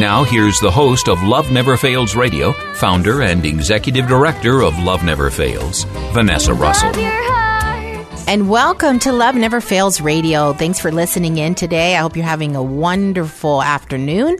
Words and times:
Now, 0.00 0.24
here's 0.24 0.58
the 0.60 0.70
host 0.70 1.10
of 1.10 1.22
Love 1.22 1.52
Never 1.52 1.76
Fails 1.76 2.16
Radio, 2.16 2.52
founder 2.72 3.20
and 3.20 3.44
executive 3.44 4.08
director 4.08 4.62
of 4.62 4.78
Love 4.78 5.04
Never 5.04 5.30
Fails, 5.30 5.84
Vanessa 6.14 6.54
Russell. 6.54 6.88
Love 6.88 7.00
your 7.00 7.32
heart. 7.34 8.24
And 8.26 8.48
welcome 8.48 8.98
to 9.00 9.12
Love 9.12 9.34
Never 9.34 9.60
Fails 9.60 10.00
Radio. 10.00 10.54
Thanks 10.54 10.80
for 10.80 10.90
listening 10.90 11.36
in 11.36 11.54
today. 11.54 11.96
I 11.96 11.98
hope 11.98 12.16
you're 12.16 12.24
having 12.24 12.56
a 12.56 12.62
wonderful 12.62 13.62
afternoon. 13.62 14.38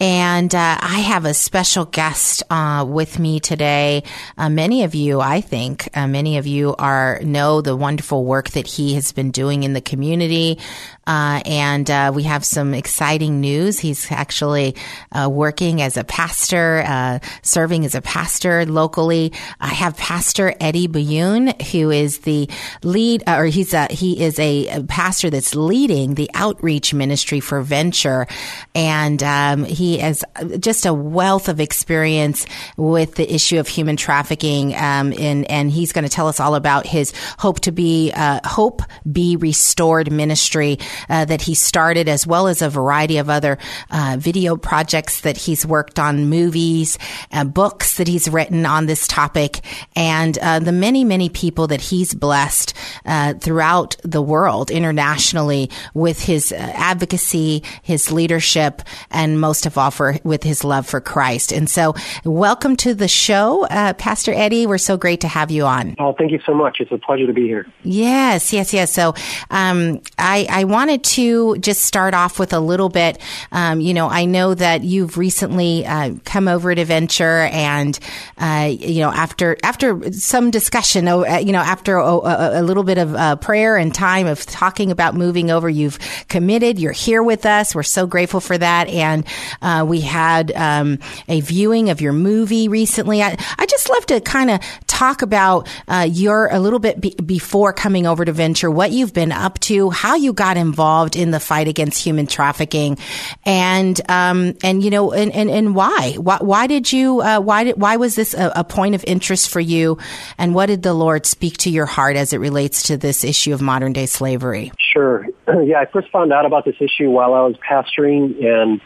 And 0.00 0.54
uh, 0.54 0.78
I 0.80 1.00
have 1.00 1.26
a 1.26 1.34
special 1.34 1.84
guest 1.84 2.42
uh, 2.48 2.86
with 2.88 3.18
me 3.18 3.38
today. 3.38 4.02
Uh, 4.38 4.48
many 4.48 4.84
of 4.84 4.94
you, 4.94 5.20
I 5.20 5.42
think, 5.42 5.90
uh, 5.94 6.06
many 6.06 6.38
of 6.38 6.46
you 6.46 6.74
are 6.78 7.20
know 7.22 7.60
the 7.60 7.76
wonderful 7.76 8.24
work 8.24 8.48
that 8.50 8.66
he 8.66 8.94
has 8.94 9.12
been 9.12 9.30
doing 9.30 9.62
in 9.62 9.74
the 9.74 9.82
community. 9.82 10.58
Uh, 11.06 11.42
and 11.44 11.90
uh, 11.90 12.12
we 12.14 12.22
have 12.22 12.44
some 12.44 12.72
exciting 12.72 13.40
news. 13.40 13.80
He's 13.80 14.10
actually 14.12 14.76
uh, 15.10 15.28
working 15.30 15.82
as 15.82 15.96
a 15.96 16.04
pastor, 16.04 16.84
uh, 16.86 17.18
serving 17.42 17.84
as 17.84 17.94
a 17.94 18.00
pastor 18.00 18.64
locally. 18.64 19.32
I 19.60 19.68
have 19.68 19.96
Pastor 19.96 20.54
Eddie 20.60 20.86
Byun, 20.86 21.60
who 21.72 21.90
is 21.90 22.20
the 22.20 22.48
lead, 22.84 23.24
or 23.26 23.46
he's 23.46 23.74
a, 23.74 23.88
he 23.90 24.22
is 24.22 24.38
a, 24.38 24.68
a 24.68 24.82
pastor 24.84 25.30
that's 25.30 25.54
leading 25.56 26.14
the 26.14 26.30
outreach 26.32 26.94
ministry 26.94 27.40
for 27.40 27.60
Venture, 27.60 28.28
and 28.74 29.20
um, 29.22 29.64
he 29.64 29.89
has 29.98 30.24
just 30.58 30.86
a 30.86 30.92
wealth 30.94 31.48
of 31.48 31.60
experience 31.60 32.46
with 32.76 33.14
the 33.14 33.32
issue 33.32 33.58
of 33.58 33.68
human 33.68 33.96
trafficking. 33.96 34.74
Um, 34.74 35.12
and 35.18 35.50
and 35.50 35.70
he's 35.70 35.92
going 35.92 36.04
to 36.04 36.10
tell 36.10 36.28
us 36.28 36.40
all 36.40 36.54
about 36.54 36.86
his 36.86 37.12
hope 37.38 37.60
to 37.60 37.72
be 37.72 38.12
uh, 38.14 38.40
hope 38.44 38.82
be 39.10 39.36
restored 39.36 40.10
ministry 40.12 40.78
uh, 41.08 41.24
that 41.24 41.42
he 41.42 41.54
started, 41.54 42.08
as 42.08 42.26
well 42.26 42.48
as 42.48 42.62
a 42.62 42.68
variety 42.68 43.18
of 43.18 43.28
other 43.30 43.58
uh, 43.90 44.16
video 44.18 44.56
projects 44.56 45.22
that 45.22 45.36
he's 45.36 45.66
worked 45.66 45.98
on, 45.98 46.28
movies, 46.28 46.98
uh, 47.32 47.44
books 47.44 47.96
that 47.96 48.08
he's 48.08 48.28
written 48.28 48.66
on 48.66 48.86
this 48.86 49.06
topic, 49.06 49.60
and 49.96 50.38
uh, 50.38 50.58
the 50.58 50.72
many, 50.72 51.04
many 51.04 51.28
people 51.28 51.66
that 51.66 51.80
he's 51.80 52.14
blessed 52.14 52.74
uh, 53.04 53.34
throughout 53.34 53.96
the 54.02 54.22
world, 54.22 54.70
internationally, 54.70 55.70
with 55.94 56.22
his 56.22 56.52
advocacy, 56.52 57.62
his 57.82 58.10
leadership, 58.12 58.82
and 59.10 59.40
most 59.40 59.66
of 59.66 59.78
for 59.88 60.16
with 60.24 60.42
his 60.42 60.64
love 60.64 60.86
for 60.86 61.00
Christ. 61.00 61.52
And 61.52 61.70
so, 61.70 61.94
welcome 62.24 62.76
to 62.76 62.92
the 62.92 63.08
show, 63.08 63.64
uh, 63.64 63.94
Pastor 63.94 64.34
Eddie. 64.34 64.66
We're 64.66 64.76
so 64.76 64.98
great 64.98 65.22
to 65.22 65.28
have 65.28 65.50
you 65.50 65.64
on. 65.64 65.96
Oh, 65.98 66.12
thank 66.12 66.32
you 66.32 66.40
so 66.44 66.52
much. 66.52 66.76
It's 66.80 66.92
a 66.92 66.98
pleasure 66.98 67.26
to 67.26 67.32
be 67.32 67.46
here. 67.46 67.66
Yes, 67.82 68.52
yes, 68.52 68.74
yes. 68.74 68.92
So, 68.92 69.14
um, 69.50 70.02
I, 70.18 70.46
I 70.50 70.64
wanted 70.64 71.04
to 71.04 71.56
just 71.58 71.82
start 71.82 72.12
off 72.12 72.38
with 72.38 72.52
a 72.52 72.60
little 72.60 72.88
bit. 72.90 73.18
Um, 73.52 73.80
you 73.80 73.94
know, 73.94 74.08
I 74.08 74.26
know 74.26 74.52
that 74.54 74.82
you've 74.82 75.16
recently 75.16 75.86
uh, 75.86 76.14
come 76.24 76.48
over 76.48 76.74
to 76.74 76.84
Venture, 76.84 77.48
and 77.52 77.98
uh, 78.38 78.70
you 78.70 79.00
know, 79.00 79.10
after 79.10 79.56
after 79.62 80.12
some 80.12 80.50
discussion, 80.50 81.06
uh, 81.08 81.38
you 81.38 81.52
know, 81.52 81.60
after 81.60 81.96
a, 81.96 82.12
a, 82.12 82.60
a 82.60 82.62
little 82.62 82.82
bit 82.82 82.98
of 82.98 83.14
uh, 83.14 83.36
prayer 83.36 83.76
and 83.76 83.94
time 83.94 84.26
of 84.26 84.44
talking 84.46 84.90
about 84.90 85.14
moving 85.14 85.50
over, 85.50 85.68
you've 85.68 85.98
committed. 86.28 86.78
You're 86.78 86.92
here 86.92 87.22
with 87.22 87.46
us. 87.46 87.74
We're 87.74 87.82
so 87.82 88.06
grateful 88.06 88.40
for 88.40 88.58
that, 88.58 88.88
and 88.88 89.24
uh, 89.70 89.84
we 89.84 90.00
had 90.00 90.52
um, 90.52 90.98
a 91.28 91.40
viewing 91.40 91.90
of 91.90 92.00
your 92.00 92.12
movie 92.12 92.68
recently. 92.68 93.22
I, 93.22 93.36
I 93.58 93.66
just 93.66 93.88
love 93.88 94.06
to 94.06 94.20
kind 94.20 94.50
of 94.50 94.60
talk 94.86 95.22
about 95.22 95.68
uh, 95.86 96.06
your 96.10 96.48
a 96.48 96.58
little 96.58 96.78
bit 96.78 97.00
be- 97.00 97.14
before 97.14 97.72
coming 97.72 98.06
over 98.06 98.24
to 98.24 98.32
Venture, 98.32 98.70
what 98.70 98.90
you've 98.90 99.14
been 99.14 99.32
up 99.32 99.58
to, 99.60 99.90
how 99.90 100.16
you 100.16 100.32
got 100.32 100.56
involved 100.56 101.16
in 101.16 101.30
the 101.30 101.40
fight 101.40 101.68
against 101.68 102.02
human 102.02 102.26
trafficking, 102.26 102.98
and 103.44 104.00
um, 104.10 104.54
and 104.62 104.82
you 104.82 104.90
know, 104.90 105.12
and, 105.12 105.32
and, 105.32 105.50
and 105.50 105.74
why? 105.74 106.14
why? 106.14 106.38
Why 106.40 106.66
did 106.66 106.92
you? 106.92 107.20
Uh, 107.20 107.40
why 107.40 107.64
did? 107.64 107.80
Why 107.80 107.96
was 107.96 108.14
this 108.14 108.34
a, 108.34 108.52
a 108.56 108.64
point 108.64 108.94
of 108.94 109.04
interest 109.06 109.50
for 109.50 109.60
you? 109.60 109.98
And 110.38 110.54
what 110.54 110.66
did 110.66 110.82
the 110.82 110.94
Lord 110.94 111.26
speak 111.26 111.58
to 111.58 111.70
your 111.70 111.86
heart 111.86 112.16
as 112.16 112.32
it 112.32 112.38
relates 112.38 112.84
to 112.84 112.96
this 112.96 113.24
issue 113.24 113.54
of 113.54 113.60
modern 113.60 113.92
day 113.92 114.06
slavery? 114.06 114.72
Sure. 114.92 115.26
Yeah, 115.70 115.80
I 115.80 115.86
first 115.86 116.10
found 116.10 116.32
out 116.32 116.46
about 116.46 116.64
this 116.64 116.76
issue 116.80 117.10
while 117.10 117.34
I 117.34 117.40
was 117.42 117.56
pastoring 117.56 118.42
and 118.44 118.80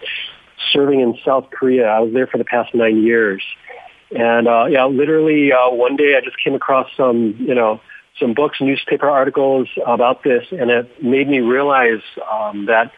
serving 0.73 1.01
in 1.01 1.19
South 1.25 1.51
Korea. 1.51 1.87
I 1.87 2.01
was 2.01 2.13
there 2.13 2.27
for 2.27 2.39
the 2.39 2.45
past 2.45 2.75
nine 2.75 3.03
years. 3.03 3.43
And 4.15 4.47
uh, 4.47 4.67
yeah, 4.67 4.85
literally 4.87 5.53
uh, 5.53 5.71
one 5.71 5.97
day 5.97 6.15
I 6.17 6.21
just 6.21 6.37
came 6.43 6.55
across 6.55 6.89
some, 6.97 7.37
you 7.39 7.55
know, 7.55 7.81
some 8.21 8.35
books, 8.35 8.61
newspaper 8.61 9.09
articles 9.09 9.69
about 9.87 10.23
this, 10.23 10.45
and 10.53 10.71
it 10.71 11.03
made 11.03 11.29
me 11.29 11.41
realize 11.41 12.03
um, 12.31 12.67
that. 12.67 12.93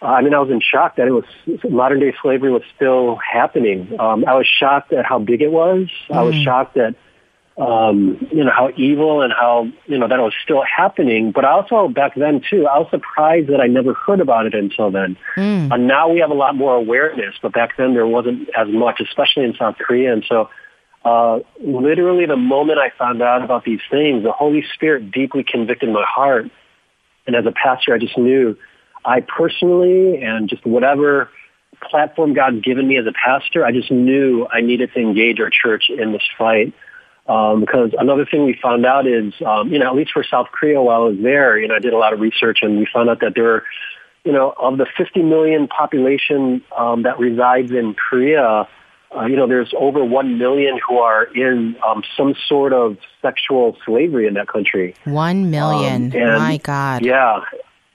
I 0.00 0.20
mean, 0.20 0.34
I 0.34 0.38
was 0.38 0.50
in 0.50 0.60
shock 0.60 0.96
that 0.96 1.08
it 1.08 1.12
was 1.12 1.24
modern 1.68 1.98
day 1.98 2.14
slavery 2.20 2.52
was 2.52 2.62
still 2.76 3.16
happening. 3.16 3.98
Um, 3.98 4.24
I 4.26 4.34
was 4.34 4.46
shocked 4.46 4.92
at 4.92 5.06
how 5.06 5.18
big 5.18 5.40
it 5.40 5.50
was. 5.50 5.88
I 6.10 6.22
was 6.22 6.34
shocked 6.34 6.76
at 6.76 6.94
um, 7.56 8.26
you 8.32 8.42
know, 8.42 8.50
how 8.50 8.70
evil 8.76 9.22
and 9.22 9.32
how, 9.32 9.68
you 9.86 9.96
know, 9.96 10.08
that 10.08 10.18
was 10.18 10.32
still 10.42 10.62
happening. 10.64 11.30
But 11.30 11.44
also 11.44 11.88
back 11.88 12.14
then 12.16 12.42
too, 12.48 12.66
I 12.66 12.78
was 12.78 12.88
surprised 12.90 13.48
that 13.48 13.60
I 13.60 13.68
never 13.68 13.94
heard 13.94 14.20
about 14.20 14.46
it 14.46 14.54
until 14.54 14.90
then. 14.90 15.16
Mm. 15.36 15.72
And 15.72 15.86
now 15.86 16.08
we 16.08 16.18
have 16.18 16.30
a 16.30 16.34
lot 16.34 16.56
more 16.56 16.74
awareness, 16.74 17.34
but 17.40 17.52
back 17.52 17.76
then 17.76 17.94
there 17.94 18.06
wasn't 18.06 18.48
as 18.56 18.66
much, 18.68 19.00
especially 19.00 19.44
in 19.44 19.54
South 19.54 19.76
Korea. 19.78 20.12
And 20.12 20.24
so, 20.28 20.50
uh, 21.04 21.40
literally 21.60 22.26
the 22.26 22.36
moment 22.36 22.78
I 22.78 22.90
found 22.98 23.22
out 23.22 23.44
about 23.44 23.64
these 23.64 23.80
things, 23.90 24.24
the 24.24 24.32
Holy 24.32 24.64
Spirit 24.74 25.12
deeply 25.12 25.44
convicted 25.44 25.90
my 25.90 26.04
heart. 26.08 26.46
And 27.26 27.36
as 27.36 27.46
a 27.46 27.52
pastor, 27.52 27.94
I 27.94 27.98
just 27.98 28.18
knew 28.18 28.56
I 29.04 29.20
personally 29.20 30.22
and 30.22 30.48
just 30.48 30.66
whatever 30.66 31.28
platform 31.82 32.34
God's 32.34 32.62
given 32.62 32.88
me 32.88 32.98
as 32.98 33.06
a 33.06 33.12
pastor, 33.12 33.64
I 33.64 33.72
just 33.72 33.90
knew 33.90 34.46
I 34.50 34.60
needed 34.60 34.90
to 34.94 35.00
engage 35.00 35.40
our 35.40 35.50
church 35.50 35.84
in 35.88 36.12
this 36.12 36.22
fight. 36.36 36.72
Um, 37.26 37.60
because 37.60 37.94
another 37.96 38.26
thing 38.26 38.44
we 38.44 38.58
found 38.62 38.84
out 38.84 39.06
is, 39.06 39.32
um, 39.46 39.72
you 39.72 39.78
know, 39.78 39.86
at 39.88 39.94
least 39.94 40.12
for 40.12 40.22
South 40.22 40.48
Korea 40.52 40.82
while 40.82 41.02
I 41.02 41.06
was 41.06 41.18
there, 41.22 41.58
you 41.58 41.68
know, 41.68 41.74
I 41.74 41.78
did 41.78 41.94
a 41.94 41.98
lot 41.98 42.12
of 42.12 42.20
research 42.20 42.58
and 42.60 42.78
we 42.78 42.86
found 42.92 43.08
out 43.08 43.20
that 43.20 43.32
there 43.34 43.44
were, 43.44 43.64
you 44.24 44.32
know, 44.32 44.54
of 44.58 44.76
the 44.76 44.86
50 44.96 45.22
million 45.22 45.66
population 45.66 46.62
um, 46.76 47.04
that 47.04 47.18
resides 47.18 47.70
in 47.70 47.94
Korea, 47.94 48.68
uh, 49.16 49.24
you 49.24 49.36
know, 49.36 49.46
there's 49.46 49.72
over 49.78 50.04
1 50.04 50.38
million 50.38 50.78
who 50.86 50.98
are 50.98 51.24
in 51.34 51.76
um, 51.86 52.02
some 52.14 52.34
sort 52.46 52.74
of 52.74 52.98
sexual 53.22 53.76
slavery 53.86 54.26
in 54.26 54.34
that 54.34 54.48
country. 54.48 54.94
One 55.04 55.50
million. 55.50 56.14
Um, 56.14 56.20
and- 56.20 56.38
My 56.38 56.56
God. 56.58 57.04
Yeah. 57.04 57.40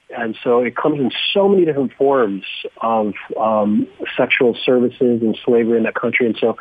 And 0.10 0.36
so 0.44 0.64
it 0.64 0.76
comes 0.76 1.00
in 1.00 1.12
so 1.36 1.48
many 1.48 1.66
different 1.66 1.94
forms 1.94 2.44
of 2.82 3.14
um, 3.40 3.88
sexual 4.18 4.58
services 4.66 5.22
and 5.22 5.38
slavery 5.46 5.78
in 5.78 5.84
that 5.84 5.94
country. 5.94 6.26
And 6.26 6.36
so 6.40 6.58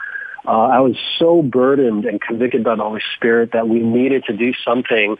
uh, 0.48 0.68
I 0.68 0.80
was 0.80 0.96
so 1.18 1.42
burdened 1.42 2.06
and 2.06 2.20
convicted 2.20 2.64
by 2.64 2.74
the 2.74 2.82
Holy 2.82 3.02
Spirit 3.16 3.52
that 3.52 3.68
we 3.68 3.80
needed 3.80 4.24
to 4.24 4.32
do 4.36 4.54
something. 4.64 5.16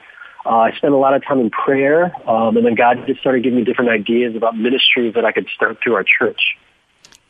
Uh, 0.46 0.48
I 0.48 0.72
spent 0.76 0.94
a 0.94 0.96
lot 0.96 1.12
of 1.12 1.22
time 1.22 1.38
in 1.38 1.50
prayer, 1.50 2.14
um, 2.26 2.56
and 2.56 2.64
then 2.64 2.74
God 2.74 3.04
just 3.06 3.20
started 3.20 3.42
giving 3.42 3.58
me 3.58 3.64
different 3.64 3.90
ideas 3.90 4.34
about 4.34 4.56
ministries 4.56 5.14
that 5.14 5.26
I 5.26 5.32
could 5.32 5.46
start 5.54 5.78
through 5.84 5.96
our 5.96 6.04
church. 6.04 6.56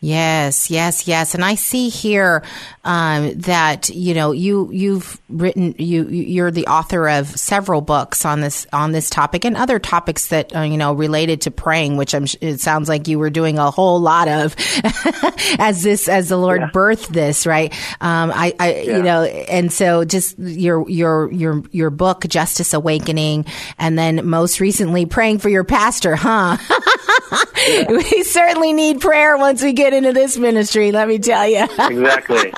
Yes, 0.00 0.70
yes, 0.70 1.08
yes. 1.08 1.34
And 1.34 1.44
I 1.44 1.56
see 1.56 1.88
here 1.88 2.44
um, 2.84 3.32
that 3.40 3.88
you 3.88 4.14
know 4.14 4.30
you 4.30 4.70
you've 4.72 5.20
written 5.28 5.74
you 5.76 6.06
you're 6.08 6.52
the 6.52 6.68
author 6.68 7.08
of 7.08 7.26
several 7.28 7.80
books 7.80 8.24
on 8.24 8.40
this 8.40 8.64
on 8.72 8.92
this 8.92 9.10
topic 9.10 9.44
and 9.44 9.56
other 9.56 9.80
topics 9.80 10.28
that 10.28 10.54
uh, 10.54 10.60
you 10.60 10.76
know 10.76 10.92
related 10.92 11.40
to 11.42 11.50
praying, 11.50 11.96
which 11.96 12.14
I'm 12.14 12.26
it 12.40 12.60
sounds 12.60 12.88
like 12.88 13.08
you 13.08 13.18
were 13.18 13.28
doing 13.28 13.58
a 13.58 13.72
whole 13.72 14.00
lot 14.00 14.28
of 14.28 14.54
as 15.58 15.82
this 15.82 16.08
as 16.08 16.28
the 16.28 16.36
Lord 16.36 16.60
yeah. 16.60 16.70
birthed 16.70 17.08
this, 17.08 17.44
right? 17.44 17.72
Um, 18.00 18.30
I, 18.32 18.54
I 18.60 18.74
yeah. 18.74 18.96
you 18.96 19.02
know, 19.02 19.24
and 19.24 19.72
so 19.72 20.04
just 20.04 20.38
your 20.38 20.88
your 20.88 21.32
your 21.32 21.64
your 21.72 21.90
book, 21.90 22.24
Justice 22.28 22.72
Awakening, 22.72 23.46
and 23.78 23.98
then 23.98 24.28
most 24.28 24.60
recently 24.60 25.06
praying 25.06 25.38
for 25.38 25.48
your 25.48 25.64
pastor, 25.64 26.14
huh? 26.14 26.56
yeah. 27.68 27.86
We 27.88 28.22
certainly 28.22 28.72
need 28.72 29.00
prayer 29.00 29.36
once 29.36 29.60
we 29.60 29.72
get 29.72 29.87
get 29.88 29.96
into 29.96 30.12
this 30.12 30.36
ministry, 30.36 30.92
let 30.92 31.08
me 31.08 31.18
tell 31.18 31.48
you. 31.48 31.62
exactly. 31.62 32.52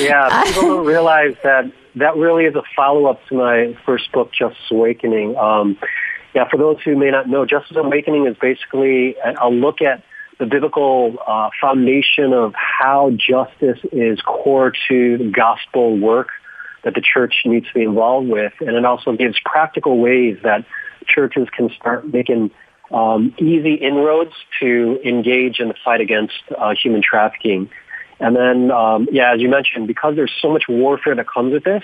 Yeah, 0.00 0.42
people 0.46 0.62
don't 0.62 0.86
realize 0.86 1.34
that 1.44 1.72
that 1.96 2.16
really 2.16 2.44
is 2.44 2.54
a 2.54 2.62
follow-up 2.74 3.20
to 3.28 3.34
my 3.36 3.78
first 3.86 4.10
book, 4.12 4.32
Justice 4.32 4.58
Awakening. 4.70 5.36
Um, 5.36 5.78
yeah, 6.34 6.48
for 6.50 6.56
those 6.58 6.76
who 6.84 6.96
may 6.96 7.10
not 7.10 7.28
know, 7.28 7.46
Justice 7.46 7.76
Awakening 7.76 8.26
is 8.26 8.36
basically 8.40 9.16
a 9.40 9.48
look 9.48 9.80
at 9.80 10.02
the 10.38 10.46
biblical 10.46 11.16
uh, 11.26 11.50
foundation 11.60 12.32
of 12.34 12.52
how 12.54 13.10
justice 13.10 13.78
is 13.92 14.20
core 14.20 14.72
to 14.88 15.32
gospel 15.34 15.96
work 15.96 16.28
that 16.84 16.94
the 16.94 17.00
church 17.00 17.34
needs 17.46 17.66
to 17.68 17.74
be 17.74 17.82
involved 17.82 18.28
with. 18.28 18.52
And 18.60 18.76
it 18.76 18.84
also 18.84 19.12
gives 19.12 19.38
practical 19.44 19.98
ways 19.98 20.36
that 20.42 20.66
churches 21.08 21.48
can 21.56 21.70
start 21.70 22.06
making 22.06 22.50
um, 22.90 23.34
easy 23.38 23.74
inroads 23.74 24.32
to 24.60 25.00
engage 25.04 25.60
in 25.60 25.68
the 25.68 25.74
fight 25.84 26.00
against 26.00 26.34
uh, 26.56 26.74
human 26.74 27.02
trafficking. 27.02 27.70
And 28.20 28.34
then, 28.34 28.70
um, 28.70 29.08
yeah, 29.10 29.34
as 29.34 29.40
you 29.40 29.48
mentioned, 29.48 29.86
because 29.86 30.16
there's 30.16 30.32
so 30.40 30.50
much 30.50 30.64
warfare 30.68 31.14
that 31.14 31.28
comes 31.28 31.52
with 31.52 31.64
this, 31.64 31.82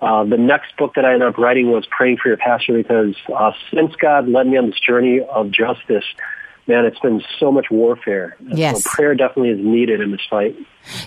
uh, 0.00 0.24
the 0.24 0.36
next 0.36 0.76
book 0.76 0.94
that 0.94 1.04
I 1.04 1.14
ended 1.14 1.28
up 1.28 1.38
writing 1.38 1.70
was 1.70 1.86
Praying 1.86 2.18
for 2.18 2.28
Your 2.28 2.36
Pastor 2.36 2.74
because 2.74 3.16
uh, 3.34 3.52
since 3.72 3.94
God 3.96 4.28
led 4.28 4.46
me 4.46 4.58
on 4.58 4.66
this 4.66 4.78
journey 4.78 5.20
of 5.20 5.50
justice, 5.50 6.04
man, 6.66 6.84
it's 6.84 6.98
been 6.98 7.22
so 7.38 7.52
much 7.52 7.70
warfare. 7.70 8.36
Yes. 8.40 8.84
So 8.84 8.90
prayer 8.90 9.14
definitely 9.14 9.50
is 9.50 9.64
needed 9.64 10.00
in 10.00 10.10
this 10.10 10.20
fight. 10.28 10.56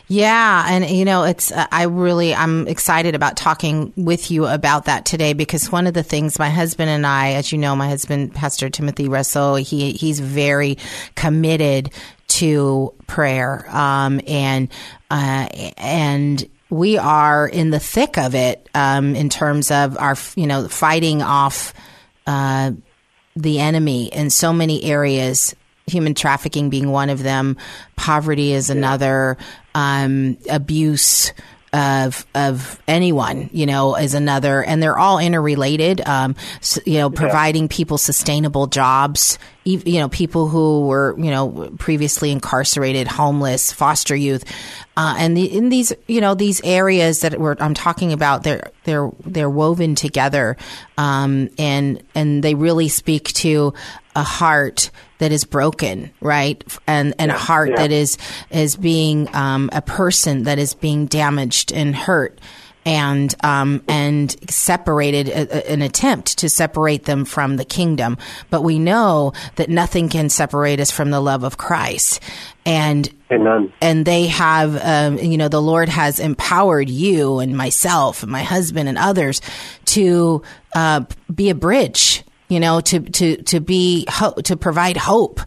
Yeah, 0.07 0.65
and 0.67 0.89
you 0.89 1.05
know, 1.05 1.23
it's 1.23 1.51
uh, 1.51 1.67
I 1.71 1.83
really 1.83 2.33
I'm 2.33 2.67
excited 2.67 3.15
about 3.15 3.37
talking 3.37 3.93
with 3.95 4.31
you 4.31 4.45
about 4.45 4.85
that 4.85 5.05
today 5.05 5.33
because 5.33 5.71
one 5.71 5.87
of 5.87 5.93
the 5.93 6.03
things 6.03 6.39
my 6.39 6.49
husband 6.49 6.89
and 6.89 7.05
I, 7.05 7.33
as 7.33 7.51
you 7.51 7.57
know, 7.57 7.75
my 7.75 7.87
husband 7.87 8.33
Pastor 8.33 8.69
Timothy 8.69 9.07
Russell, 9.07 9.55
he 9.55 9.91
he's 9.91 10.19
very 10.19 10.77
committed 11.15 11.91
to 12.27 12.93
prayer, 13.07 13.65
um, 13.69 14.21
and 14.27 14.69
uh, 15.09 15.47
and 15.77 16.49
we 16.69 16.97
are 16.97 17.47
in 17.47 17.71
the 17.71 17.79
thick 17.79 18.17
of 18.17 18.35
it 18.35 18.69
um, 18.75 19.15
in 19.15 19.29
terms 19.29 19.71
of 19.71 19.97
our 19.97 20.15
you 20.35 20.47
know 20.47 20.67
fighting 20.67 21.21
off. 21.21 21.73
Uh, 22.27 22.71
the 23.41 23.59
enemy 23.59 24.07
in 24.07 24.29
so 24.29 24.51
many 24.53 24.83
areas 24.83 25.55
human 25.87 26.13
trafficking 26.13 26.69
being 26.69 26.91
one 26.91 27.09
of 27.09 27.23
them, 27.23 27.57
poverty 27.95 28.53
is 28.53 28.69
another, 28.69 29.37
um, 29.73 30.37
abuse 30.49 31.33
of 31.71 32.25
of 32.33 32.81
anyone, 32.87 33.49
you 33.53 33.65
know, 33.65 33.95
is 33.95 34.13
another, 34.13 34.63
and 34.63 34.81
they're 34.81 34.97
all 34.97 35.19
interrelated. 35.19 36.01
Um, 36.01 36.35
so, 36.61 36.81
you 36.85 36.97
know, 36.97 37.09
providing 37.09 37.67
people 37.67 37.97
sustainable 37.97 38.67
jobs, 38.67 39.37
you 39.63 39.99
know, 39.99 40.09
people 40.09 40.47
who 40.47 40.87
were 40.87 41.15
you 41.17 41.29
know 41.29 41.71
previously 41.77 42.31
incarcerated, 42.31 43.07
homeless, 43.07 43.71
foster 43.71 44.15
youth, 44.15 44.45
uh, 44.97 45.15
and 45.17 45.37
the, 45.37 45.45
in 45.45 45.69
these 45.69 45.93
you 46.07 46.21
know 46.21 46.33
these 46.33 46.61
areas 46.63 47.21
that 47.21 47.39
we're, 47.39 47.55
I'm 47.59 47.75
talking 47.75 48.13
about, 48.13 48.43
they're 48.43 48.71
they're 48.83 49.11
they're 49.25 49.49
woven 49.49 49.95
together, 49.95 50.57
um, 50.97 51.49
and 51.59 52.01
and 52.15 52.43
they 52.43 52.55
really 52.55 52.87
speak 52.87 53.25
to 53.33 53.73
a 54.15 54.23
heart 54.23 54.89
that 55.19 55.31
is 55.31 55.43
broken, 55.45 56.11
right? 56.19 56.61
And 56.87 57.13
and 57.19 57.29
yeah, 57.29 57.35
a 57.35 57.37
heart 57.37 57.69
yeah. 57.69 57.75
that 57.77 57.91
is 57.91 58.17
is 58.49 58.75
being 58.75 59.33
um, 59.35 59.69
a 59.71 59.81
person 59.81 60.43
that 60.43 60.59
is 60.59 60.73
being 60.73 61.05
damaged 61.05 61.71
and 61.71 61.95
hurt 61.95 62.39
and 62.85 63.35
um, 63.43 63.83
and 63.87 64.35
separated 64.49 65.29
a, 65.29 65.69
a, 65.69 65.73
an 65.73 65.81
attempt 65.81 66.39
to 66.39 66.49
separate 66.49 67.05
them 67.05 67.25
from 67.25 67.57
the 67.57 67.65
kingdom. 67.65 68.17
But 68.49 68.63
we 68.63 68.79
know 68.79 69.33
that 69.55 69.69
nothing 69.69 70.09
can 70.09 70.29
separate 70.29 70.79
us 70.79 70.89
from 70.89 71.11
the 71.11 71.19
love 71.19 71.43
of 71.43 71.57
Christ. 71.57 72.21
And 72.65 73.09
Amen. 73.31 73.73
and 73.81 74.05
they 74.05 74.27
have, 74.27 74.75
um, 74.83 75.17
you 75.17 75.37
know, 75.37 75.49
the 75.49 75.61
Lord 75.61 75.89
has 75.89 76.19
empowered 76.19 76.89
you 76.89 77.39
and 77.39 77.55
myself 77.55 78.23
and 78.23 78.31
my 78.31 78.43
husband 78.43 78.87
and 78.87 78.97
others 78.97 79.41
to 79.85 80.41
uh, 80.73 81.03
be 81.33 81.49
a 81.49 81.55
bridge 81.55 82.23
you 82.49 82.59
know, 82.59 82.81
to, 82.81 82.99
to, 82.99 83.37
to 83.43 83.59
be, 83.61 84.05
ho- 84.09 84.33
to 84.43 84.57
provide 84.57 84.97
hope 84.97 85.39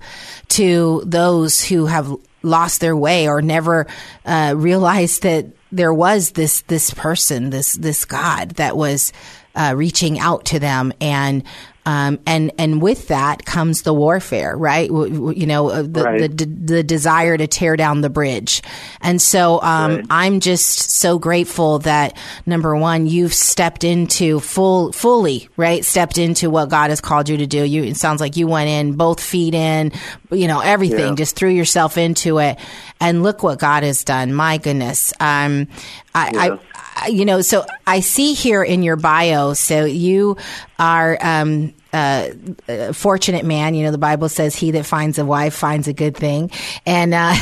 to 0.48 1.02
those 1.04 1.62
who 1.62 1.86
have 1.86 2.14
lost 2.42 2.80
their 2.80 2.96
way 2.96 3.28
or 3.28 3.42
never 3.42 3.86
uh, 4.24 4.54
realized 4.56 5.22
that 5.22 5.46
there 5.70 5.92
was 5.92 6.32
this, 6.32 6.62
this 6.62 6.92
person, 6.94 7.50
this, 7.50 7.74
this 7.74 8.04
God 8.04 8.50
that 8.52 8.76
was 8.76 9.12
uh, 9.54 9.74
reaching 9.76 10.18
out 10.18 10.46
to 10.46 10.58
them. 10.58 10.92
And 11.00 11.44
um, 11.84 12.20
and 12.26 12.52
and 12.58 12.80
with 12.80 13.08
that 13.08 13.44
comes 13.44 13.82
the 13.82 13.92
warfare, 13.92 14.56
right? 14.56 14.88
You 14.88 15.46
know, 15.46 15.68
uh, 15.68 15.82
the, 15.82 16.02
right. 16.04 16.36
the, 16.36 16.46
the 16.46 16.82
desire 16.84 17.36
to 17.36 17.48
tear 17.48 17.76
down 17.76 18.02
the 18.02 18.10
bridge, 18.10 18.62
and 19.00 19.20
so 19.20 19.60
um, 19.62 19.96
right. 19.96 20.06
I'm 20.08 20.40
just 20.40 20.92
so 20.92 21.18
grateful 21.18 21.80
that 21.80 22.16
number 22.46 22.76
one, 22.76 23.08
you've 23.08 23.34
stepped 23.34 23.82
into 23.82 24.38
full 24.38 24.92
fully, 24.92 25.48
right? 25.56 25.84
Stepped 25.84 26.18
into 26.18 26.50
what 26.50 26.68
God 26.68 26.90
has 26.90 27.00
called 27.00 27.28
you 27.28 27.38
to 27.38 27.46
do. 27.46 27.64
You 27.64 27.82
it 27.82 27.96
sounds 27.96 28.20
like 28.20 28.36
you 28.36 28.46
went 28.46 28.68
in 28.68 28.92
both 28.94 29.20
feet 29.20 29.54
in, 29.54 29.90
you 30.30 30.46
know, 30.46 30.60
everything, 30.60 31.08
yeah. 31.08 31.14
just 31.14 31.34
threw 31.34 31.50
yourself 31.50 31.98
into 31.98 32.38
it, 32.38 32.60
and 33.00 33.24
look 33.24 33.42
what 33.42 33.58
God 33.58 33.82
has 33.82 34.04
done. 34.04 34.32
My 34.32 34.58
goodness, 34.58 35.12
um, 35.18 35.66
I, 36.14 36.30
yeah. 36.32 36.40
I 36.40 36.58
you 37.08 37.24
know, 37.24 37.40
so 37.40 37.64
I 37.86 38.00
see 38.00 38.34
here 38.34 38.62
in 38.62 38.82
your 38.82 38.96
bio, 38.96 39.54
so 39.54 39.84
you 39.84 40.36
are 40.78 41.18
um, 41.20 41.74
uh, 41.92 42.28
a 42.68 42.92
fortunate 42.92 43.44
man. 43.44 43.74
You 43.74 43.84
know, 43.84 43.90
the 43.90 43.98
Bible 43.98 44.28
says, 44.28 44.54
"He 44.54 44.70
that 44.72 44.86
finds 44.86 45.18
a 45.18 45.24
wife 45.24 45.54
finds 45.54 45.88
a 45.88 45.92
good 45.92 46.16
thing," 46.16 46.50
and 46.86 47.14
uh, 47.14 47.34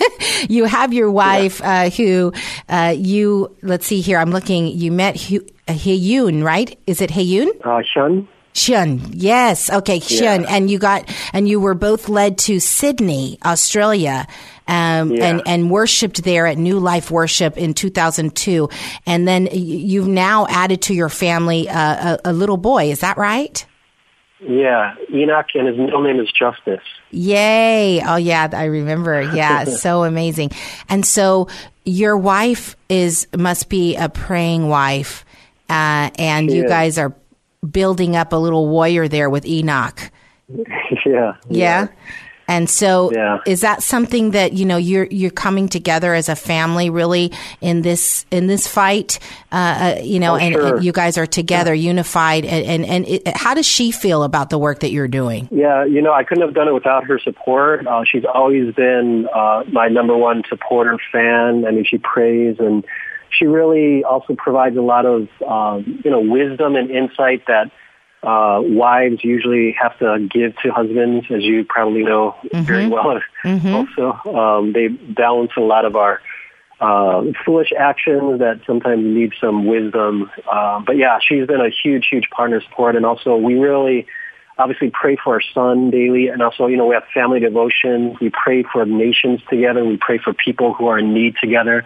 you 0.48 0.64
have 0.64 0.92
your 0.92 1.10
wife 1.10 1.60
yeah. 1.60 1.82
uh, 1.82 1.90
who 1.90 2.32
uh, 2.68 2.94
you. 2.96 3.56
Let's 3.62 3.86
see 3.86 4.00
here. 4.00 4.18
I'm 4.18 4.30
looking. 4.30 4.66
You 4.68 4.92
met 4.92 5.16
Heyun, 5.16 6.42
right? 6.42 6.78
Is 6.86 7.00
it 7.00 7.10
Heyun? 7.10 7.48
Uh, 7.64 7.82
Shun. 7.82 8.28
Shun, 8.58 9.00
yes, 9.12 9.70
okay, 9.70 10.00
Shun, 10.00 10.42
yeah. 10.42 10.48
and 10.50 10.70
you 10.70 10.78
got, 10.78 11.08
and 11.32 11.48
you 11.48 11.60
were 11.60 11.74
both 11.74 12.08
led 12.08 12.38
to 12.38 12.58
Sydney, 12.58 13.38
Australia, 13.44 14.26
um, 14.66 15.12
yeah. 15.12 15.26
and 15.26 15.42
and 15.46 15.70
worshipped 15.70 16.24
there 16.24 16.46
at 16.46 16.58
New 16.58 16.78
Life 16.80 17.10
Worship 17.10 17.56
in 17.56 17.72
2002, 17.72 18.68
and 19.06 19.28
then 19.28 19.48
you've 19.52 20.08
now 20.08 20.46
added 20.48 20.82
to 20.82 20.94
your 20.94 21.08
family 21.08 21.68
uh, 21.68 22.18
a, 22.24 22.30
a 22.30 22.32
little 22.32 22.56
boy. 22.56 22.90
Is 22.90 23.00
that 23.00 23.16
right? 23.16 23.64
Yeah, 24.40 24.94
Enoch, 25.12 25.46
and 25.54 25.66
his 25.66 25.76
middle 25.76 26.02
name 26.02 26.20
is 26.20 26.30
Justice. 26.30 26.84
Yay! 27.10 28.02
Oh 28.04 28.16
yeah, 28.16 28.48
I 28.52 28.64
remember. 28.64 29.22
Yeah, 29.22 29.64
so 29.64 30.04
amazing. 30.04 30.50
And 30.88 31.04
so 31.04 31.48
your 31.84 32.16
wife 32.16 32.76
is 32.88 33.26
must 33.36 33.68
be 33.68 33.96
a 33.96 34.08
praying 34.08 34.68
wife, 34.68 35.24
uh, 35.68 36.10
and 36.18 36.50
she 36.50 36.56
you 36.56 36.64
is. 36.64 36.68
guys 36.68 36.98
are 36.98 37.14
building 37.68 38.16
up 38.16 38.32
a 38.32 38.36
little 38.36 38.68
warrior 38.68 39.08
there 39.08 39.30
with 39.30 39.46
Enoch. 39.46 40.10
yeah, 40.48 40.64
yeah. 41.06 41.34
Yeah. 41.48 41.88
And 42.48 42.68
so 42.68 43.12
yeah. 43.12 43.40
is 43.46 43.60
that 43.60 43.82
something 43.82 44.30
that, 44.30 44.54
you 44.54 44.64
know, 44.64 44.78
you're, 44.78 45.06
you're 45.10 45.30
coming 45.30 45.68
together 45.68 46.14
as 46.14 46.30
a 46.30 46.34
family 46.34 46.88
really 46.88 47.30
in 47.60 47.82
this, 47.82 48.24
in 48.30 48.46
this 48.46 48.66
fight, 48.66 49.18
uh, 49.52 49.96
uh 49.98 50.00
you 50.02 50.18
know, 50.18 50.32
oh, 50.32 50.38
and, 50.38 50.54
sure. 50.54 50.76
and, 50.76 50.84
you 50.84 50.92
guys 50.92 51.18
are 51.18 51.26
together, 51.26 51.74
yeah. 51.74 51.88
unified. 51.88 52.46
And, 52.46 52.64
and, 52.64 52.86
and 52.86 53.06
it, 53.06 53.36
how 53.36 53.52
does 53.52 53.66
she 53.66 53.90
feel 53.90 54.22
about 54.22 54.48
the 54.48 54.56
work 54.56 54.80
that 54.80 54.90
you're 54.90 55.08
doing? 55.08 55.46
Yeah, 55.52 55.84
you 55.84 56.00
know, 56.00 56.14
I 56.14 56.24
couldn't 56.24 56.42
have 56.42 56.54
done 56.54 56.68
it 56.68 56.72
without 56.72 57.04
her 57.04 57.18
support. 57.18 57.86
Uh, 57.86 58.04
she's 58.10 58.24
always 58.24 58.74
been, 58.74 59.28
uh, 59.32 59.64
my 59.70 59.88
number 59.88 60.16
one 60.16 60.42
supporter 60.48 60.98
fan. 61.12 61.66
I 61.66 61.70
mean, 61.70 61.84
she 61.84 61.98
prays 61.98 62.56
and 62.58 62.82
she 63.38 63.46
really 63.46 64.04
also 64.04 64.34
provides 64.34 64.76
a 64.76 64.82
lot 64.82 65.06
of, 65.06 65.28
um, 65.46 66.00
you 66.04 66.10
know, 66.10 66.20
wisdom 66.20 66.76
and 66.76 66.90
insight 66.90 67.46
that 67.46 67.70
uh, 68.22 68.60
wives 68.62 69.22
usually 69.22 69.76
have 69.80 69.96
to 69.98 70.28
give 70.30 70.56
to 70.62 70.70
husbands, 70.70 71.26
as 71.30 71.44
you 71.44 71.64
probably 71.64 72.02
know 72.02 72.34
very 72.52 72.88
well. 72.88 73.20
Also, 73.74 74.36
um, 74.36 74.72
they 74.72 74.88
balance 74.88 75.52
a 75.56 75.60
lot 75.60 75.84
of 75.84 75.94
our 75.94 76.20
uh, 76.80 77.24
foolish 77.44 77.72
actions 77.78 78.38
that 78.40 78.60
sometimes 78.66 79.04
need 79.04 79.32
some 79.40 79.66
wisdom. 79.66 80.30
Uh, 80.50 80.80
but 80.80 80.96
yeah, 80.96 81.18
she's 81.20 81.46
been 81.46 81.60
a 81.60 81.70
huge, 81.70 82.08
huge 82.10 82.28
partner 82.30 82.60
support, 82.60 82.96
and 82.96 83.06
also 83.06 83.36
we 83.36 83.54
really 83.54 84.06
obviously 84.58 84.90
pray 84.92 85.16
for 85.22 85.34
our 85.34 85.42
son 85.54 85.90
daily, 85.90 86.28
and 86.28 86.42
also 86.42 86.66
you 86.66 86.76
know 86.76 86.86
we 86.86 86.94
have 86.94 87.04
family 87.14 87.40
devotion. 87.40 88.16
We 88.20 88.30
pray 88.30 88.64
for 88.64 88.84
nations 88.84 89.40
together. 89.48 89.84
We 89.84 89.96
pray 89.96 90.18
for 90.18 90.32
people 90.32 90.74
who 90.74 90.88
are 90.88 90.98
in 90.98 91.14
need 91.14 91.36
together. 91.40 91.84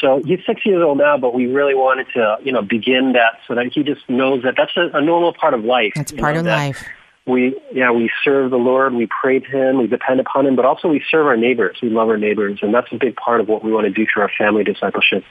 So 0.00 0.22
he's 0.24 0.40
six 0.46 0.64
years 0.64 0.82
old 0.82 0.98
now, 0.98 1.18
but 1.18 1.34
we 1.34 1.46
really 1.46 1.74
wanted 1.74 2.06
to, 2.14 2.36
you 2.42 2.52
know, 2.52 2.62
begin 2.62 3.12
that 3.12 3.40
so 3.46 3.54
that 3.54 3.66
he 3.72 3.82
just 3.82 4.08
knows 4.08 4.42
that 4.44 4.54
that's 4.56 4.76
a, 4.76 4.96
a 4.96 5.02
normal 5.02 5.34
part 5.34 5.54
of 5.54 5.64
life. 5.64 5.92
That's 5.94 6.12
part 6.12 6.34
know, 6.34 6.40
of 6.40 6.44
that 6.46 6.56
life. 6.56 6.86
We, 7.26 7.60
yeah, 7.72 7.90
we 7.92 8.10
serve 8.24 8.50
the 8.50 8.56
Lord, 8.56 8.94
we 8.94 9.06
pray 9.06 9.40
to 9.40 9.46
Him, 9.46 9.78
we 9.78 9.86
depend 9.86 10.20
upon 10.20 10.46
Him, 10.46 10.56
but 10.56 10.64
also 10.64 10.88
we 10.88 11.02
serve 11.10 11.26
our 11.26 11.36
neighbors. 11.36 11.78
We 11.82 11.90
love 11.90 12.08
our 12.08 12.16
neighbors, 12.16 12.60
and 12.62 12.74
that's 12.74 12.90
a 12.92 12.96
big 12.96 13.14
part 13.16 13.40
of 13.40 13.48
what 13.48 13.62
we 13.62 13.72
want 13.72 13.86
to 13.86 13.92
do 13.92 14.06
through 14.12 14.22
our 14.22 14.30
family 14.36 14.64
discipleship. 14.64 15.22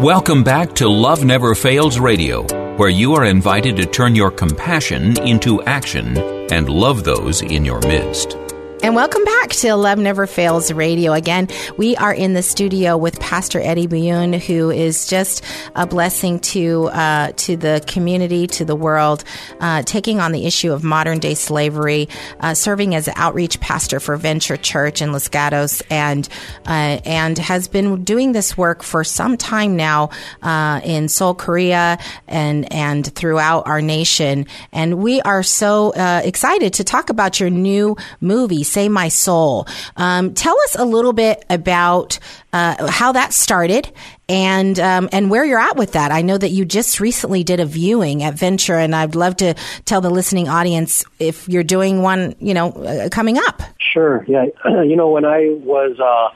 Welcome 0.00 0.42
back 0.42 0.74
to 0.74 0.88
Love 0.88 1.24
Never 1.24 1.54
Fails 1.54 2.00
Radio, 2.00 2.42
where 2.76 2.88
you 2.88 3.14
are 3.14 3.24
invited 3.24 3.76
to 3.76 3.86
turn 3.86 4.16
your 4.16 4.32
compassion 4.32 5.16
into 5.24 5.62
action 5.62 6.18
and 6.52 6.68
love 6.68 7.04
those 7.04 7.42
in 7.42 7.64
your 7.64 7.80
midst. 7.82 8.36
And 8.84 8.94
welcome 8.94 9.24
back 9.24 9.48
to 9.48 9.76
Love 9.76 9.96
Never 9.98 10.26
Fails 10.26 10.70
Radio. 10.70 11.14
Again, 11.14 11.48
we 11.78 11.96
are 11.96 12.12
in 12.12 12.34
the 12.34 12.42
studio 12.42 12.98
with 12.98 13.18
Pastor 13.18 13.58
Eddie 13.58 13.86
Byun, 13.86 14.38
who 14.38 14.70
is 14.70 15.06
just 15.06 15.42
a 15.74 15.86
blessing 15.86 16.38
to 16.40 16.90
uh, 16.92 17.32
to 17.32 17.56
the 17.56 17.82
community, 17.86 18.46
to 18.48 18.66
the 18.66 18.76
world, 18.76 19.24
uh, 19.58 19.84
taking 19.84 20.20
on 20.20 20.32
the 20.32 20.44
issue 20.44 20.70
of 20.70 20.84
modern 20.84 21.18
day 21.18 21.32
slavery, 21.32 22.10
uh, 22.40 22.52
serving 22.52 22.94
as 22.94 23.08
outreach 23.16 23.58
pastor 23.58 24.00
for 24.00 24.18
Venture 24.18 24.58
Church 24.58 25.00
in 25.00 25.12
Los 25.12 25.28
Gatos, 25.28 25.82
and 25.88 26.28
uh, 26.66 27.00
and 27.06 27.38
has 27.38 27.68
been 27.68 28.04
doing 28.04 28.32
this 28.32 28.54
work 28.54 28.82
for 28.82 29.02
some 29.02 29.38
time 29.38 29.76
now 29.76 30.10
uh, 30.42 30.82
in 30.84 31.08
Seoul, 31.08 31.34
Korea, 31.34 31.98
and 32.28 32.70
and 32.70 33.10
throughout 33.14 33.66
our 33.66 33.80
nation. 33.80 34.44
And 34.72 34.98
we 34.98 35.22
are 35.22 35.42
so 35.42 35.94
uh, 35.94 36.20
excited 36.22 36.74
to 36.74 36.84
talk 36.84 37.08
about 37.08 37.40
your 37.40 37.48
new 37.48 37.96
movie, 38.20 38.62
Save 38.74 38.90
My 38.90 39.06
Seoul. 39.06 39.68
Um, 39.96 40.34
tell 40.34 40.56
us 40.64 40.74
a 40.74 40.84
little 40.84 41.12
bit 41.12 41.44
about 41.48 42.18
uh, 42.52 42.90
how 42.90 43.12
that 43.12 43.32
started 43.32 43.92
and 44.28 44.80
um, 44.80 45.08
and 45.12 45.30
where 45.30 45.44
you're 45.44 45.60
at 45.60 45.76
with 45.76 45.92
that. 45.92 46.10
I 46.10 46.22
know 46.22 46.36
that 46.36 46.48
you 46.48 46.64
just 46.64 46.98
recently 46.98 47.44
did 47.44 47.60
a 47.60 47.66
viewing 47.66 48.24
at 48.24 48.34
Venture, 48.34 48.74
and 48.74 48.92
I'd 48.92 49.14
love 49.14 49.36
to 49.36 49.54
tell 49.84 50.00
the 50.00 50.10
listening 50.10 50.48
audience 50.48 51.04
if 51.20 51.48
you're 51.48 51.62
doing 51.62 52.02
one, 52.02 52.34
you 52.40 52.52
know, 52.52 52.72
uh, 52.72 53.08
coming 53.10 53.38
up. 53.38 53.62
Sure. 53.78 54.24
Yeah. 54.26 54.46
you 54.82 54.96
know, 54.96 55.08
when 55.08 55.24
I 55.24 55.50
was 55.50 56.00
uh, 56.00 56.34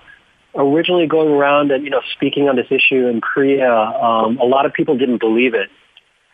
originally 0.61 1.09
going 1.09 1.31
around 1.31 1.73
and 1.73 1.83
you 1.83 1.91
know 1.91 2.03
speaking 2.15 2.49
on 2.49 2.55
this 2.55 2.69
issue 2.71 3.09
in 3.09 3.21
Korea, 3.21 3.73
um, 3.73 4.39
a 4.39 4.45
lot 4.45 4.65
of 4.65 4.73
people 4.73 4.97
didn't 4.97 5.19
believe 5.19 5.55
it. 5.55 5.71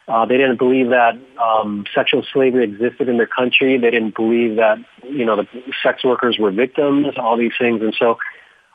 Uh, 0.07 0.27
they 0.27 0.37
didn't 0.37 0.59
believe 0.59 0.91
that 0.91 1.19
um, 1.43 1.85
sexual 1.95 2.23
slavery 2.33 2.65
existed 2.65 3.09
in 3.09 3.17
their 3.17 3.27
country. 3.27 3.79
They 3.79 3.91
didn't 3.91 4.15
believe 4.15 4.57
that 4.57 4.79
you 5.03 5.25
know 5.25 5.37
the 5.37 5.47
sex 5.83 6.05
workers 6.05 6.37
were 6.39 6.51
victims. 6.51 7.07
All 7.17 7.39
these 7.39 7.53
things, 7.59 7.81
and 7.81 7.95
so 7.99 8.19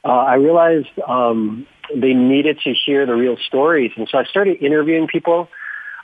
uh, 0.03 0.07
I 0.07 0.35
realized 0.35 0.87
um, 1.07 1.67
they 1.95 2.13
needed 2.13 2.59
to 2.63 2.73
hear 2.73 3.05
the 3.05 3.13
real 3.13 3.37
stories, 3.37 3.91
and 3.95 4.07
so 4.09 4.17
I 4.17 4.23
started 4.25 4.61
interviewing 4.61 5.07
people. 5.07 5.49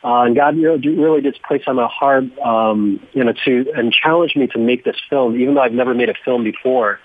Uh, 0.03 0.25
and 0.25 0.35
God 0.35 0.55
really, 0.55 0.87
really 0.89 1.21
just 1.21 1.41
placed 1.41 1.67
on 1.67 1.77
my 1.77 1.87
heart, 1.87 2.25
um, 2.39 2.99
you 3.13 3.23
know, 3.23 3.33
to 3.45 3.65
and 3.75 3.91
challenged 3.91 4.35
me 4.37 4.45
to 4.45 4.59
make 4.59 4.83
this 4.83 4.97
film, 5.09 5.39
even 5.41 5.55
though 5.55 5.61
I've 5.61 5.71
never 5.71 5.95
made 5.95 6.09
a 6.09 6.13
film 6.23 6.43
before. 6.43 6.99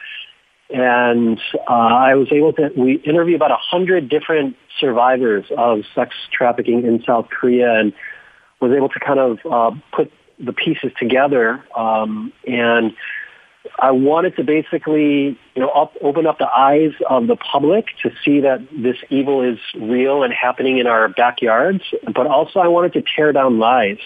And 0.72 1.40
uh, 1.68 1.72
I 1.72 2.14
was 2.14 2.28
able 2.30 2.52
to. 2.54 2.70
We 2.76 2.94
interviewed 3.04 3.36
about 3.36 3.50
a 3.50 3.58
hundred 3.60 4.08
different 4.08 4.56
survivors 4.78 5.46
of 5.56 5.80
sex 5.94 6.14
trafficking 6.32 6.84
in 6.86 7.02
South 7.04 7.28
Korea, 7.28 7.80
and 7.80 7.92
was 8.60 8.72
able 8.72 8.88
to 8.90 9.00
kind 9.00 9.18
of 9.18 9.38
uh, 9.50 9.76
put 9.92 10.12
the 10.38 10.52
pieces 10.52 10.92
together. 10.98 11.64
Um, 11.76 12.32
and 12.46 12.92
I 13.78 13.90
wanted 13.90 14.36
to 14.36 14.44
basically, 14.44 15.38
you 15.54 15.62
know, 15.62 15.68
up, 15.68 15.94
open 16.00 16.26
up 16.26 16.38
the 16.38 16.48
eyes 16.48 16.92
of 17.08 17.26
the 17.26 17.36
public 17.36 17.86
to 18.02 18.10
see 18.24 18.40
that 18.40 18.66
this 18.72 18.96
evil 19.10 19.42
is 19.42 19.58
real 19.74 20.22
and 20.22 20.32
happening 20.32 20.78
in 20.78 20.86
our 20.86 21.08
backyards. 21.08 21.82
But 22.04 22.26
also, 22.26 22.60
I 22.60 22.68
wanted 22.68 22.94
to 22.94 23.02
tear 23.02 23.32
down 23.32 23.58
lies. 23.58 23.98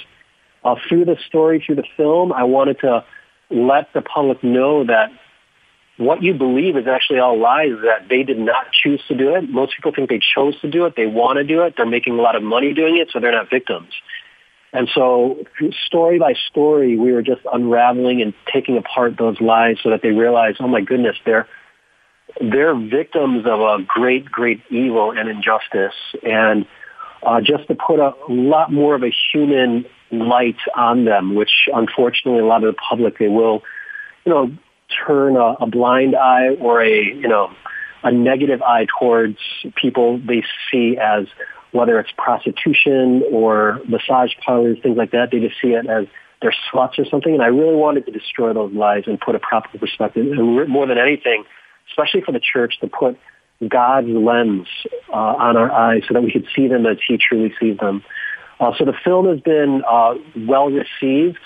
Uh, 0.64 0.76
through 0.88 1.04
the 1.04 1.16
story, 1.26 1.62
through 1.64 1.75
the 1.76 1.85
film, 1.97 2.33
I 2.33 2.44
wanted 2.44 2.80
to 2.80 3.04
let 3.50 3.92
the 3.92 4.00
public 4.00 4.42
know 4.42 4.85
that 4.87 5.12
what 5.97 6.23
you 6.23 6.35
believe 6.35 6.77
is 6.77 6.87
actually 6.89 7.21
all 7.21 7.39
lies, 7.39 7.71
that 7.83 8.09
they 8.09 8.25
did 8.25 8.39
not 8.39 8.67
choose 8.73 9.01
to 9.09 9.15
do 9.15 9.37
it. 9.37 9.49
Most 9.49 9.77
people 9.77 9.93
think 9.95 10.09
they 10.09 10.21
chose 10.35 10.59
to 10.61 10.71
do 10.71 10.87
it. 10.87 10.95
They 10.97 11.07
want 11.07 11.37
to 11.37 11.45
do 11.45 11.63
it. 11.63 11.75
They're 11.77 11.87
making 11.87 12.19
a 12.19 12.23
lot 12.23 12.35
of 12.35 12.43
money 12.43 12.75
doing 12.75 12.97
it, 12.97 13.11
so 13.13 13.21
they're 13.21 13.33
not 13.33 13.49
victims. 13.49 13.93
And 14.73 14.89
so 14.93 15.45
story 15.87 16.19
by 16.19 16.35
story, 16.51 16.99
we 16.99 17.13
were 17.13 17.23
just 17.23 17.43
unraveling 17.53 18.21
and 18.23 18.35
taking 18.53 18.77
apart 18.77 19.17
those 19.17 19.41
lies 19.41 19.77
so 19.85 19.91
that 19.91 20.03
they 20.03 20.11
realize, 20.11 20.57
oh 20.59 20.67
my 20.67 20.81
goodness, 20.81 21.17
they're, 21.25 21.47
they're 22.41 22.75
victims 22.75 23.47
of 23.47 23.61
a 23.61 23.85
great, 23.87 24.25
great 24.25 24.63
evil 24.71 25.13
and 25.13 25.29
injustice. 25.29 25.95
And 26.25 26.67
uh, 27.23 27.41
just 27.41 27.69
to 27.69 27.77
put 27.77 28.01
a 28.01 28.15
lot 28.29 28.73
more 28.73 28.97
of 28.97 29.05
a 29.05 29.13
human 29.33 29.87
light 30.11 30.59
on 30.75 31.05
them, 31.05 31.37
which 31.37 31.69
unfortunately 31.73 32.41
a 32.41 32.45
lot 32.45 32.65
of 32.65 32.75
the 32.75 32.81
public, 32.89 33.19
they 33.19 33.29
will, 33.29 33.63
you 34.25 34.33
know, 34.33 34.51
turn 35.07 35.37
a, 35.37 35.55
a 35.61 35.67
blind 35.67 36.15
eye 36.15 36.57
or 36.61 36.83
a, 36.83 37.05
you 37.05 37.29
know, 37.29 37.51
a 38.03 38.13
negative 38.13 38.63
eye 38.63 38.87
towards 38.99 39.39
people 39.75 40.19
they 40.19 40.45
see 40.71 40.97
as 41.01 41.27
whether 41.73 41.99
it's 41.99 42.11
prostitution 42.17 43.25
or 43.33 43.81
massage 43.89 44.33
parlors, 44.45 44.79
things 44.83 44.97
like 44.97 45.11
that. 45.11 45.31
They 45.33 45.41
just 45.41 45.61
see 45.61 45.69
it 45.69 45.87
as 45.89 46.07
they're 46.41 46.55
sluts 46.73 46.99
or 46.99 47.05
something. 47.11 47.33
And 47.33 47.43
I 47.43 47.47
really 47.47 47.75
wanted 47.75 48.07
to 48.07 48.13
destroy 48.13 48.53
those 48.53 48.73
lies 48.73 49.05
and 49.07 49.19
put 49.19 49.35
a 49.35 49.41
proper 49.41 49.77
perspective. 49.79 50.27
And 50.31 50.69
more 50.69 50.87
than 50.87 50.99
anything, 50.99 51.45
especially 51.91 52.21
for 52.21 52.33
the 52.33 52.41
church, 52.41 52.79
to 52.81 52.87
put 52.87 53.19
God's 53.67 54.09
lens 54.09 54.69
uh, 55.09 55.17
on 55.17 55.57
our 55.57 55.73
eyes 55.73 56.03
so 56.07 56.15
that 56.15 56.23
we 56.23 56.31
could 56.31 56.47
see 56.55 56.69
them 56.69 56.87
as 56.87 56.99
He 57.07 57.19
truly 57.19 57.53
sees 57.59 57.79
them. 57.79 58.05
Uh, 58.61 58.73
so 58.79 58.85
the 58.85 58.95
film 59.05 59.27
has 59.27 59.41
been 59.41 59.83
uh, 59.89 60.15
well 60.47 60.71
received. 60.71 61.39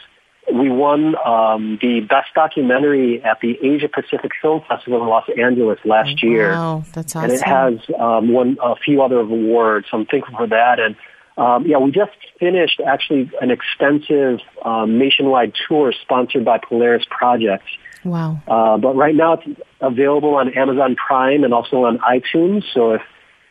We 0.53 0.71
won 0.71 1.15
um, 1.25 1.79
the 1.81 2.01
best 2.01 2.29
documentary 2.35 3.23
at 3.23 3.41
the 3.41 3.59
Asia 3.63 3.89
Pacific 3.89 4.33
Film 4.41 4.63
Festival 4.69 5.03
in 5.03 5.09
Los 5.09 5.29
Angeles 5.39 5.79
last 5.85 6.23
year. 6.23 6.53
Wow, 6.53 6.85
that's 6.93 7.15
awesome. 7.15 7.31
And 7.31 7.39
it 7.39 7.43
has 7.43 7.75
um, 7.99 8.33
won 8.33 8.57
a 8.63 8.75
few 8.77 9.03
other 9.03 9.19
awards. 9.21 9.87
So 9.91 9.99
I'm 9.99 10.07
thankful 10.07 10.37
for 10.37 10.47
that. 10.47 10.79
And 10.81 10.97
um, 11.37 11.67
yeah, 11.67 11.79
we 11.79 11.91
just 11.91 12.13
finished 12.41 12.81
actually 12.85 13.31
an 13.41 13.51
extensive 13.51 14.41
um, 14.65 14.99
nationwide 14.99 15.53
tour 15.69 15.93
sponsored 16.03 16.45
by 16.45 16.59
Polaris 16.59 17.05
Projects. 17.11 17.71
wow. 18.05 18.41
Uh, 18.49 18.77
but 18.79 18.97
right 18.97 19.15
now 19.15 19.35
it's 19.35 19.61
available 19.81 20.35
on 20.35 20.53
Amazon 20.55 20.97
Prime 20.97 21.45
and 21.45 21.55
also 21.55 21.85
on 21.85 21.99
iTunes. 21.99 22.65
So 22.73 22.95
if 22.95 23.03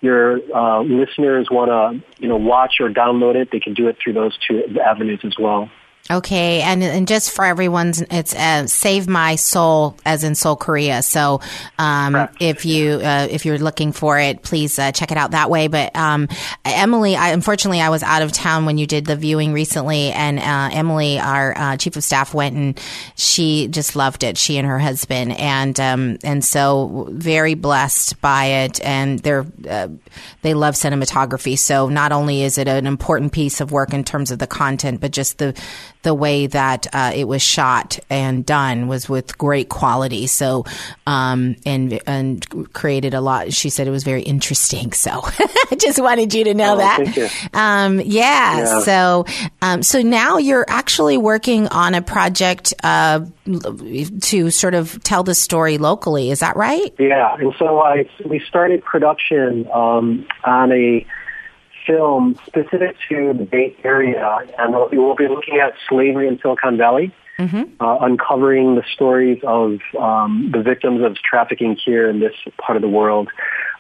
your 0.02 0.40
uh, 0.56 0.82
listeners 0.82 1.48
want 1.50 1.70
to, 1.70 2.22
you 2.22 2.28
know, 2.28 2.38
watch 2.38 2.76
or 2.80 2.90
download 2.90 3.36
it, 3.36 3.50
they 3.52 3.60
can 3.60 3.74
do 3.74 3.88
it 3.88 3.98
through 4.04 4.14
those 4.14 4.38
two 4.48 4.64
avenues 4.80 5.22
as 5.24 5.36
well. 5.40 5.70
Okay, 6.10 6.62
and 6.62 6.82
and 6.82 7.06
just 7.06 7.32
for 7.32 7.44
everyone's, 7.44 8.02
it's 8.02 8.34
uh, 8.34 8.66
Save 8.68 9.10
My 9.10 9.36
Seoul, 9.36 9.98
as 10.06 10.24
in 10.24 10.36
Seoul, 10.36 10.56
Korea. 10.56 11.02
So, 11.02 11.42
um, 11.78 12.30
if 12.40 12.66
you 12.66 12.94
uh, 13.04 13.28
if 13.30 13.46
you're 13.46 13.58
looking 13.58 13.92
for 13.92 14.18
it, 14.18 14.42
please 14.42 14.80
uh, 14.80 14.94
check 14.94 15.12
it 15.12 15.18
out 15.18 15.32
that 15.32 15.50
way. 15.50 15.68
But 15.68 15.94
um, 15.98 16.30
Emily, 16.64 17.18
I, 17.18 17.32
unfortunately, 17.32 17.82
I 17.82 17.90
was 17.90 18.04
out 18.04 18.22
of 18.22 18.32
town 18.32 18.66
when 18.66 18.78
you 18.78 18.88
did 18.88 19.06
the 19.06 19.18
viewing 19.18 19.52
recently, 19.52 20.12
and 20.14 20.40
uh, 20.40 20.70
Emily, 20.72 21.20
our 21.20 21.58
uh, 21.58 21.76
chief 21.76 21.98
of 21.98 22.06
staff, 22.06 22.34
went 22.34 22.56
and 22.56 22.82
she 23.16 23.68
just 23.68 23.98
loved 23.98 24.24
it. 24.24 24.38
She 24.38 24.58
and 24.58 24.66
her 24.66 24.80
husband, 24.80 25.34
and 25.34 25.78
um, 25.78 26.20
and 26.24 26.44
so 26.44 27.10
very 27.12 27.54
blessed 27.54 28.22
by 28.22 28.46
it, 28.46 28.80
and 28.82 29.20
they're 29.20 29.46
uh, 29.70 29.90
they 30.42 30.54
love 30.54 30.76
cinematography. 30.76 31.60
So 31.60 31.90
not 31.90 32.14
only 32.14 32.44
is 32.44 32.58
it 32.58 32.70
an 32.70 32.88
important 32.88 33.34
piece 33.34 33.60
of 33.60 33.74
work 33.74 33.94
in 33.94 34.06
terms 34.06 34.32
of 34.32 34.40
the 34.40 34.48
content, 34.48 35.02
but 35.02 35.12
just 35.12 35.38
the 35.38 35.54
the 36.04 36.14
way 36.14 36.48
that 36.48 36.88
uh, 36.94 37.12
it 37.14 37.28
was 37.28 37.42
shot 37.42 38.00
and 38.10 38.46
done 38.46 38.88
was 38.88 39.10
with 39.10 39.38
great 39.38 39.70
quality. 39.70 40.28
So, 40.28 40.66
um, 41.06 41.56
and 41.66 42.00
and 42.08 42.74
created 42.74 43.14
a 43.14 43.22
lot. 43.22 43.54
She 43.54 43.70
said 43.70 43.88
it 43.88 43.92
was 43.92 44.04
very 44.04 44.22
interesting. 44.22 44.92
So, 44.94 45.12
I 45.72 45.76
just 45.78 46.02
wanted 46.02 46.34
you 46.34 46.44
to 46.46 46.54
know 46.54 46.76
Oh, 46.76 46.78
that. 46.78 47.50
Um, 47.54 48.00
yeah, 48.00 48.58
Yeah. 48.58 48.80
So, 48.82 49.26
um, 49.62 49.84
so 49.84 50.02
now 50.02 50.38
you're 50.38 50.66
actually 50.68 51.18
working 51.18 51.68
on 51.68 51.94
a 51.96 52.02
project 52.02 52.74
uh, 52.84 53.22
to 54.22 54.50
sort 54.52 54.74
of 54.74 55.02
tell 55.04 55.24
the 55.24 55.36
story 55.36 55.78
locally. 55.78 56.32
Is 56.32 56.40
that 56.40 56.56
right? 56.56 56.94
Yeah, 57.00 57.36
and 57.40 57.54
so 57.58 57.80
I 57.80 58.10
we 58.26 58.40
started 58.48 58.84
production 58.84 59.68
um, 59.74 60.28
on 60.44 60.72
a 60.72 61.06
film 61.88 62.36
specific 62.46 62.96
to 63.10 63.34
the 63.34 63.46
Bay 63.46 63.76
Area, 63.84 64.40
and 64.60 64.76
we 64.92 64.98
will 64.98 65.16
be 65.16 65.28
looking 65.28 65.58
at 65.60 65.74
slavery 65.90 66.28
in 66.28 66.38
Silicon 66.40 66.78
Valley, 66.78 67.14
uh, 67.80 67.98
uncovering 68.02 68.76
the 68.76 68.84
stories 68.94 69.40
of 69.44 69.80
um, 70.00 70.52
the 70.52 70.62
victims 70.62 71.04
of 71.04 71.16
trafficking 71.18 71.76
here 71.84 72.10
in 72.10 72.20
this 72.20 72.34
part 72.58 72.76
of 72.76 72.82
the 72.82 72.90
world. 72.90 73.30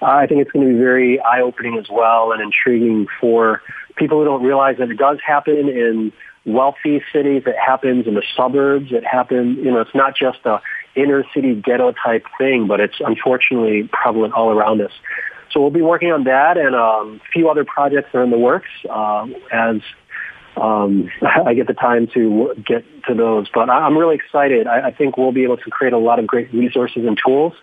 Uh, 0.02 0.06
I 0.06 0.28
think 0.28 0.42
it's 0.42 0.52
going 0.52 0.66
to 0.68 0.74
be 0.74 0.80
very 0.80 1.20
eye-opening 1.20 1.78
as 1.78 1.88
well 1.90 2.32
and 2.32 2.42
intriguing 2.42 3.08
for 3.20 3.62
people 3.96 4.20
who 4.20 4.26
don't 4.26 4.44
realize 4.44 4.78
that 4.78 4.90
it 4.90 4.98
does 4.98 5.18
happen 5.26 5.68
in 5.70 6.14
wealthy 6.46 7.04
cities. 7.12 7.44
It 7.46 7.56
happens 7.58 8.08
in 8.08 8.14
the 8.14 8.24
suburbs. 8.36 8.92
It 8.92 9.06
happens, 9.06 9.58
you 9.58 9.72
know, 9.72 9.82
it's 9.82 9.96
not 9.96 10.16
just 10.16 10.40
a 10.46 10.62
inner 10.96 11.24
city 11.34 11.56
ghetto 11.56 11.94
type 11.94 12.26
thing, 12.38 12.68
but 12.68 12.80
it's 12.80 13.00
unfortunately 13.00 13.90
prevalent 13.92 14.34
all 14.34 14.52
around 14.52 14.82
us. 14.82 14.92
So 15.58 15.62
we'll 15.62 15.72
be 15.72 15.82
working 15.82 16.12
on 16.12 16.26
that 16.26 16.56
and 16.56 16.76
um, 16.76 17.20
a 17.20 17.32
few 17.34 17.50
other 17.50 17.66
projects 17.66 18.14
are 18.14 18.24
in 18.24 18.30
the 18.30 18.38
works 18.38 18.70
uh, 18.88 19.26
as 19.52 19.78
um, 20.56 21.10
I 21.46 21.56
get 21.56 21.66
the 21.66 21.74
time 21.74 22.08
to 22.14 22.54
get 22.64 22.86
to 23.08 23.16
those. 23.16 23.48
But 23.52 23.68
I- 23.72 23.80
I'm 23.80 23.98
really 23.98 24.14
excited. 24.14 24.68
I, 24.68 24.90
I 24.90 24.92
think 24.92 25.18
we'll 25.18 25.32
be 25.32 25.46
able 25.46 25.58
to 25.58 25.70
create 25.72 25.94
a 25.94 25.98
lot 25.98 26.20
of 26.20 26.28
great 26.28 26.54
resources 26.54 27.06
and 27.08 27.18
tools 27.26 27.54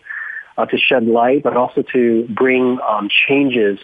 uh, 0.58 0.66
to 0.66 0.76
shed 0.76 1.06
light, 1.06 1.44
but 1.44 1.56
also 1.56 1.84
to 1.92 2.26
bring 2.36 2.80
um, 2.80 3.08
changes 3.28 3.78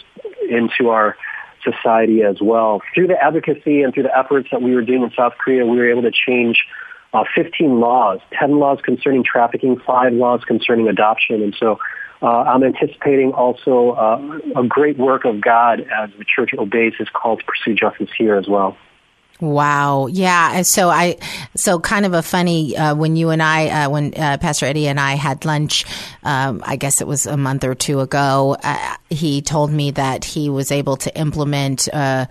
into 0.50 0.88
our 0.88 1.16
society 1.62 2.24
as 2.24 2.38
well. 2.42 2.82
Through 2.92 3.06
the 3.06 3.22
advocacy 3.22 3.82
and 3.82 3.94
through 3.94 4.04
the 4.04 4.18
efforts 4.18 4.48
that 4.50 4.60
we 4.60 4.74
were 4.74 4.82
doing 4.82 5.04
in 5.04 5.12
South 5.16 5.34
Korea, 5.38 5.64
we 5.64 5.76
were 5.76 5.88
able 5.88 6.02
to 6.02 6.10
change 6.10 6.64
uh, 7.12 7.24
15 7.34 7.80
laws, 7.80 8.20
10 8.38 8.58
laws 8.58 8.78
concerning 8.84 9.24
trafficking, 9.24 9.78
five 9.86 10.12
laws 10.12 10.42
concerning 10.44 10.88
adoption. 10.88 11.42
And 11.42 11.54
so 11.58 11.78
uh, 12.22 12.26
I'm 12.26 12.62
anticipating 12.62 13.32
also 13.32 13.90
uh, 13.92 14.38
a 14.56 14.66
great 14.66 14.98
work 14.98 15.24
of 15.24 15.40
God 15.40 15.80
as 15.80 16.10
the 16.18 16.24
church 16.24 16.50
obeys 16.56 16.94
his 16.98 17.08
call 17.08 17.36
to 17.36 17.44
pursue 17.44 17.74
justice 17.74 18.10
here 18.16 18.36
as 18.36 18.46
well. 18.46 18.76
Wow. 19.40 20.08
Yeah. 20.08 20.62
So 20.62 20.90
I, 20.90 21.16
so 21.56 21.80
kind 21.80 22.04
of 22.04 22.12
a 22.12 22.22
funny, 22.22 22.76
uh, 22.76 22.94
when 22.94 23.16
you 23.16 23.30
and 23.30 23.42
I, 23.42 23.68
uh, 23.68 23.90
when, 23.90 24.12
uh, 24.14 24.36
Pastor 24.38 24.66
Eddie 24.66 24.86
and 24.86 25.00
I 25.00 25.14
had 25.14 25.46
lunch, 25.46 25.86
um, 26.22 26.62
I 26.64 26.76
guess 26.76 27.00
it 27.00 27.06
was 27.06 27.26
a 27.26 27.38
month 27.38 27.64
or 27.64 27.74
two 27.74 28.00
ago, 28.00 28.56
uh, 28.62 28.96
he 29.08 29.40
told 29.40 29.70
me 29.72 29.92
that 29.92 30.26
he 30.26 30.50
was 30.50 30.70
able 30.70 30.96
to 30.98 31.18
implement, 31.18 31.88
uh, 31.92 32.26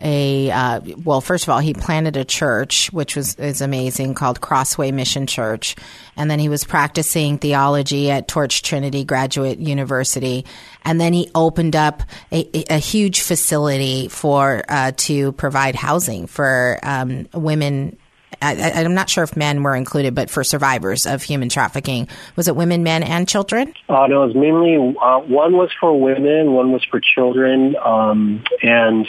a 0.00 0.50
uh, 0.50 0.80
well 1.04 1.20
first 1.20 1.44
of 1.44 1.50
all 1.50 1.58
he 1.58 1.74
planted 1.74 2.16
a 2.16 2.24
church 2.24 2.92
which 2.92 3.16
was 3.16 3.34
is 3.36 3.60
amazing 3.60 4.14
called 4.14 4.40
crossway 4.40 4.90
mission 4.90 5.26
church. 5.26 5.76
And 6.16 6.30
then 6.30 6.38
he 6.38 6.48
was 6.48 6.64
practicing 6.64 7.38
theology 7.38 8.10
at 8.10 8.28
torch 8.28 8.62
trinity 8.62 9.04
graduate 9.04 9.58
university. 9.58 10.44
And 10.84 11.00
then 11.00 11.12
he 11.12 11.30
opened 11.34 11.76
up 11.76 12.02
a, 12.32 12.64
a 12.72 12.78
huge 12.78 13.20
facility 13.20 14.08
for 14.08 14.64
uh, 14.68 14.92
to 14.96 15.32
provide 15.32 15.74
housing 15.74 16.26
for 16.26 16.78
um, 16.82 17.28
women. 17.32 17.98
I, 18.40 18.72
I'm 18.72 18.94
not 18.94 19.10
sure 19.10 19.24
if 19.24 19.36
men 19.36 19.62
were 19.62 19.74
included, 19.74 20.14
but 20.14 20.30
for 20.30 20.44
survivors 20.44 21.06
of 21.06 21.22
human 21.22 21.48
trafficking, 21.48 22.08
was 22.36 22.46
it 22.46 22.54
women, 22.54 22.82
men, 22.84 23.02
and 23.02 23.28
children? 23.28 23.74
Uh, 23.88 24.06
no, 24.06 24.22
it 24.22 24.26
was 24.26 24.36
mainly 24.36 24.96
uh, 25.02 25.18
one 25.20 25.54
was 25.54 25.70
for 25.80 25.98
women, 25.98 26.52
one 26.52 26.70
was 26.70 26.84
for 26.84 27.00
children, 27.00 27.74
um, 27.84 28.44
and 28.62 29.06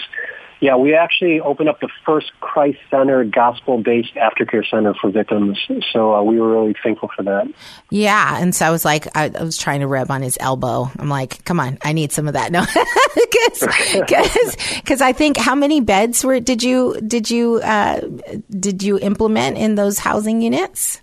yeah, 0.62 0.76
we 0.76 0.94
actually 0.94 1.40
opened 1.40 1.70
up 1.70 1.80
the 1.80 1.90
first 2.06 2.32
Christ-centered, 2.42 3.32
gospel-based 3.34 4.16
aftercare 4.16 4.70
center 4.70 4.94
for 4.94 5.10
victims. 5.10 5.58
So 5.94 6.14
uh, 6.14 6.22
we 6.22 6.40
were 6.40 6.52
really 6.52 6.76
thankful 6.84 7.10
for 7.16 7.24
that. 7.24 7.48
Yeah, 7.90 8.38
and 8.42 8.54
so 8.54 8.66
I 8.66 8.70
was 8.70 8.84
like, 8.84 9.08
I, 9.16 9.32
I 9.34 9.44
was 9.44 9.58
trying 9.58 9.80
to 9.80 9.88
rub 9.88 10.12
on 10.12 10.22
his 10.22 10.38
elbow. 10.42 10.92
I'm 11.00 11.08
like, 11.10 11.44
come 11.46 11.60
on, 11.60 11.78
I 11.82 11.94
need 11.94 12.12
some 12.12 12.28
of 12.28 12.34
that. 12.34 12.52
No, 12.60 12.62
because 13.16 14.58
because 14.76 15.02
I 15.10 15.14
think 15.14 15.38
how 15.38 15.56
many 15.56 15.82
beds 15.82 16.24
were 16.24 16.40
did 16.40 16.62
you 16.64 17.00
did 17.06 17.30
you 17.30 17.58
uh, 17.64 18.02
did 18.50 18.84
you 18.84 19.00
implement 19.00 19.58
in 19.58 19.76
those 19.76 20.00
housing 20.00 20.42
units? 20.42 21.02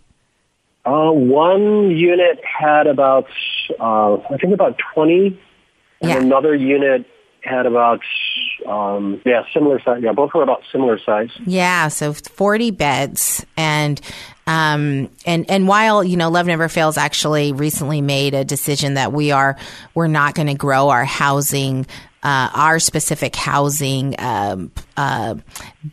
Uh, 0.85 1.11
one 1.11 1.91
unit 1.91 2.41
had 2.45 2.87
about, 2.87 3.27
uh, 3.81 4.15
I 4.15 4.37
think 4.41 4.55
about 4.55 4.79
20, 4.95 5.27
and 5.27 6.11
Yeah. 6.11 6.19
another 6.19 6.55
unit 6.55 7.07
had 7.47 7.67
about, 7.67 8.01
um, 8.67 9.21
yeah, 9.25 9.43
similar 9.53 9.81
size. 9.81 10.03
Yeah, 10.03 10.13
both 10.13 10.35
were 10.35 10.43
about 10.43 10.63
similar 10.73 10.99
size. 10.99 11.31
Yeah, 11.47 11.89
so 11.89 12.13
40 12.13 12.71
beds 12.73 13.45
and 13.57 14.01
um 14.47 15.11
and 15.25 15.51
and 15.51 15.67
while 15.67 16.05
you 16.05 16.17
know 16.17 16.31
Love 16.31 16.47
Never 16.47 16.69
Fails 16.69 16.97
actually 16.97 17.53
recently 17.53 18.01
made 18.01 18.33
a 18.33 18.45
decision 18.45 18.95
that 18.95 19.13
we 19.13 19.33
are 19.33 19.57
we're 19.95 20.07
not 20.07 20.35
going 20.35 20.47
to 20.47 20.55
grow 20.55 20.89
our 20.89 21.05
housing 21.05 21.85
uh 22.23 22.51
our 22.55 22.79
specific 22.79 23.35
housing 23.35 24.15
um 24.19 24.71
uh 24.97 25.35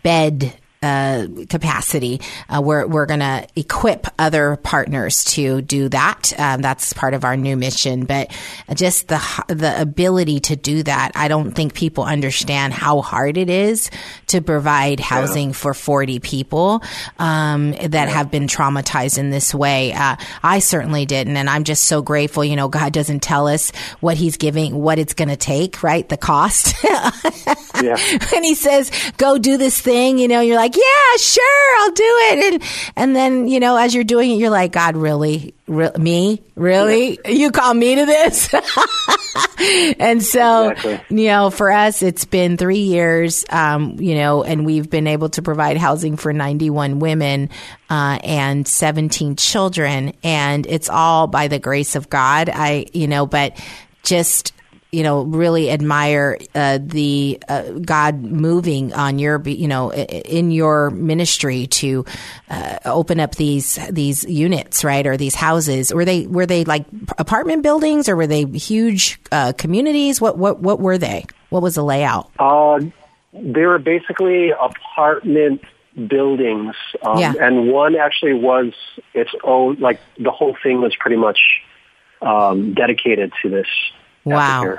bed 0.04 0.54
uh, 0.84 1.28
capacity. 1.50 2.22
Uh, 2.50 2.62
we're 2.62 2.86
we're 2.86 3.06
going 3.06 3.22
to 3.22 3.48
equip 3.56 4.08
other 4.19 4.58
partners 4.58 5.24
to 5.24 5.62
do 5.62 5.89
that. 5.89 6.34
Um, 6.38 6.62
that's 6.62 6.93
part 6.93 7.13
of 7.13 7.24
our 7.24 7.38
new 7.38 7.56
mission. 7.56 8.06
But 8.06 8.32
just 8.74 9.08
the 9.08 9.22
the 9.48 9.80
ability 9.80 10.41
to 10.41 10.56
do 10.56 10.84
that, 10.84 11.12
I 11.15 11.28
don't 11.28 11.52
think 11.52 11.74
people 11.74 12.04
understand 12.04 12.74
how 12.74 13.02
hard 13.02 13.38
it 13.38 13.50
is 13.50 13.89
to 14.28 14.41
provide 14.41 15.00
housing 15.00 15.54
for 15.54 15.74
forty 15.74 16.19
people 16.19 16.84
um, 17.19 17.72
that 17.72 18.10
have 18.10 18.30
been 18.30 18.48
traumatized 18.48 19.17
in 19.17 19.30
this 19.30 19.54
way. 19.56 19.93
Uh, 19.93 20.17
I 20.43 20.60
certainly 20.60 21.06
didn't, 21.06 21.38
and 21.38 21.50
I'm 21.50 21.63
just 21.63 21.86
so 21.86 22.02
grateful. 22.02 22.43
You 22.43 22.56
know, 22.56 22.67
God 22.67 22.93
doesn't 22.93 23.22
tell 23.22 23.48
us 23.48 23.72
what 24.02 24.17
He's 24.17 24.38
giving, 24.38 24.76
what 24.76 25.00
it's 25.00 25.13
going 25.13 25.30
to 25.30 25.38
take, 25.38 25.82
right? 25.84 26.08
The 26.08 26.17
cost. 26.17 26.76
Yeah. 27.82 27.98
when 28.32 28.43
he 28.43 28.54
says 28.56 28.91
go 29.17 29.38
do 29.38 29.58
this 29.58 29.82
thing 29.82 30.19
you 30.19 30.28
know 30.28 30.39
you're 30.41 30.56
like 30.58 30.73
yeah 30.76 31.18
sure 31.18 31.80
i'll 31.82 31.92
do 31.92 32.04
it. 32.04 32.54
And 32.54 32.64
and 32.96 33.16
then 33.16 33.48
you 33.48 33.60
know 33.60 33.78
as 33.78 33.94
you're 33.96 34.04
doing 34.04 34.32
it 34.32 34.36
you're 34.36 34.50
like 34.50 34.72
god 34.72 34.96
really? 34.98 35.54
Re- 35.66 35.92
me? 35.98 36.42
Really? 36.56 37.18
You 37.26 37.52
call 37.52 37.74
me 37.74 37.96
to 37.96 38.06
this? 38.06 38.54
And 39.98 40.22
so 40.22 40.70
Exactly. 40.72 41.22
you 41.22 41.28
know 41.28 41.50
for 41.50 41.72
us 41.72 42.02
it's 42.04 42.26
been 42.26 42.58
three 42.58 42.80
years 42.80 43.46
um, 43.50 43.96
you 44.00 44.16
know 44.16 44.44
and 44.44 44.66
we've 44.66 44.90
been 44.90 45.08
able 45.08 45.30
to 45.30 45.42
provide 45.42 45.78
housing 45.78 46.18
for 46.18 46.34
91 46.34 47.00
women 47.00 47.50
uh, 47.90 48.20
and 48.24 48.68
17 48.68 49.36
children. 49.38 50.14
And 50.24 50.66
it's 50.68 50.90
all 50.90 51.28
by 51.28 51.48
the 51.48 51.60
grace 51.60 51.96
of 51.96 52.10
god. 52.10 52.50
I 52.54 52.88
you 52.94 53.08
know 53.08 53.26
but 53.26 53.58
just 54.04 54.54
you 54.94 55.04
know, 55.04 55.24
really 55.24 55.72
admire 55.72 56.38
uh, 56.54 56.78
the 56.82 57.40
uh, 57.50 57.64
God 57.72 58.22
moving 58.22 58.94
on 58.94 59.18
your, 59.20 59.42
you 59.48 59.68
know, 59.68 59.92
in 59.92 60.52
your 60.52 60.92
ministry 60.92 61.66
to 61.68 62.06
uh, 62.50 62.78
open 62.86 63.20
up 63.20 63.36
these 63.36 63.80
these 63.92 64.24
units, 64.24 64.84
right, 64.84 65.06
or 65.06 65.18
these 65.18 65.36
houses. 65.36 65.94
Were 65.94 66.06
they 66.06 66.28
were 66.28 66.46
they 66.46 66.64
like 66.64 66.86
apartment 67.18 67.64
buildings, 67.64 68.08
or 68.08 68.16
were 68.16 68.28
they 68.28 68.46
huge 68.46 69.20
uh, 69.32 69.54
communities? 69.54 70.22
What 70.22 70.38
what 70.38 70.60
what 70.60 70.80
were 70.80 70.98
they? 71.00 71.26
What 71.50 71.64
was 71.64 71.76
the 71.76 71.84
layout? 71.84 72.32
Uh, 72.38 72.80
they 73.34 73.66
were 73.66 73.80
basically 73.80 74.52
apartment 74.52 75.62
buildings, 76.08 76.76
um, 77.04 77.18
Yeah. 77.18 77.34
and 77.40 77.72
one 77.72 77.96
actually 77.96 78.34
was 78.34 78.74
its 79.14 79.32
own. 79.44 79.78
Like 79.80 80.00
the 80.20 80.32
whole 80.32 80.56
thing 80.62 80.82
was 80.82 80.96
pretty 81.00 81.18
much 81.18 81.40
um, 82.22 82.74
dedicated 82.74 83.32
to 83.42 83.50
this. 83.50 83.68
Wow. 84.26 84.78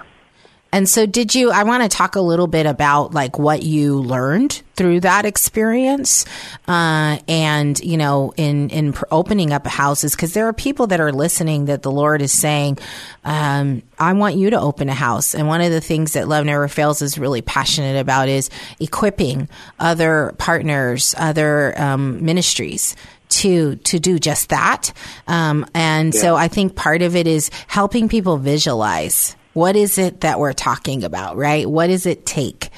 And 0.74 0.88
so, 0.88 1.06
did 1.06 1.36
you? 1.36 1.52
I 1.52 1.62
want 1.62 1.84
to 1.84 1.88
talk 1.88 2.16
a 2.16 2.20
little 2.20 2.48
bit 2.48 2.66
about 2.66 3.14
like 3.14 3.38
what 3.38 3.62
you 3.62 4.00
learned 4.00 4.60
through 4.74 5.00
that 5.02 5.24
experience, 5.24 6.24
uh, 6.66 7.18
and 7.28 7.78
you 7.78 7.96
know, 7.96 8.34
in 8.36 8.70
in 8.70 8.92
pr- 8.92 9.04
opening 9.12 9.52
up 9.52 9.68
houses, 9.68 10.16
because 10.16 10.32
there 10.32 10.48
are 10.48 10.52
people 10.52 10.88
that 10.88 10.98
are 10.98 11.12
listening 11.12 11.66
that 11.66 11.82
the 11.82 11.92
Lord 11.92 12.22
is 12.22 12.32
saying, 12.32 12.78
um, 13.24 13.82
"I 14.00 14.14
want 14.14 14.34
you 14.34 14.50
to 14.50 14.60
open 14.60 14.88
a 14.88 14.94
house." 14.94 15.32
And 15.32 15.46
one 15.46 15.60
of 15.60 15.70
the 15.70 15.80
things 15.80 16.14
that 16.14 16.26
Love 16.26 16.44
Never 16.44 16.66
Fails 16.66 17.02
is 17.02 17.18
really 17.18 17.40
passionate 17.40 18.00
about 18.00 18.28
is 18.28 18.50
equipping 18.80 19.48
other 19.78 20.34
partners, 20.38 21.14
other 21.16 21.80
um, 21.80 22.24
ministries 22.24 22.96
to 23.40 23.76
to 23.76 23.98
do 23.98 24.18
just 24.18 24.48
that. 24.50 24.92
Um, 25.26 25.66
and 25.74 26.14
so 26.14 26.36
I 26.36 26.48
think 26.48 26.74
part 26.74 27.02
of 27.02 27.16
it 27.16 27.26
is 27.26 27.50
helping 27.66 28.08
people 28.08 28.36
visualize 28.38 29.36
what 29.52 29.76
is 29.76 29.98
it 29.98 30.22
that 30.22 30.38
we're 30.40 30.52
talking 30.52 31.04
about, 31.04 31.36
right? 31.36 31.68
What 31.68 31.86
does 31.88 32.06
it 32.06 32.26
take? 32.26 32.70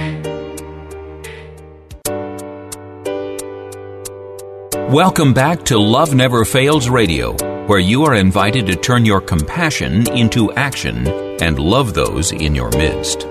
Welcome 4.92 5.32
back 5.32 5.62
to 5.66 5.78
Love 5.78 6.12
Never 6.12 6.44
Fails 6.44 6.88
Radio, 6.88 7.36
where 7.68 7.78
you 7.78 8.02
are 8.02 8.16
invited 8.16 8.66
to 8.66 8.74
turn 8.74 9.04
your 9.04 9.20
compassion 9.20 10.10
into 10.10 10.50
action 10.54 11.06
and 11.40 11.60
love 11.60 11.94
those 11.94 12.32
in 12.32 12.56
your 12.56 12.72
midst. 12.72 13.28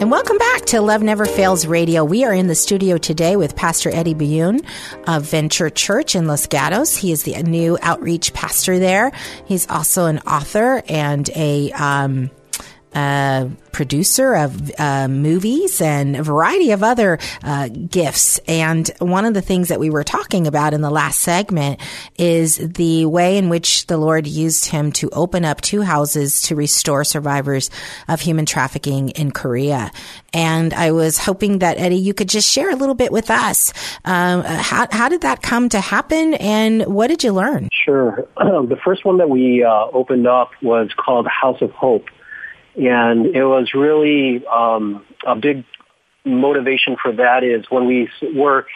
And 0.00 0.12
welcome 0.12 0.38
back 0.38 0.64
to 0.66 0.80
Love 0.80 1.02
Never 1.02 1.24
Fails 1.24 1.66
Radio. 1.66 2.04
We 2.04 2.22
are 2.24 2.32
in 2.32 2.46
the 2.46 2.54
studio 2.54 2.98
today 2.98 3.34
with 3.34 3.56
Pastor 3.56 3.90
Eddie 3.92 4.14
Byun 4.14 4.64
of 5.08 5.24
Venture 5.24 5.70
Church 5.70 6.14
in 6.14 6.28
Los 6.28 6.46
Gatos. 6.46 6.96
He 6.96 7.10
is 7.10 7.24
the 7.24 7.42
new 7.42 7.76
outreach 7.82 8.32
pastor 8.32 8.78
there. 8.78 9.10
He's 9.46 9.68
also 9.68 10.06
an 10.06 10.20
author 10.20 10.84
and 10.88 11.28
a 11.34 11.72
um, 11.72 12.30
uh, 12.94 13.48
producer 13.72 14.34
of 14.34 14.72
uh, 14.78 15.06
movies 15.08 15.80
and 15.80 16.16
a 16.16 16.22
variety 16.22 16.72
of 16.72 16.82
other 16.82 17.18
uh, 17.44 17.68
gifts. 17.68 18.38
And 18.48 18.90
one 18.98 19.24
of 19.24 19.34
the 19.34 19.42
things 19.42 19.68
that 19.68 19.78
we 19.78 19.90
were 19.90 20.04
talking 20.04 20.46
about 20.46 20.74
in 20.74 20.80
the 20.80 20.90
last 20.90 21.20
segment 21.20 21.80
is 22.16 22.56
the 22.56 23.06
way 23.06 23.36
in 23.36 23.48
which 23.48 23.86
the 23.86 23.96
Lord 23.96 24.26
used 24.26 24.66
him 24.66 24.90
to 24.92 25.10
open 25.10 25.44
up 25.44 25.60
two 25.60 25.82
houses 25.82 26.42
to 26.42 26.56
restore 26.56 27.04
survivors 27.04 27.70
of 28.08 28.20
human 28.20 28.46
trafficking 28.46 29.10
in 29.10 29.30
Korea. 29.30 29.92
And 30.32 30.74
I 30.74 30.92
was 30.92 31.18
hoping 31.18 31.60
that 31.60 31.78
Eddie, 31.78 31.96
you 31.96 32.14
could 32.14 32.28
just 32.28 32.50
share 32.50 32.70
a 32.70 32.76
little 32.76 32.94
bit 32.94 33.12
with 33.12 33.30
us. 33.30 33.72
Um, 34.04 34.42
how, 34.42 34.86
how 34.90 35.08
did 35.08 35.22
that 35.22 35.42
come 35.42 35.68
to 35.70 35.80
happen, 35.80 36.34
and 36.34 36.86
what 36.86 37.06
did 37.08 37.24
you 37.24 37.32
learn? 37.32 37.68
Sure. 37.72 38.26
the 38.36 38.78
first 38.84 39.04
one 39.04 39.18
that 39.18 39.30
we 39.30 39.64
uh, 39.64 39.86
opened 39.92 40.26
up 40.26 40.50
was 40.62 40.90
called 40.96 41.26
House 41.26 41.62
of 41.62 41.70
Hope. 41.70 42.04
And 42.78 43.34
it 43.34 43.44
was 43.44 43.74
really 43.74 44.46
um, 44.46 45.04
a 45.26 45.34
big 45.34 45.64
motivation 46.24 46.96
for 47.00 47.12
that 47.12 47.42
is 47.42 47.66
when 47.70 47.86
we 47.86 48.08
were 48.34 48.66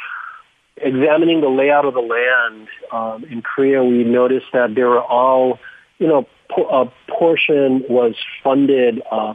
examining 0.77 1.41
the 1.41 1.49
layout 1.49 1.85
of 1.85 1.95
the 1.95 2.01
land 2.01 2.69
um, 2.91 3.25
in 3.31 3.43
Korea, 3.43 3.83
we 3.85 4.05
noticed 4.05 4.47
that 4.53 4.75
there 4.75 4.89
were 4.89 5.03
all, 5.03 5.59
you 5.99 6.09
know, 6.09 6.27
a 6.71 6.87
portion 7.09 7.85
was 7.89 8.15
funded 8.43 9.03
uh, 9.11 9.35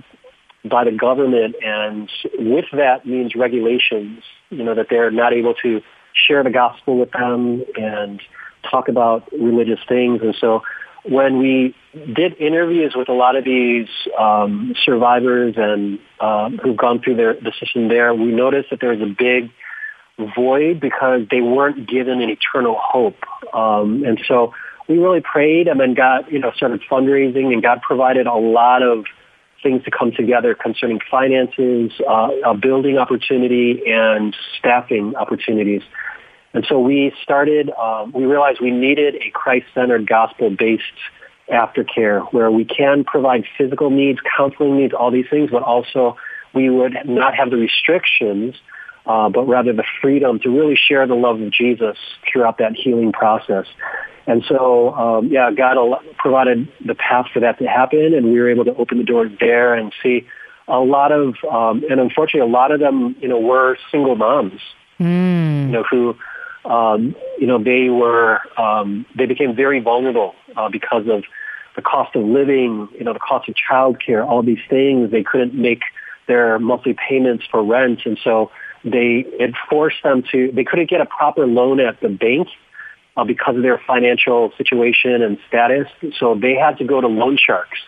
by 0.70 0.84
the 0.84 0.92
government, 0.92 1.56
and 1.64 2.10
with 2.38 2.66
that 2.74 3.06
means 3.06 3.36
regulations. 3.36 4.22
You 4.50 4.64
know 4.64 4.76
that 4.76 4.88
they're 4.90 5.10
not 5.10 5.34
able 5.34 5.56
to 5.64 5.82
share 6.14 6.44
the 6.44 6.52
gospel 6.52 7.00
with 7.00 7.12
them 7.12 7.64
and 7.76 8.22
talk 8.70 8.88
about 8.88 9.32
religious 9.32 9.80
things, 9.88 10.22
and 10.22 10.36
so 10.40 10.62
when 11.08 11.40
we 11.40 11.76
did 11.94 12.38
interviews 12.38 12.94
with 12.96 13.10
a 13.10 13.14
lot 13.14 13.36
of 13.36 13.46
these 13.46 13.88
um, 14.20 14.74
survivors 14.84 15.56
and 15.58 16.00
uh, 16.20 16.50
who've 16.50 16.78
gone 16.78 17.02
through 17.02 17.16
their 17.16 17.34
the 17.34 17.54
system 17.60 17.88
there, 17.88 18.14
we 18.14 18.26
noticed 18.26 18.70
that 18.72 18.80
there 18.80 18.92
was 18.92 19.02
a 19.02 19.16
big 19.18 19.52
void 20.36 20.80
because 20.80 21.22
they 21.30 21.42
weren't 21.42 21.88
given 21.88 22.22
an 22.22 22.30
eternal 22.30 22.78
hope. 22.80 23.24
Um, 23.54 24.04
and 24.04 24.20
so 24.28 24.54
we 24.88 24.98
really 24.98 25.22
prayed 25.22 25.68
and 25.68 25.80
then 25.80 25.94
got, 25.94 26.32
you 26.32 26.40
know, 26.40 26.52
started 26.52 26.82
fundraising 26.90 27.54
and 27.54 27.62
God 27.62 27.82
provided 27.82 28.26
a 28.28 28.36
lot 28.36 28.82
of 28.82 29.06
things 29.62 29.84
to 29.84 29.92
come 29.92 30.12
together 30.12 30.56
concerning 30.56 31.00
finances, 31.10 31.92
uh, 32.08 32.30
a 32.46 32.56
building 32.56 32.98
opportunity 32.98 33.82
and 33.88 34.36
staffing 34.58 35.16
opportunities. 35.16 35.82
And 36.58 36.66
so 36.68 36.80
we 36.80 37.14
started, 37.22 37.70
um, 37.70 38.12
we 38.14 38.26
realized 38.26 38.60
we 38.60 38.72
needed 38.72 39.14
a 39.16 39.30
Christ-centered 39.30 40.08
gospel-based 40.08 40.84
aftercare 41.52 42.26
where 42.34 42.50
we 42.50 42.66
can 42.66 43.04
provide 43.04 43.46
physical 43.60 43.92
needs, 43.92 44.18
counseling 44.36 44.76
needs, 44.76 44.92
all 44.92 45.12
these 45.12 45.28
things, 45.30 45.52
but 45.52 45.62
also 45.62 46.18
we 46.56 46.72
would 46.72 46.98
not 47.06 47.36
have 47.36 47.52
the 47.52 47.58
restrictions 47.58 48.56
uh, 49.06 49.30
but 49.30 49.48
rather 49.48 49.72
the 49.72 49.86
freedom 50.02 50.40
to 50.40 50.50
really 50.50 50.76
share 50.76 51.08
the 51.08 51.16
love 51.16 51.40
of 51.40 51.52
Jesus 51.52 51.96
throughout 52.30 52.58
that 52.58 52.74
healing 52.74 53.12
process. 53.12 53.66
And 54.26 54.44
so, 54.50 54.94
um, 54.96 55.28
yeah, 55.28 55.52
God 55.52 55.78
provided 56.18 56.68
the 56.84 56.96
path 56.96 57.28
for 57.34 57.40
that 57.40 57.60
to 57.60 57.66
happen, 57.66 58.14
and 58.14 58.26
we 58.34 58.40
were 58.40 58.50
able 58.50 58.66
to 58.66 58.76
open 58.76 58.98
the 58.98 59.06
door 59.06 59.30
there 59.40 59.76
and 59.76 59.94
see 60.04 60.28
a 60.68 60.80
lot 60.80 61.14
of, 61.14 61.36
um, 61.50 61.84
and 61.90 62.02
unfortunately, 62.02 62.42
a 62.42 62.52
lot 62.52 62.72
of 62.72 62.82
them, 62.82 63.16
you 63.22 63.30
know, 63.30 63.40
were 63.40 63.78
single 63.90 64.16
moms, 64.18 64.60
you 65.68 65.72
know, 65.72 65.84
who, 65.90 66.18
um, 66.68 67.16
you 67.40 67.48
know, 67.48 67.64
they 67.64 67.90
were, 67.90 68.40
um, 68.60 69.06
they 69.16 69.26
became 69.26 69.56
very 69.56 69.80
vulnerable 69.80 70.36
uh, 70.56 70.70
because 70.70 71.08
of 71.08 71.24
the 71.76 71.82
cost 71.82 72.16
of 72.16 72.24
living, 72.26 72.90
you 72.98 73.04
know, 73.04 73.14
the 73.14 73.20
cost 73.20 73.48
of 73.50 73.56
childcare, 73.56 74.28
all 74.28 74.44
these 74.44 74.64
things. 74.70 75.12
They 75.12 75.24
couldn't 75.24 75.54
make 75.54 75.82
their 76.28 76.60
monthly 76.60 76.94
payments 76.94 77.46
for 77.50 77.64
rent, 77.64 78.02
and 78.06 78.20
so 78.24 78.52
they 78.84 79.26
it 79.40 79.54
forced 79.70 80.04
them 80.04 80.24
to. 80.32 80.52
They 80.52 80.64
couldn't 80.64 80.90
get 80.90 81.02
a 81.02 81.06
proper 81.06 81.48
loan 81.48 81.80
at 81.80 82.02
the 82.02 82.10
bank 82.10 82.48
uh, 83.16 83.24
because 83.24 83.56
of 83.56 83.64
their 83.64 83.82
financial 83.88 84.52
situation 84.58 85.22
and 85.22 85.38
status. 85.48 85.88
So 86.20 86.36
they 86.36 86.56
had 86.56 86.78
to 86.80 86.84
go 86.84 87.02
to 87.02 87.08
loan 87.08 87.38
sharks. 87.38 87.80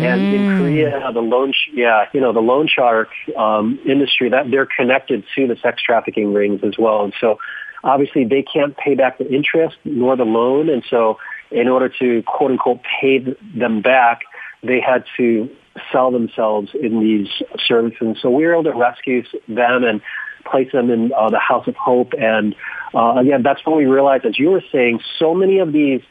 And 0.00 0.32
in 0.32 0.44
Korea, 0.44 1.10
the 1.12 1.20
loan, 1.20 1.52
sh- 1.52 1.70
yeah, 1.74 2.04
you 2.12 2.20
know, 2.20 2.32
the 2.32 2.40
loan 2.40 2.68
shark 2.68 3.08
um, 3.36 3.78
industry 3.84 4.30
that 4.30 4.50
they're 4.50 4.68
connected 4.78 5.24
to 5.34 5.46
the 5.48 5.56
sex 5.56 5.82
trafficking 5.82 6.32
rings 6.32 6.60
as 6.62 6.74
well. 6.78 7.04
And 7.04 7.12
so, 7.20 7.38
obviously, 7.84 8.24
they 8.24 8.42
can't 8.42 8.76
pay 8.76 8.94
back 8.94 9.18
the 9.18 9.30
interest 9.32 9.76
nor 9.84 10.16
the 10.16 10.24
loan. 10.24 10.68
And 10.68 10.84
so, 10.88 11.18
in 11.50 11.68
order 11.68 11.88
to 12.00 12.22
quote 12.26 12.52
unquote 12.52 12.80
pay 13.00 13.24
them 13.56 13.82
back, 13.82 14.20
they 14.62 14.80
had 14.80 15.04
to 15.16 15.48
sell 15.92 16.10
themselves 16.10 16.70
in 16.74 17.00
these 17.00 17.28
services. 17.66 18.18
So 18.20 18.30
we 18.30 18.44
were 18.46 18.54
able 18.54 18.64
to 18.64 18.74
rescue 18.74 19.22
them 19.48 19.84
and 19.84 20.00
place 20.44 20.70
them 20.72 20.90
in 20.90 21.12
uh, 21.12 21.30
the 21.30 21.38
House 21.38 21.66
of 21.66 21.76
Hope. 21.76 22.12
And 22.18 22.54
uh, 22.94 23.16
again, 23.16 23.42
that's 23.42 23.64
when 23.64 23.76
we 23.76 23.86
realized, 23.86 24.24
as 24.24 24.38
you 24.38 24.50
were 24.50 24.62
saying, 24.72 25.00
so 25.18 25.34
many 25.34 25.58
of 25.58 25.72
these 25.72 26.02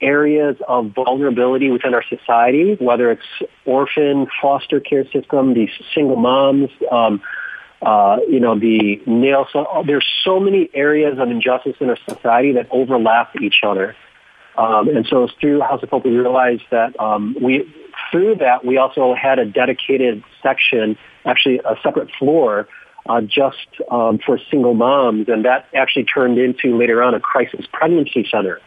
areas 0.00 0.56
of 0.68 0.92
vulnerability 0.94 1.70
within 1.70 1.94
our 1.94 2.04
society, 2.08 2.76
whether 2.78 3.10
it's 3.10 3.50
orphan 3.64 4.26
foster 4.40 4.78
care 4.78 5.04
system, 5.10 5.54
these 5.54 5.70
single 5.94 6.16
moms, 6.16 6.70
um, 6.92 7.20
uh, 7.82 8.18
you 8.28 8.40
know, 8.40 8.58
the 8.58 9.00
nail. 9.06 9.46
So 9.52 9.84
there's 9.86 10.06
so 10.24 10.40
many 10.40 10.68
areas 10.74 11.18
of 11.18 11.30
injustice 11.30 11.76
in 11.80 11.90
our 11.90 11.98
society 12.08 12.52
that 12.52 12.68
overlap 12.70 13.34
each 13.40 13.60
other. 13.62 13.94
Um, 14.56 14.88
and 14.88 15.06
so 15.06 15.28
through 15.40 15.60
House 15.60 15.82
of 15.82 15.90
Hope, 15.90 16.04
we 16.04 16.16
realized 16.16 16.64
that 16.70 16.98
um, 16.98 17.36
we 17.40 17.72
through 18.10 18.36
that 18.36 18.64
we 18.64 18.76
also 18.76 19.14
had 19.14 19.38
a 19.38 19.44
dedicated 19.44 20.24
section, 20.42 20.96
actually 21.24 21.60
a 21.60 21.76
separate 21.82 22.10
floor, 22.18 22.66
uh, 23.08 23.20
just 23.20 23.68
um, 23.90 24.18
for 24.24 24.38
single 24.50 24.74
moms, 24.74 25.28
and 25.28 25.44
that 25.44 25.66
actually 25.74 26.04
turned 26.04 26.38
into 26.38 26.76
later 26.76 27.02
on 27.02 27.14
a 27.14 27.20
crisis 27.20 27.66
pregnancy 27.72 28.26
center. 28.30 28.60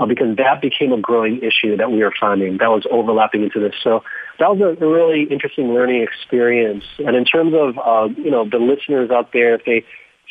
Uh, 0.00 0.06
because 0.06 0.34
that 0.38 0.62
became 0.62 0.94
a 0.94 0.98
growing 0.98 1.42
issue 1.42 1.76
that 1.76 1.92
we 1.92 2.02
were 2.02 2.12
finding 2.18 2.56
that 2.56 2.70
was 2.70 2.86
overlapping 2.90 3.42
into 3.42 3.60
this. 3.60 3.74
So 3.82 4.02
that 4.38 4.56
was 4.56 4.78
a, 4.80 4.86
really 4.86 5.24
interesting 5.24 5.74
learning 5.74 6.02
experience. 6.02 6.84
And 7.00 7.14
in 7.14 7.26
terms 7.26 7.52
of 7.54 7.76
uh, 7.76 8.08
you 8.16 8.30
know 8.30 8.48
the 8.48 8.56
listeners 8.56 9.10
out 9.10 9.34
there, 9.34 9.56
if 9.56 9.66
they 9.66 9.84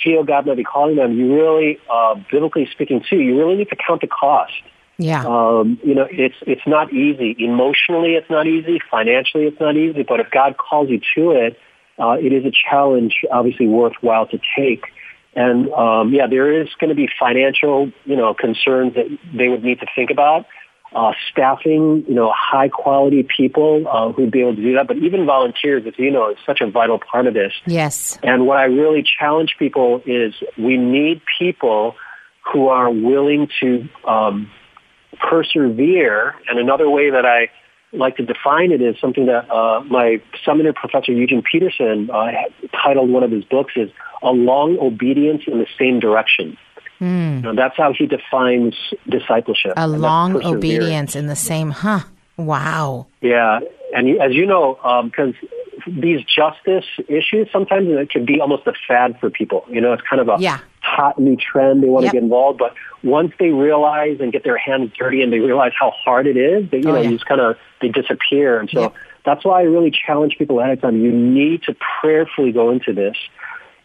feel 0.04 0.24
God 0.24 0.48
might 0.48 0.58
be 0.58 0.64
calling 0.64 0.96
them, 0.96 1.16
you 1.16 1.36
really, 1.36 1.78
uh, 1.88 2.16
biblically 2.32 2.68
speaking, 2.72 3.04
too, 3.08 3.18
you 3.18 3.38
really 3.38 3.58
need 3.58 3.70
to 3.70 3.76
count 3.76 4.02
the 4.02 4.08
cost. 4.08 4.54
Yeah. 4.98 5.24
Um, 5.24 5.80
you 5.84 5.94
know, 5.94 6.08
it's 6.10 6.36
it's 6.48 6.66
not 6.66 6.92
easy. 6.92 7.36
Emotionally, 7.38 8.16
it's 8.16 8.30
not 8.30 8.48
easy. 8.48 8.80
Financially, 8.90 9.46
it's 9.46 9.60
not 9.60 9.78
easy. 9.78 10.02
But 10.02 10.20
if 10.20 10.32
God 10.32 10.58
calls 10.58 10.90
you 10.90 11.00
to 11.16 11.32
it, 11.32 11.60
uh, 12.00 12.18
it 12.20 12.34
is 12.34 12.44
a 12.44 12.52
challenge, 12.52 13.24
obviously 13.32 13.68
worthwhile 13.68 14.26
to 14.28 14.40
take. 14.58 14.86
And 15.36 15.72
um, 15.74 16.14
yeah, 16.14 16.28
there 16.28 16.62
is 16.62 16.70
going 16.80 16.90
to 16.90 16.96
be 16.96 17.08
financial, 17.20 17.92
you 18.06 18.16
know, 18.16 18.34
concerns 18.34 18.96
that 18.96 19.06
they 19.34 19.48
would 19.48 19.64
need 19.64 19.80
to 19.80 19.88
think 19.96 20.10
about. 20.10 20.46
Uh, 20.92 21.12
staffing, 21.32 22.04
you 22.08 22.16
know, 22.16 22.34
high 22.36 22.68
quality 22.68 23.22
people 23.22 23.86
uh, 23.88 24.12
who'd 24.12 24.32
be 24.32 24.42
able 24.42 24.56
to 24.56 24.62
do 24.62 24.74
that. 24.74 24.88
But 24.88 24.98
even 24.98 25.28
volunteers, 25.28 25.84
as 25.86 25.94
you 26.00 26.10
know, 26.10 26.32
is 26.32 26.38
such 26.48 26.62
a 26.62 26.68
vital 26.72 26.98
part 26.98 27.28
of 27.28 27.36
this. 27.36 27.54
Yes. 27.68 28.18
And 28.24 28.48
what 28.48 28.58
I 28.58 28.64
really 28.64 29.04
challenge 29.04 29.56
people 29.60 30.02
is 30.08 30.34
we 30.58 30.78
need 30.78 31.22
people 31.38 31.96
who 32.52 32.70
are 32.70 32.90
willing 32.90 33.50
to 33.60 33.88
um, 34.04 34.50
persevere. 35.20 36.34
And 36.48 36.58
another 36.58 36.90
way 36.90 37.12
that 37.12 37.24
I 37.24 37.52
like 37.92 38.18
to 38.18 38.26
define 38.26 38.72
it 38.72 38.82
as 38.82 39.00
something 39.00 39.26
that 39.26 39.50
uh, 39.50 39.82
my 39.82 40.22
seminary 40.46 40.74
professor 40.74 41.12
Eugene 41.12 41.42
Peterson 41.42 42.10
uh, 42.12 42.32
titled 42.72 43.10
one 43.10 43.24
of 43.24 43.32
his 43.32 43.44
books 43.44 43.74
is 43.76 43.90
a 44.22 44.32
long 44.32 44.78
obedience 44.80 45.44
in 45.48 45.60
the 45.60 45.68
same 45.78 46.00
direction. 46.00 46.58
Mm. 47.00 47.44
Know, 47.44 47.56
that's 47.56 47.78
how 47.78 47.94
he 47.94 48.06
defines 48.06 48.76
discipleship. 49.08 49.74
A 49.78 49.88
long 49.88 50.44
obedience 50.44 51.16
in 51.16 51.28
the 51.28 51.36
same, 51.36 51.72
huh? 51.72 52.02
Wow. 52.36 53.08
Yeah, 53.22 53.60
and 53.96 54.22
as 54.22 54.34
you 54.34 54.46
know, 54.46 54.78
because 55.06 55.34
these 55.88 56.22
justice 56.24 56.86
issues 57.08 57.48
sometimes 57.52 57.88
it 57.90 58.10
can 58.10 58.26
be 58.26 58.40
almost 58.42 58.66
a 58.68 58.74
fad 58.88 59.20
for 59.20 59.30
people. 59.30 59.66
You 59.70 59.82
know, 59.82 59.94
it's 59.94 60.02
kind 60.04 60.22
of 60.22 60.28
a 60.30 60.38
Yeah. 60.40 60.60
hot 60.82 61.20
new 61.20 61.36
trend. 61.36 61.84
They 61.84 61.88
want 61.88 62.04
Yep. 62.06 62.12
to 62.12 62.16
get 62.18 62.24
involved, 62.24 62.60
but 62.60 62.74
once 63.04 63.32
they 63.40 63.50
realize 63.52 64.20
and 64.20 64.32
get 64.32 64.44
their 64.44 64.58
hands 64.58 64.92
dirty 64.98 65.22
and 65.22 65.32
they 65.32 65.40
realize 65.40 65.72
how 65.80 65.92
hard 65.92 66.28
it 66.28 66.38
is, 66.38 66.70
they, 66.70 66.80
you 66.80 66.90
Oh, 66.90 66.94
know, 66.94 67.02
yeah. 67.02 67.10
you 67.10 67.16
just 67.16 67.26
kind 67.28 67.42
of 67.42 67.58
they 67.82 67.90
disappear. 67.90 68.60
And 68.60 68.70
so 68.70 68.82
Yep. 68.82 68.94
that's 69.26 69.46
why 69.46 69.60
I 69.62 69.64
really 69.64 69.92
challenge 69.92 70.38
people 70.38 70.60
ahead 70.60 70.74
of 70.74 70.82
time. 70.82 71.02
You 71.02 71.12
need 71.12 71.64
to 71.64 71.76
prayerfully 72.02 72.52
go 72.52 72.70
into 72.72 72.94
this, 72.94 73.16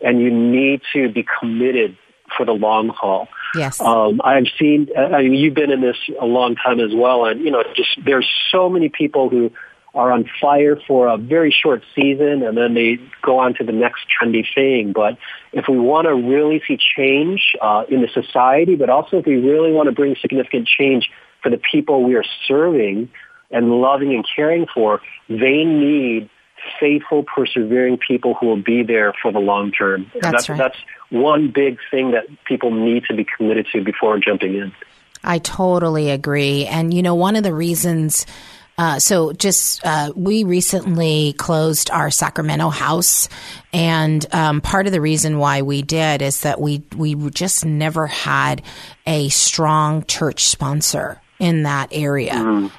and 0.01 0.21
you 0.21 0.31
need 0.31 0.81
to 0.93 1.09
be 1.09 1.25
committed 1.41 1.97
for 2.37 2.45
the 2.45 2.53
long 2.53 2.89
haul. 2.89 3.29
Yes. 3.55 3.81
Um, 3.81 4.21
I've 4.25 4.49
seen. 4.59 4.89
I 4.97 5.23
mean, 5.23 5.35
you've 5.35 5.55
been 5.55 5.71
in 5.71 5.81
this 5.81 5.97
a 6.21 6.27
long 6.27 6.57
time 6.57 6.81
as 6.81 6.93
well, 6.95 7.27
and 7.27 7.41
you 7.41 7.51
know, 7.51 7.63
just 7.77 7.91
there's 8.05 8.29
so 8.51 8.69
many 8.69 8.89
people 8.89 9.29
who 9.29 9.53
are 9.95 10.11
on 10.11 10.29
fire 10.41 10.77
for 10.89 11.07
a 11.07 11.17
very 11.17 11.53
short 11.53 11.83
season, 11.95 12.43
and 12.43 12.57
then 12.57 12.75
they 12.75 12.99
go 13.23 13.39
on 13.39 13.55
to 13.55 13.65
the 13.65 13.73
next 13.73 14.07
trendy 14.11 14.45
thing. 14.55 14.93
But 14.93 15.17
if 15.53 15.67
we 15.69 15.79
want 15.79 16.07
to 16.07 16.15
really 16.15 16.63
see 16.67 16.79
change 16.97 17.55
uh, 17.61 17.85
in 17.89 18.03
the 18.03 18.09
society, 18.09 18.75
but 18.75 18.91
also 18.91 19.19
if 19.19 19.27
we 19.27 19.37
really 19.37 19.73
want 19.73 19.89
to 19.89 19.93
bring 19.93 20.17
significant 20.21 20.67
change 20.67 21.11
for 21.43 21.51
the 21.51 21.59
people 21.59 22.03
we 22.03 22.17
are 22.17 22.25
serving 22.49 23.09
and 23.51 23.71
loving 23.71 24.13
and 24.15 24.27
caring 24.35 24.67
for, 24.75 25.01
they 25.29 25.65
need 25.65 26.29
faithful, 26.81 27.23
persevering 27.23 27.99
people 27.99 28.35
who 28.35 28.47
will 28.47 28.63
be 28.63 28.83
there 28.83 29.13
for 29.23 29.31
the 29.31 29.39
long 29.39 29.71
term. 29.71 30.11
That's 30.15 30.33
that's, 30.33 30.49
right. 30.49 30.59
that's 30.59 30.79
one 31.11 31.53
big 31.55 31.79
thing 31.91 32.13
that 32.13 32.25
people 32.47 32.71
need 32.71 33.05
to 33.05 33.15
be 33.15 33.25
committed 33.25 33.67
to 33.73 33.85
before 33.85 34.19
jumping 34.19 34.55
in. 34.55 34.73
I 35.23 35.39
totally 35.39 36.11
agree. 36.11 36.67
And, 36.67 36.93
you 36.93 37.03
know, 37.03 37.15
one 37.15 37.37
of 37.37 37.45
the 37.45 37.55
reasons, 37.55 38.27
uh, 38.77 38.99
so 38.99 39.33
just, 39.33 39.85
uh, 39.85 40.13
we 40.15 40.45
recently 40.45 41.35
closed 41.35 41.91
our 41.91 42.11
Sacramento 42.11 42.71
house. 42.71 43.29
And, 43.73 44.25
um, 44.35 44.61
part 44.61 44.87
of 44.87 44.93
the 44.93 45.01
reason 45.01 45.39
why 45.39 45.63
we 45.63 45.83
did 45.83 46.23
is 46.23 46.41
that 46.41 46.61
we, 46.61 46.83
we 46.97 47.15
just 47.31 47.65
never 47.65 48.07
had 48.07 48.63
a 49.07 49.29
strong 49.29 50.05
church 50.05 50.45
sponsor 50.45 51.21
in 51.45 51.65
that 51.65 51.91
area. 51.93 52.33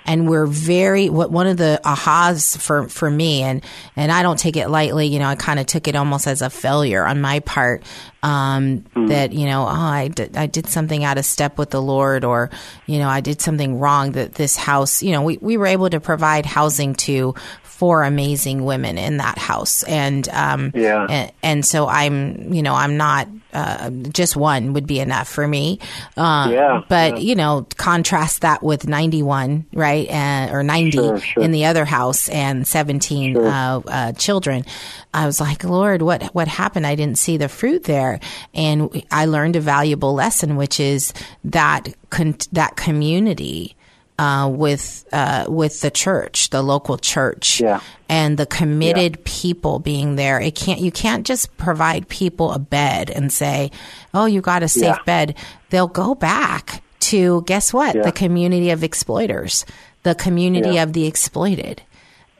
And 0.06 0.28
we're 0.28 0.47
very, 0.47 1.10
what 1.10 1.30
one 1.32 1.45
of 1.45 1.58
the 1.58 1.80
ahas 1.84 2.58
for, 2.58 2.89
for 2.89 3.10
me, 3.10 3.43
and, 3.43 3.63
and 3.95 4.12
I 4.12 4.23
don't 4.23 4.39
take 4.39 4.58
it 4.58 4.69
lightly, 4.69 5.06
you 5.08 5.19
know, 5.19 5.28
I 5.28 5.36
kind 5.36 5.60
of 5.60 5.67
took 5.67 5.88
it 5.88 5.95
almost 5.95 6.25
as 6.25 6.41
a 6.41 6.49
failure 6.49 7.06
on 7.06 7.21
my 7.21 7.41
part, 7.41 7.84
um, 8.23 8.86
that, 8.95 9.34
you 9.34 9.45
know, 9.45 9.62
oh, 9.63 9.67
I 9.67 10.08
did, 10.08 10.36
I 10.36 10.47
did 10.47 10.67
something 10.67 11.04
out 11.04 11.19
of 11.19 11.25
step 11.25 11.60
with 11.60 11.69
the 11.69 11.82
Lord 11.82 12.23
or, 12.23 12.49
you 12.88 12.97
know, 12.97 13.08
I 13.08 13.21
did 13.21 13.39
something 13.39 13.80
wrong 13.80 14.13
that 14.13 14.34
this 14.34 14.56
house, 14.56 15.04
you 15.04 15.12
know, 15.12 15.21
we, 15.21 15.38
we 15.38 15.58
were 15.58 15.67
able 15.67 15.89
to 15.91 15.99
provide 15.99 16.45
housing 16.45 16.95
to 16.95 17.36
four 17.63 18.04
amazing 18.04 18.65
women 18.65 18.97
in 18.97 19.17
that 19.17 19.38
house. 19.38 19.84
And, 19.84 20.28
um, 20.30 20.71
Yeah. 20.73 21.06
and, 21.08 21.32
and 21.43 21.65
so 21.65 21.88
I'm, 21.88 22.54
you 22.54 22.63
know, 22.63 22.73
I'm 22.73 22.97
not, 22.97 23.28
uh, 23.56 23.89
just 24.12 24.36
one 24.36 24.74
would 24.74 24.86
be 24.86 25.00
enough 25.00 25.28
for 25.28 25.48
me. 25.48 25.80
Uh, 26.18 26.50
Yeah, 26.52 26.82
but, 26.89 27.15
yeah. 27.15 27.20
you 27.20 27.36
know, 27.36 27.65
contrast 27.78 28.41
that 28.41 28.62
with 28.62 28.88
91, 28.88 29.65
right? 29.74 30.08
And, 30.10 30.52
or 30.52 30.62
90 30.63 30.91
Sure, 30.91 31.20
sure. 31.20 31.44
in 31.44 31.52
the 31.52 31.65
other 31.65 31.86
house 31.86 32.28
and 32.30 32.68
17, 32.68 33.38
uh, 33.38 33.82
uh, 33.88 34.12
children. 34.13 34.65
I 35.13 35.26
was 35.26 35.39
like, 35.39 35.63
Lord, 35.63 36.02
what, 36.02 36.24
what 36.36 36.48
happened? 36.48 36.86
I 36.86 36.96
didn't 36.96 37.18
see 37.18 37.38
the 37.38 37.48
fruit 37.50 37.84
there. 37.86 38.20
And 38.54 39.04
I 39.12 39.26
learned 39.26 39.56
a 39.56 39.62
valuable 39.62 40.13
lesson, 40.13 40.58
which 40.58 40.80
is 40.80 41.13
that, 41.46 41.88
con- 42.10 42.36
that 42.52 42.76
community, 42.76 43.76
uh, 44.17 44.49
with, 44.51 45.06
uh, 45.12 45.45
with 45.49 45.82
the 45.82 45.91
church, 45.91 46.49
the 46.49 46.62
local 46.62 46.97
church 46.97 47.60
Yeah. 47.60 47.82
and 48.08 48.38
the 48.38 48.45
committed 48.45 49.23
people 49.25 49.80
being 49.80 50.15
there. 50.15 50.39
It 50.39 50.56
can't, 50.56 50.80
you 50.80 50.91
can't 50.91 51.25
just 51.25 51.56
provide 51.58 52.08
people 52.08 52.51
a 52.54 52.60
bed 52.60 53.10
and 53.10 53.32
say, 53.34 53.71
Oh, 54.13 54.25
you 54.25 54.41
got 54.41 54.63
a 54.63 54.67
safe 54.67 54.84
Yeah. 54.84 55.04
bed. 55.06 55.36
They'll 55.69 55.88
go 55.88 56.15
back 56.15 56.82
to 57.01 57.43
guess 57.45 57.73
what? 57.73 57.95
Yeah. 57.95 58.04
The 58.04 58.12
community 58.12 58.69
of 58.71 58.84
exploiters, 58.84 59.65
the 60.04 60.15
community 60.15 60.75
Yeah. 60.75 60.84
of 60.84 60.93
the 60.93 61.06
exploited. 61.06 61.82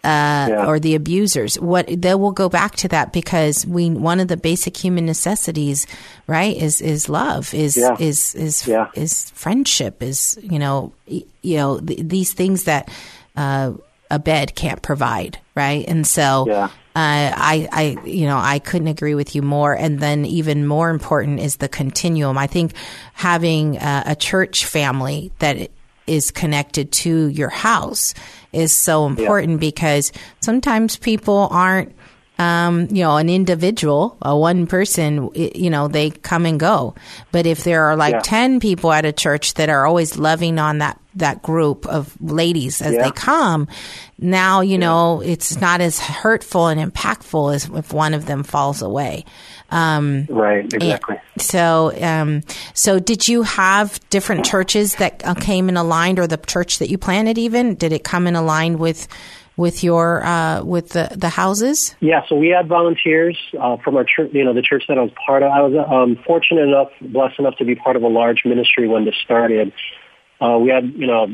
Uh, 0.06 0.46
Yeah. 0.50 0.68
or 0.68 0.80
the 0.80 0.94
abusers. 0.94 1.60
What 1.60 1.88
they 1.88 2.14
will 2.14 2.32
go 2.32 2.48
back 2.48 2.76
to 2.78 2.88
that 2.90 3.12
because 3.12 3.66
we 3.66 3.90
one 3.90 4.20
of 4.20 4.28
the 4.28 4.38
basic 4.38 4.78
human 4.78 5.06
necessities, 5.08 5.88
right, 6.28 6.56
is 6.56 6.80
is 6.80 7.10
love, 7.10 7.52
is 7.56 7.76
Yeah. 7.76 7.96
is 8.00 8.36
is 8.36 8.68
Yeah. 8.68 8.88
is 8.94 9.32
friendship, 9.34 10.04
is 10.04 10.38
you 10.44 10.60
know 10.60 10.92
you 11.08 11.58
know 11.58 11.80
th- 11.80 12.02
these 12.04 12.34
things 12.34 12.66
that 12.66 12.90
uh, 13.36 13.72
a 14.12 14.20
bed 14.20 14.54
can't 14.54 14.82
provide, 14.84 15.40
right? 15.56 15.84
And 15.88 16.06
so 16.06 16.46
uh, 16.52 16.68
I, 16.96 17.68
I, 17.72 17.98
you 18.06 18.28
know, 18.28 18.38
I 18.38 18.60
couldn't 18.60 18.88
agree 18.88 19.16
with 19.16 19.36
you 19.36 19.42
more. 19.42 19.74
And 19.74 20.00
then 20.00 20.24
even 20.26 20.68
more 20.68 20.90
important 20.92 21.40
is 21.40 21.58
the 21.58 21.68
continuum. 21.68 22.38
I 22.38 22.48
think 22.48 22.72
having 23.14 23.78
uh, 23.80 24.04
a 24.06 24.16
church 24.16 24.66
family 24.66 25.32
that 25.40 25.72
is 26.08 26.30
connected 26.32 26.92
to 26.92 27.28
your 27.28 27.50
house 27.50 28.14
is 28.56 28.74
so 28.74 29.06
important 29.06 29.60
because 29.60 30.12
sometimes 30.42 30.98
people 30.98 31.48
aren't 31.52 31.92
um, 32.38 32.88
you 32.92 33.02
know, 33.02 33.16
an 33.16 33.30
individual, 33.30 34.18
a 34.22 34.38
one 34.38 34.68
person, 34.68 35.30
you 35.36 35.70
know, 35.70 35.88
they 35.88 36.10
come 36.10 36.46
and 36.46 36.60
go. 36.60 36.94
But 37.32 37.46
if 37.46 37.64
there 37.64 37.86
are 37.86 37.96
like 37.96 38.12
Yeah. 38.12 38.20
10 38.26 38.60
people 38.60 38.92
at 38.92 39.06
a 39.06 39.14
church 39.14 39.54
that 39.54 39.70
are 39.70 39.86
always 39.86 40.18
loving 40.18 40.60
on 40.60 40.80
that, 40.80 41.00
that 41.16 41.42
group 41.42 41.86
of 41.86 42.14
ladies 42.20 42.82
as 42.82 42.94
Yeah. 42.94 43.04
they 43.04 43.12
come, 43.12 43.70
now, 44.20 44.60
you 44.60 44.78
know, 44.78 45.22
it's 45.22 45.62
not 45.62 45.80
as 45.80 45.98
hurtful 45.98 46.68
and 46.68 46.92
impactful 46.94 47.56
as 47.56 47.70
if 47.74 47.94
one 47.94 48.14
of 48.14 48.26
them 48.26 48.44
falls 48.44 48.82
away. 48.82 49.24
Um, 49.72 50.26
Right, 50.30 50.72
exactly. 50.72 51.18
so, 51.38 51.92
um, 52.02 52.44
so 52.74 53.00
did 53.00 53.28
you 53.28 53.44
have 53.44 54.00
different 54.10 54.46
churches 54.46 54.96
that 54.96 55.26
uh, 55.26 55.34
came 55.34 55.70
in 55.70 55.78
aligned, 55.78 56.20
or 56.20 56.28
the 56.28 56.38
church 56.38 56.80
that 56.80 56.90
you 56.90 56.98
planted? 56.98 57.38
Even 57.38 57.76
did 57.76 57.92
it 57.92 58.04
come 58.04 58.28
in 58.28 58.36
aligned 58.36 58.80
with 58.80 59.08
with 59.58 59.84
your 59.84 60.24
uh, 60.26 60.64
with 60.64 60.90
the 60.90 61.10
the 61.16 61.30
houses? 61.30 61.96
Yeah, 62.00 62.22
so 62.28 62.36
we 62.36 62.50
had 62.50 62.68
volunteers 62.68 63.38
uh, 63.60 63.78
from 63.78 63.96
our 63.96 64.04
church, 64.04 64.32
you 64.34 64.44
know, 64.44 64.54
the 64.54 64.62
church 64.62 64.84
that 64.88 64.98
I 64.98 65.02
was 65.02 65.12
part 65.26 65.44
of. 65.44 65.52
I 65.52 65.62
was 65.62 65.86
um, 65.90 66.24
fortunate 66.26 66.68
enough, 66.68 66.90
blessed 67.02 67.40
enough 67.40 67.58
to 67.58 67.66
be 67.66 67.76
part 67.76 67.96
of 67.96 68.04
a 68.04 68.08
large 68.08 68.44
ministry 68.46 68.88
when 68.88 69.06
this 69.06 69.16
started. 69.24 69.74
Uh, 70.42 70.58
we 70.60 70.70
had, 70.70 70.94
you 70.96 71.08
know, 71.08 71.28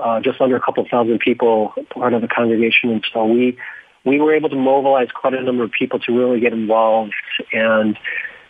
uh, 0.00 0.20
just 0.20 0.40
under 0.40 0.54
a 0.54 0.60
couple 0.60 0.86
thousand 0.88 1.18
people 1.18 1.74
part 1.90 2.14
of 2.14 2.22
the 2.22 2.28
congregation, 2.28 2.90
and 2.90 3.04
so 3.12 3.24
we 3.24 3.58
we 4.04 4.20
were 4.20 4.34
able 4.34 4.50
to 4.50 4.56
mobilize 4.56 5.08
quite 5.14 5.34
a 5.34 5.42
number 5.42 5.64
of 5.64 5.72
people 5.72 5.98
to 6.00 6.12
really 6.12 6.40
get 6.40 6.52
involved. 6.52 7.14
And 7.52 7.98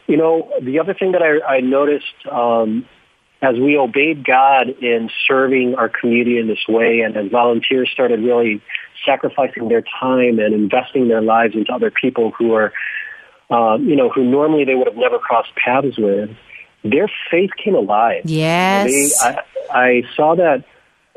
you 0.06 0.16
know, 0.16 0.52
the 0.60 0.78
other 0.80 0.94
thing 0.94 1.12
that 1.12 1.22
I, 1.22 1.56
I 1.56 1.60
noticed 1.60 2.26
um, 2.30 2.86
as 3.40 3.56
we 3.56 3.76
obeyed 3.76 4.24
God 4.24 4.68
in 4.80 5.10
serving 5.26 5.74
our 5.76 5.88
community 5.88 6.38
in 6.38 6.46
this 6.46 6.66
way, 6.68 7.00
and 7.00 7.16
as 7.16 7.30
volunteers 7.30 7.90
started 7.92 8.20
really 8.20 8.62
sacrificing 9.04 9.68
their 9.68 9.82
time 9.82 10.38
and 10.38 10.54
investing 10.54 11.08
their 11.08 11.22
lives 11.22 11.54
into 11.54 11.72
other 11.72 11.90
people 11.90 12.32
who 12.32 12.54
are, 12.54 12.72
uh, 13.50 13.76
you 13.76 13.96
know, 13.96 14.08
who 14.08 14.24
normally 14.24 14.64
they 14.64 14.74
would 14.74 14.86
have 14.86 14.96
never 14.96 15.18
crossed 15.18 15.54
paths 15.56 15.98
with, 15.98 16.30
their 16.84 17.10
faith 17.30 17.50
came 17.62 17.74
alive. 17.74 18.22
Yes. 18.24 18.90
They, 18.90 19.28
I, 19.28 19.40
I 19.72 20.02
saw 20.14 20.34
that 20.36 20.64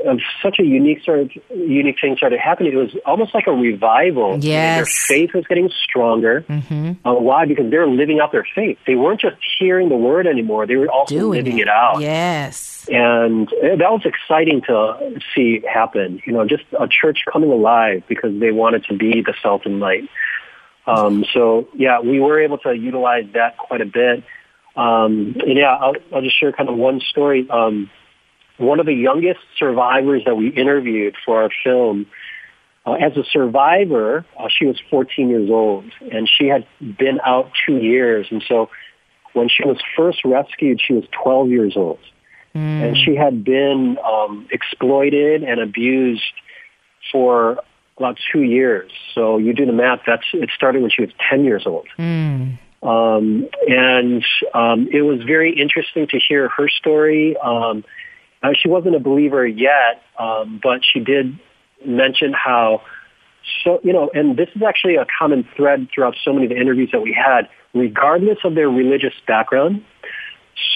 of 0.06 0.20
such 0.44 0.60
a 0.60 0.64
unique 0.64 1.04
sort 1.04 1.20
of 1.20 1.32
unique 1.50 1.98
thing 2.00 2.16
started 2.18 2.40
happening. 2.40 2.74
It 2.74 2.76
was 2.76 2.96
almost 3.06 3.34
like 3.34 3.48
a 3.48 3.52
revival. 3.52 4.38
Yes. 4.40 4.78
Their 4.78 4.86
faith 4.86 5.34
was 5.34 5.46
getting 5.48 5.70
stronger. 5.84 6.42
Mm-hmm. 6.48 7.08
Uh, 7.08 7.14
why? 7.16 7.46
Because 7.46 7.72
they're 7.72 7.88
living 7.88 8.20
out 8.20 8.32
their 8.32 8.48
faith. 8.54 8.78
They 8.86 8.96
weren't 8.96 9.22
just 9.22 9.38
hearing 9.58 9.90
the 9.90 9.96
word 9.96 10.28
anymore. 10.28 10.68
They 10.68 10.76
were 10.76 10.90
also 10.90 11.16
Doing 11.16 11.40
living 11.40 11.58
it. 11.58 11.64
it, 11.64 11.68
out. 11.68 12.00
Yes. 12.02 12.88
And 12.90 13.48
uh, 13.48 13.76
that 13.78 13.92
was 13.92 14.06
exciting 14.06 14.62
to 14.68 15.20
see 15.36 15.62
happen. 15.72 16.22
You 16.26 16.34
know, 16.34 16.46
just 16.46 16.64
a 16.80 16.88
church 16.88 17.20
coming 17.32 17.52
alive 17.52 18.04
because 18.08 18.40
they 18.40 18.52
wanted 18.52 18.86
to 18.86 18.96
be 18.96 19.22
the 19.26 19.34
salt 19.42 19.66
and 19.66 19.80
light. 19.80 20.08
Um, 20.86 21.26
so 21.34 21.68
yeah, 21.74 22.00
we 22.00 22.20
were 22.20 22.40
able 22.40 22.60
to 22.60 22.74
utilize 22.74 23.26
that 23.34 23.58
quite 23.58 23.82
a 23.82 23.86
bit. 23.86 24.24
Um, 24.76 25.36
and 25.40 25.58
yeah, 25.58 25.76
I'll, 25.76 25.96
I'll 26.14 26.22
just 26.22 26.40
share 26.40 26.54
kind 26.54 26.70
of 26.70 26.78
one 26.78 27.02
story. 27.02 27.50
Um, 27.50 27.90
one 28.58 28.80
of 28.80 28.86
the 28.86 28.94
youngest 28.94 29.40
survivors 29.58 30.24
that 30.26 30.36
we 30.36 30.50
interviewed 30.50 31.16
for 31.26 31.44
our 31.44 31.50
film, 31.64 32.08
uh, 32.86 32.94
as 32.94 33.16
a 33.18 33.24
survivor, 33.32 34.26
uh, 34.40 34.48
she 34.50 34.66
was 34.66 34.78
14 34.90 35.30
years 35.30 35.50
old, 35.50 35.86
and 36.12 36.30
she 36.30 36.48
had 36.48 36.66
been 36.80 37.20
out 37.26 37.52
two 37.66 37.78
years. 37.78 38.28
And 38.32 38.44
so 38.48 38.70
when 39.34 39.50
she 39.50 39.64
was 39.64 39.78
first 39.96 40.20
rescued, 40.26 40.82
she 40.86 40.94
was 40.94 41.04
12 41.24 41.50
years 41.50 41.74
old. 41.76 42.00
And 42.58 42.98
she 42.98 43.16
had 43.16 43.44
been 43.44 43.98
um, 44.04 44.48
exploited 44.52 45.44
and 45.44 45.60
abused 45.60 46.24
for 47.12 47.60
about 47.98 48.18
two 48.32 48.42
years. 48.42 48.92
So 49.14 49.38
you 49.38 49.54
do 49.54 49.66
the 49.66 49.74
math, 49.74 50.00
that's 50.08 50.24
it 50.34 50.50
started 50.56 50.82
when 50.82 50.90
she 50.90 51.04
was 51.04 51.12
10 51.30 51.44
years 51.44 51.64
old. 51.68 51.88
Mm. 52.00 52.58
Um, 52.84 53.50
and 53.68 54.26
um, 54.54 54.88
it 54.92 55.02
was 55.02 55.22
very 55.24 55.60
interesting 55.60 56.08
to 56.08 56.20
hear 56.20 56.50
her 56.50 56.70
story. 56.70 57.36
Um, 57.38 57.84
uh, 58.44 58.50
she 58.54 58.70
wasn't 58.70 58.96
a 58.96 59.00
believer 59.00 59.46
yet, 59.46 60.02
um, 60.20 60.60
but 60.62 60.82
she 60.84 61.00
did 61.00 61.40
mention 61.86 62.34
how 62.34 62.82
so 63.64 63.80
you 63.84 63.94
know, 63.94 64.10
and 64.14 64.36
this 64.38 64.50
is 64.56 64.62
actually 64.62 64.96
a 64.96 65.06
common 65.20 65.48
thread 65.56 65.88
throughout 65.94 66.16
so 66.24 66.34
many 66.34 66.46
of 66.46 66.50
the 66.50 66.58
interviews 66.58 66.90
that 66.92 67.02
we 67.02 67.14
had. 67.14 67.50
Regardless 67.74 68.40
of 68.44 68.56
their 68.56 68.70
religious 68.70 69.14
background, 69.28 69.84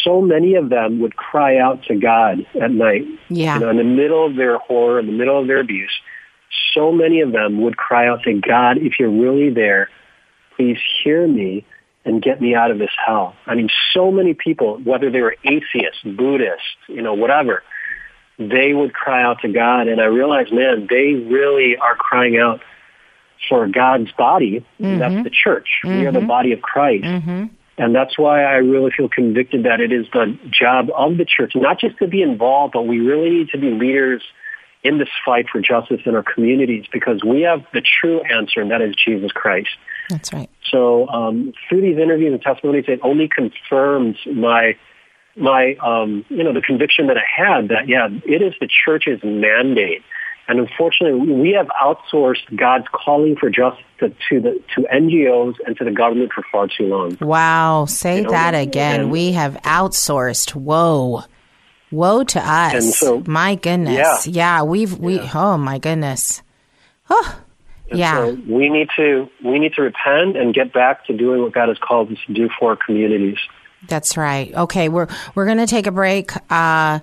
so 0.04 0.22
many 0.22 0.56
of 0.56 0.70
them 0.70 1.00
would 1.00 1.16
cry 1.16 1.58
out 1.58 1.84
to 1.86 1.96
God 1.96 2.46
at 2.62 2.72
night. 2.72 3.06
Yeah. 3.30 3.56
You 3.56 3.62
know, 3.62 3.70
in 3.70 3.78
the 3.78 3.84
middle 3.84 4.26
of 4.26 4.36
their 4.36 4.58
horror, 4.58 5.00
in 5.00 5.08
the 5.08 5.12
middle 5.12 5.40
of 5.40 5.48
their 5.48 5.60
abuse, 5.60 5.92
so 6.74 6.92
many 6.92 7.22
of 7.22 7.32
them 7.32 7.62
would 7.62 7.78
cry 7.78 8.08
out 8.08 8.24
to 8.24 8.40
God, 8.40 8.78
if 8.78 9.00
you're 9.00 9.10
really 9.10 9.50
there, 9.50 9.90
please 10.56 10.78
hear 11.04 11.28
me 11.28 11.66
and 12.04 12.22
get 12.22 12.42
me 12.42 12.56
out 12.56 12.72
of 12.72 12.80
this 12.80 12.92
hell. 13.06 13.36
I 13.46 13.56
mean, 13.56 13.70
so 13.94 14.12
many 14.12 14.34
people, 14.34 14.78
whether 14.84 15.12
they 15.12 15.22
were 15.22 15.36
atheists, 15.44 16.02
Buddhists, 16.04 16.66
you 16.88 17.02
know, 17.02 17.14
whatever, 17.14 17.64
they 18.40 18.74
would 18.74 18.94
cry 18.94 19.24
out 19.24 19.42
to 19.42 19.50
God. 19.50 19.88
And 19.88 20.02
I 20.02 20.06
realized, 20.06 20.52
man, 20.52 20.88
they 20.90 21.14
really 21.14 21.78
are 21.78 21.96
crying 21.96 22.38
out 22.38 22.62
for 23.48 23.68
God's 23.68 24.12
body. 24.14 24.66
Mm-hmm. 24.80 25.00
That's 25.00 25.24
the 25.24 25.30
church. 25.30 25.82
We 25.84 26.06
are 26.06 26.12
the 26.12 26.20
mm-hmm. 26.20 26.28
body 26.28 26.52
of 26.54 26.62
Christ. 26.62 27.06
Mm-hmm. 27.06 27.46
And 27.78 27.96
that's 27.96 28.18
why 28.18 28.44
I 28.44 28.58
really 28.58 28.92
feel 28.96 29.10
convicted 29.10 29.64
that 29.64 29.80
it 29.80 29.92
is 29.92 30.06
the 30.14 30.38
job 30.52 30.90
of 30.96 31.18
the 31.18 31.26
church, 31.26 31.54
not 31.56 31.80
just 31.80 31.98
to 32.00 32.08
be 32.08 32.22
involved, 32.22 32.74
but 32.74 32.84
we 32.86 33.00
really 33.00 33.30
need 33.30 33.50
to 33.50 33.58
be 33.58 33.72
leaders 33.72 34.22
in 34.84 34.98
this 34.98 35.10
fight 35.26 35.46
for 35.52 35.62
justice 35.62 36.02
in 36.06 36.16
our 36.16 36.24
communities 36.24 36.86
because 36.92 37.24
we 37.24 37.42
have 37.42 37.64
the 37.74 37.82
true 37.82 38.22
answer, 38.22 38.62
and 38.62 38.72
that 38.72 38.82
is 38.82 38.96
Jesus 38.96 39.32
Christ. 39.32 39.70
That's 40.10 40.34
right. 40.34 40.50
So 40.72 41.08
um, 41.10 41.54
through 41.68 41.82
these 41.82 41.98
interviews 41.98 42.34
and 42.34 42.42
testimonies, 42.42 42.86
it 42.88 43.00
only 43.04 43.28
confirms 43.28 44.18
my 44.26 44.78
my 45.36 45.76
um, 45.76 46.26
you 46.30 46.44
know 46.44 46.54
the 46.54 46.62
conviction 46.62 47.08
that 47.08 47.18
I 47.18 47.24
had 47.36 47.68
that 47.70 47.88
yeah, 47.88 48.08
it 48.26 48.42
is 48.42 48.54
the 48.60 48.68
church's 48.86 49.20
mandate. 49.24 50.02
And 50.48 50.60
unfortunately, 50.60 51.32
we 51.34 51.52
have 51.52 51.68
outsourced 51.68 52.56
God's 52.58 52.86
calling 52.92 53.36
for 53.38 53.50
justice 53.50 53.84
to, 54.00 54.42
the 54.42 54.62
to 54.76 54.82
NGOs 54.94 55.56
and 55.66 55.78
to 55.78 55.86
the 55.86 55.92
government 55.92 56.32
for 56.34 56.44
far 56.52 56.68
too 56.68 56.88
long. 56.88 57.18
Wow. 57.22 57.86
Say 57.86 58.18
You 58.18 58.24
know, 58.24 58.32
that 58.32 58.56
again. 58.56 59.02
and- 59.02 59.12
we 59.12 59.34
have 59.34 59.54
outsourced. 59.64 60.56
Whoa. 60.56 61.24
Woe 61.92 62.24
to 62.24 62.40
us. 62.40 62.98
So- 62.98 63.24
my 63.28 63.56
goodness. 63.56 64.28
Yeah. 64.28 64.64
we've, 64.64 64.98
we, 64.98 65.20
oh 65.34 65.58
my 65.58 65.78
goodness. 65.78 66.42
Oh, 67.10 67.40
And 67.92 68.00
yeah. 68.00 68.26
So 68.26 68.38
we 68.48 68.70
need 68.70 68.88
to 68.96 69.30
we 69.44 69.60
need 69.60 69.74
to 69.74 69.84
repent 69.84 70.38
and 70.38 70.54
get 70.54 70.74
back 70.74 71.06
to 71.06 71.14
doing 71.14 71.42
what 71.42 71.54
God 71.54 71.68
has 71.68 71.78
called 71.78 72.12
us 72.12 72.18
to 72.26 72.34
do 72.34 72.50
for 72.58 72.72
our 72.72 72.78
communities. 72.78 73.38
That's 73.88 74.18
right. 74.18 74.54
Okay, 74.54 74.90
we're 74.90 75.08
we're 75.36 75.46
gonna 75.46 75.68
take 75.68 75.88
a 75.88 75.92
break. 75.92 76.32
Uh, 76.52 77.00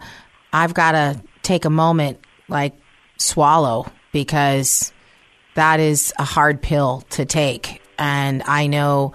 I've 0.53 0.74
got 0.74 0.92
to 0.92 1.20
take 1.42 1.64
a 1.64 1.70
moment, 1.70 2.18
like 2.48 2.74
swallow, 3.18 3.87
because 4.12 4.92
that 5.55 5.81
is 5.81 6.12
a 6.18 6.24
hard 6.24 6.62
pill 6.62 7.03
to 7.11 7.24
take, 7.24 7.83
and 7.98 8.42
I 8.44 8.66
know 8.66 9.12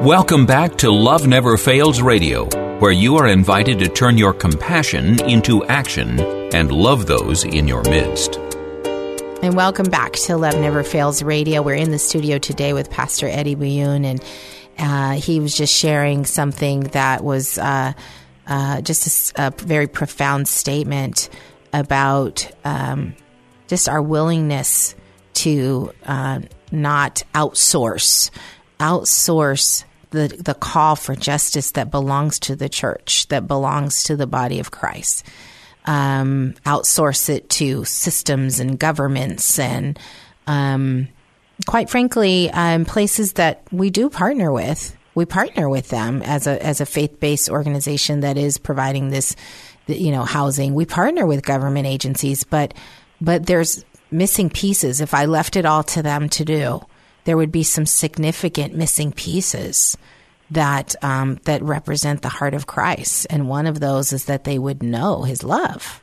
Welcome 0.06 0.46
back 0.46 0.78
to 0.78 0.92
Love 0.92 1.26
Never 1.26 1.58
Fails 1.58 2.00
Radio, 2.00 2.46
where 2.78 2.92
you 2.92 3.16
are 3.16 3.28
invited 3.28 3.80
to 3.80 3.88
turn 3.88 4.20
your 4.20 4.34
compassion 4.34 5.20
into 5.28 5.66
action 5.66 6.20
and 6.54 6.72
love 6.72 7.08
those 7.08 7.46
in 7.46 7.68
your 7.68 7.82
midst. 7.86 8.38
And 9.42 9.56
welcome 9.56 9.90
back 9.90 10.14
to 10.14 10.38
Love 10.38 10.60
Never 10.60 10.84
Fails 10.84 11.24
Radio. 11.24 11.64
We're 11.64 11.74
in 11.74 11.90
the 11.90 11.98
studio 11.98 12.38
today 12.38 12.74
with 12.74 12.92
Pastor 12.92 13.28
Eddie 13.28 13.56
Byun, 13.56 14.06
and 14.06 14.24
uh, 14.78 15.14
he 15.14 15.40
was 15.40 15.56
just 15.56 15.74
sharing 15.74 16.26
something 16.26 16.82
that 16.82 17.24
was 17.24 17.58
uh, 17.58 17.94
uh, 18.48 18.82
just 18.82 19.34
a 19.38 19.52
very 19.52 19.88
profound 19.88 20.48
statement 20.48 21.30
about 21.72 22.50
um, 22.64 23.16
just 23.68 23.90
our 23.90 24.02
willingness 24.02 24.96
to 25.34 25.92
uh, 26.06 26.40
not 26.72 27.24
outsource, 27.34 28.30
outsource 28.80 29.84
the 30.12 30.28
the 30.28 30.54
call 30.54 30.96
for 30.96 31.16
justice 31.16 31.72
that 31.72 31.90
belongs 31.90 32.40
to 32.40 32.56
the 32.56 32.70
church, 32.70 33.28
that 33.30 33.48
belongs 33.48 34.04
to 34.04 34.16
the 34.16 34.28
body 34.28 34.60
of 34.60 34.72
Christ. 34.72 35.26
Um, 35.86 36.54
outsource 36.66 37.30
it 37.30 37.50
to 37.52 37.84
systems 37.84 38.62
and 38.62 38.80
governments 38.80 39.60
and 39.60 40.00
um, 40.48 41.10
quite 41.66 41.90
frankly 41.90 42.50
um, 42.52 42.86
places 42.86 43.34
that 43.34 43.64
we 43.72 43.90
do 43.90 44.10
partner 44.10 44.52
with 44.52 44.96
we 45.16 45.26
partner 45.26 45.70
with 45.70 45.90
them 45.90 46.22
as 46.24 46.48
a 46.48 46.64
as 46.66 46.82
a 46.82 46.86
faith-based 46.86 47.50
organization 47.50 48.22
that 48.22 48.38
is 48.38 48.58
providing 48.58 49.10
this 49.10 49.36
you 49.88 50.12
know 50.12 50.24
housing. 50.24 50.74
We 50.74 50.86
partner 50.86 51.26
with 51.26 51.46
government 51.46 51.88
agencies 51.88 52.44
but 52.44 52.74
but 53.22 53.46
there's 53.46 53.86
missing 54.12 54.50
pieces. 54.50 55.02
If 55.02 55.14
i 55.14 55.26
left 55.26 55.56
it 55.56 55.66
all 55.66 55.84
to 55.84 56.02
them 56.02 56.30
to 56.30 56.46
do 56.46 56.82
there 57.26 57.38
would 57.38 57.52
be 57.52 57.64
some 57.64 57.86
significant 57.86 58.76
missing 58.76 59.12
pieces 59.12 59.98
that 60.52 60.96
um, 61.04 61.40
that 61.46 61.62
represent 61.64 62.22
the 62.22 62.30
heart 62.30 62.54
of 62.54 62.68
Christ, 62.68 63.28
and 63.30 63.48
one 63.48 63.66
of 63.66 63.80
those 63.80 64.14
is 64.14 64.26
that 64.26 64.44
they 64.44 64.60
would 64.60 64.84
know 64.84 65.24
His 65.24 65.44
love, 65.44 66.02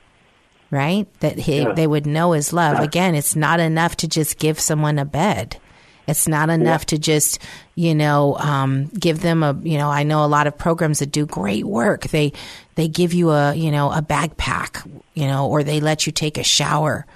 right? 0.71 1.07
That 1.21 1.39
he, 1.39 1.65
they 1.65 1.87
would 1.87 2.07
know 2.07 2.33
His 2.33 2.53
love. 2.53 2.79
Again, 2.79 3.15
it's 3.15 3.37
not 3.37 3.61
enough 3.61 3.97
to 3.99 4.09
just 4.09 4.39
give 4.39 4.61
someone 4.61 4.99
a 4.99 5.05
bed. 5.05 5.59
It's 6.07 6.27
not 6.27 6.51
enough 6.51 6.87
to 6.87 6.99
just, 6.99 7.39
you 7.77 7.95
know, 7.95 8.37
um, 8.39 8.87
give 8.87 9.21
them 9.21 9.45
a, 9.45 9.57
you 9.63 9.79
know, 9.79 9.89
I 9.89 10.03
know 10.03 10.25
a 10.25 10.27
lot 10.27 10.49
of 10.49 10.59
programs 10.59 10.99
that 10.99 11.13
do 11.13 11.25
great 11.25 11.65
work. 11.65 12.09
They, 12.09 12.33
they 12.75 12.89
give 12.89 13.15
you 13.15 13.31
a, 13.31 13.55
you 13.55 13.71
know, 13.71 13.93
a 13.93 14.03
backpack, 14.03 14.85
you 15.15 15.29
know, 15.29 15.49
or 15.49 15.63
they 15.63 15.79
let 15.79 16.07
you 16.07 16.13
take 16.13 16.37
a 16.37 16.43
shower. 16.43 17.07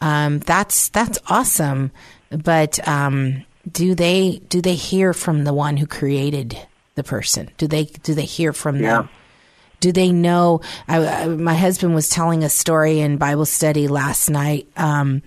Um, 0.00 0.38
that's, 0.38 0.88
that's 0.90 1.18
awesome. 1.26 1.90
But, 2.30 2.86
um, 2.88 3.44
do 3.70 3.94
they, 3.94 4.40
do 4.48 4.62
they 4.62 4.76
hear 4.76 5.12
from 5.12 5.44
the 5.44 5.52
one 5.52 5.76
who 5.76 5.86
created 5.86 6.56
the 6.94 7.04
person? 7.04 7.50
Do 7.58 7.66
they, 7.66 7.84
do 7.84 8.14
they 8.14 8.24
hear 8.24 8.54
from 8.54 8.78
them? 8.78 9.08
Do 9.80 9.92
they 9.92 10.12
know? 10.12 10.60
I, 10.86 11.06
I, 11.06 11.26
my 11.26 11.54
husband 11.54 11.94
was 11.94 12.08
telling 12.08 12.44
a 12.44 12.48
story 12.48 13.00
in 13.00 13.16
Bible 13.16 13.46
study 13.46 13.88
last 13.88 14.28
night 14.28 14.66
um, 14.76 15.22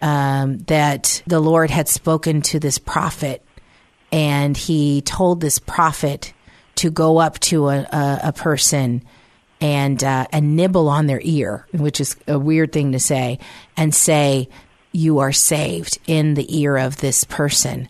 um, 0.00 0.58
that 0.60 1.22
the 1.26 1.40
Lord 1.40 1.70
had 1.70 1.88
spoken 1.88 2.42
to 2.42 2.60
this 2.60 2.78
prophet, 2.78 3.44
and 4.12 4.56
he 4.56 5.02
told 5.02 5.40
this 5.40 5.58
prophet 5.58 6.32
to 6.76 6.90
go 6.90 7.18
up 7.18 7.38
to 7.40 7.68
a, 7.68 7.78
a, 7.80 8.20
a 8.24 8.32
person 8.32 9.02
and 9.60 10.02
uh, 10.04 10.26
and 10.30 10.54
nibble 10.54 10.88
on 10.88 11.06
their 11.06 11.20
ear, 11.22 11.66
which 11.72 12.00
is 12.00 12.16
a 12.28 12.38
weird 12.38 12.72
thing 12.72 12.92
to 12.92 13.00
say, 13.00 13.38
and 13.76 13.94
say, 13.94 14.48
"You 14.92 15.18
are 15.18 15.32
saved" 15.32 15.98
in 16.06 16.34
the 16.34 16.60
ear 16.60 16.76
of 16.76 16.98
this 16.98 17.24
person 17.24 17.88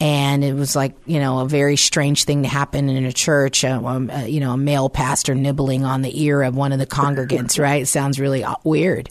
and 0.00 0.44
it 0.44 0.54
was 0.54 0.76
like 0.76 0.94
you 1.06 1.18
know 1.18 1.40
a 1.40 1.48
very 1.48 1.76
strange 1.76 2.24
thing 2.24 2.42
to 2.42 2.48
happen 2.48 2.88
in 2.88 3.04
a 3.04 3.12
church 3.12 3.64
uh, 3.64 3.80
um, 3.84 4.10
uh, 4.10 4.20
you 4.20 4.40
know 4.40 4.52
a 4.52 4.56
male 4.56 4.88
pastor 4.88 5.34
nibbling 5.34 5.84
on 5.84 6.02
the 6.02 6.22
ear 6.22 6.42
of 6.42 6.54
one 6.54 6.72
of 6.72 6.78
the 6.78 6.86
congregants 6.86 7.58
right 7.62 7.82
it 7.82 7.86
sounds 7.86 8.20
really 8.20 8.44
weird 8.64 9.08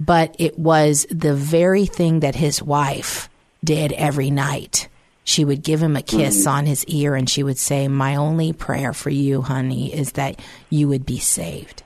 but 0.00 0.34
it 0.38 0.58
was 0.58 1.06
the 1.10 1.34
very 1.34 1.86
thing 1.86 2.20
that 2.20 2.34
his 2.34 2.62
wife 2.62 3.28
did 3.62 3.92
every 3.92 4.30
night 4.30 4.88
she 5.26 5.44
would 5.44 5.62
give 5.62 5.82
him 5.82 5.96
a 5.96 6.02
kiss 6.02 6.40
mm-hmm. 6.40 6.56
on 6.56 6.66
his 6.66 6.84
ear 6.86 7.14
and 7.14 7.28
she 7.28 7.42
would 7.42 7.58
say 7.58 7.88
my 7.88 8.16
only 8.16 8.52
prayer 8.52 8.92
for 8.92 9.10
you 9.10 9.42
honey 9.42 9.92
is 9.92 10.12
that 10.12 10.40
you 10.70 10.88
would 10.88 11.04
be 11.04 11.18
saved 11.18 11.82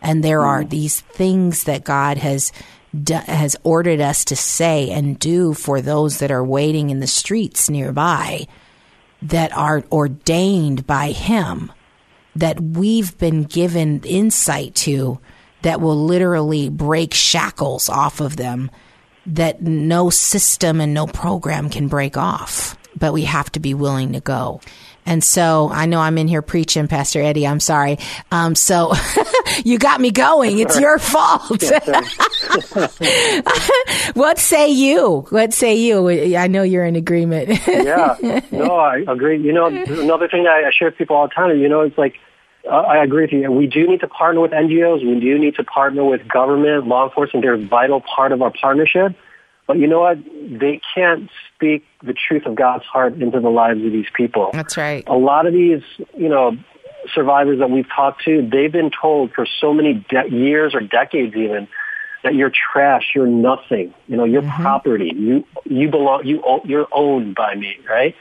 and 0.00 0.22
there 0.22 0.40
mm-hmm. 0.40 0.48
are 0.48 0.64
these 0.64 1.00
things 1.00 1.64
that 1.64 1.84
god 1.84 2.16
has 2.16 2.52
has 3.08 3.56
ordered 3.62 4.00
us 4.00 4.24
to 4.26 4.36
say 4.36 4.90
and 4.90 5.18
do 5.18 5.54
for 5.54 5.80
those 5.80 6.18
that 6.18 6.30
are 6.30 6.44
waiting 6.44 6.90
in 6.90 7.00
the 7.00 7.06
streets 7.06 7.70
nearby 7.70 8.46
that 9.22 9.56
are 9.56 9.84
ordained 9.90 10.86
by 10.86 11.12
Him 11.12 11.72
that 12.36 12.60
we've 12.60 13.16
been 13.18 13.44
given 13.44 14.00
insight 14.04 14.74
to 14.74 15.20
that 15.62 15.80
will 15.80 16.04
literally 16.04 16.68
break 16.68 17.14
shackles 17.14 17.88
off 17.88 18.20
of 18.20 18.36
them 18.36 18.70
that 19.26 19.62
no 19.62 20.10
system 20.10 20.80
and 20.80 20.92
no 20.92 21.06
program 21.06 21.70
can 21.70 21.88
break 21.88 22.16
off. 22.16 22.76
But 22.96 23.12
we 23.12 23.22
have 23.22 23.50
to 23.52 23.60
be 23.60 23.74
willing 23.74 24.12
to 24.12 24.20
go. 24.20 24.60
And 25.04 25.22
so 25.22 25.68
I 25.72 25.86
know 25.86 26.00
I'm 26.00 26.18
in 26.18 26.28
here 26.28 26.42
preaching, 26.42 26.88
Pastor 26.88 27.20
Eddie. 27.20 27.46
I'm 27.46 27.60
sorry. 27.60 27.98
Um, 28.30 28.54
so 28.54 28.92
you 29.64 29.78
got 29.78 30.00
me 30.00 30.10
going. 30.10 30.58
It's 30.58 30.78
your 30.78 30.98
fault. 30.98 31.62
what 34.14 34.38
say 34.38 34.68
you? 34.70 35.26
What 35.30 35.52
say 35.52 35.74
you? 35.76 36.36
I 36.36 36.46
know 36.46 36.62
you're 36.62 36.84
in 36.84 36.96
agreement. 36.96 37.60
yeah. 37.66 38.16
No, 38.50 38.76
I 38.76 39.04
agree. 39.08 39.40
You 39.40 39.52
know, 39.52 39.66
another 39.66 40.28
thing 40.28 40.44
that 40.44 40.64
I 40.64 40.70
share 40.70 40.88
with 40.88 40.98
people 40.98 41.16
all 41.16 41.28
the 41.28 41.34
time, 41.34 41.58
you 41.58 41.68
know, 41.68 41.80
it's 41.80 41.98
like, 41.98 42.16
uh, 42.64 42.76
I 42.76 43.02
agree 43.02 43.22
with 43.24 43.32
you. 43.32 43.50
We 43.50 43.66
do 43.66 43.88
need 43.88 44.00
to 44.00 44.08
partner 44.08 44.40
with 44.40 44.52
NGOs. 44.52 45.04
We 45.04 45.18
do 45.18 45.38
need 45.38 45.56
to 45.56 45.64
partner 45.64 46.04
with 46.04 46.28
government, 46.28 46.86
law 46.86 47.08
enforcement. 47.08 47.42
They're 47.42 47.54
a 47.54 47.66
vital 47.66 48.00
part 48.00 48.30
of 48.30 48.40
our 48.40 48.52
partnership. 48.52 49.16
But 49.66 49.78
you 49.78 49.86
know 49.86 50.00
what? 50.00 50.18
They 50.24 50.80
can't 50.94 51.28
speak 51.54 51.84
the 52.02 52.14
truth 52.14 52.46
of 52.46 52.54
God's 52.54 52.84
heart 52.84 53.14
into 53.14 53.40
the 53.40 53.50
lives 53.50 53.84
of 53.84 53.92
these 53.92 54.06
people. 54.14 54.50
That's 54.52 54.76
right. 54.76 55.04
A 55.06 55.16
lot 55.16 55.46
of 55.46 55.52
these, 55.52 55.82
you 56.16 56.28
know, 56.28 56.56
survivors 57.14 57.58
that 57.58 57.70
we've 57.70 57.88
talked 57.88 58.24
to, 58.24 58.48
they've 58.50 58.72
been 58.72 58.90
told 58.90 59.32
for 59.32 59.46
so 59.60 59.72
many 59.72 60.04
de- 60.08 60.30
years 60.30 60.74
or 60.74 60.80
decades 60.80 61.34
even 61.34 61.68
that 62.22 62.34
you're 62.34 62.52
trash, 62.72 63.12
you're 63.14 63.26
nothing, 63.26 63.92
you 64.06 64.16
know, 64.16 64.24
you're 64.24 64.42
mm-hmm. 64.42 64.62
property, 64.62 65.12
you 65.14 65.44
you 65.64 65.90
belong, 65.90 66.24
you 66.24 66.42
you're 66.64 66.86
owned 66.92 67.34
by 67.34 67.54
me, 67.54 67.78
right? 67.88 68.14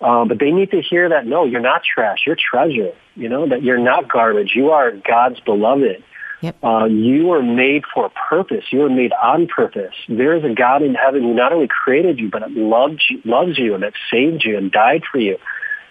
Um, 0.00 0.28
but 0.28 0.38
they 0.38 0.50
need 0.50 0.70
to 0.72 0.80
hear 0.80 1.08
that 1.08 1.26
no, 1.26 1.44
you're 1.44 1.60
not 1.60 1.82
trash, 1.82 2.20
you're 2.26 2.36
treasure. 2.36 2.92
You 3.14 3.28
know 3.28 3.48
that 3.48 3.62
you're 3.62 3.78
not 3.78 4.08
garbage. 4.08 4.52
You 4.54 4.70
are 4.70 4.92
God's 4.92 5.40
beloved. 5.40 6.02
Yep. 6.42 6.56
Uh, 6.62 6.84
you 6.86 7.30
are 7.30 7.42
made 7.42 7.84
for 7.94 8.06
a 8.06 8.10
purpose. 8.10 8.64
You 8.72 8.82
are 8.82 8.90
made 8.90 9.12
on 9.12 9.46
purpose. 9.46 9.94
There 10.08 10.36
is 10.36 10.44
a 10.44 10.52
God 10.52 10.82
in 10.82 10.94
heaven 10.94 11.22
who 11.22 11.34
not 11.34 11.52
only 11.52 11.68
created 11.68 12.18
you, 12.18 12.28
but 12.30 12.50
loved 12.50 13.02
you, 13.08 13.20
loves 13.24 13.58
you 13.58 13.74
and 13.74 13.82
that 13.84 13.94
saved 14.10 14.44
you 14.44 14.58
and 14.58 14.70
died 14.70 15.02
for 15.10 15.18
you. 15.18 15.38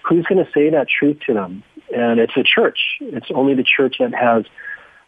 Who's 0.08 0.26
going 0.26 0.44
to 0.44 0.52
say 0.52 0.70
that 0.70 0.88
truth 0.90 1.20
to 1.28 1.34
them? 1.34 1.64
And 1.96 2.20
it's 2.20 2.34
the 2.36 2.44
church. 2.44 2.80
It's 3.00 3.28
only 3.34 3.56
the 3.56 3.64
church 3.64 3.96
that 4.00 4.14
has 4.14 4.44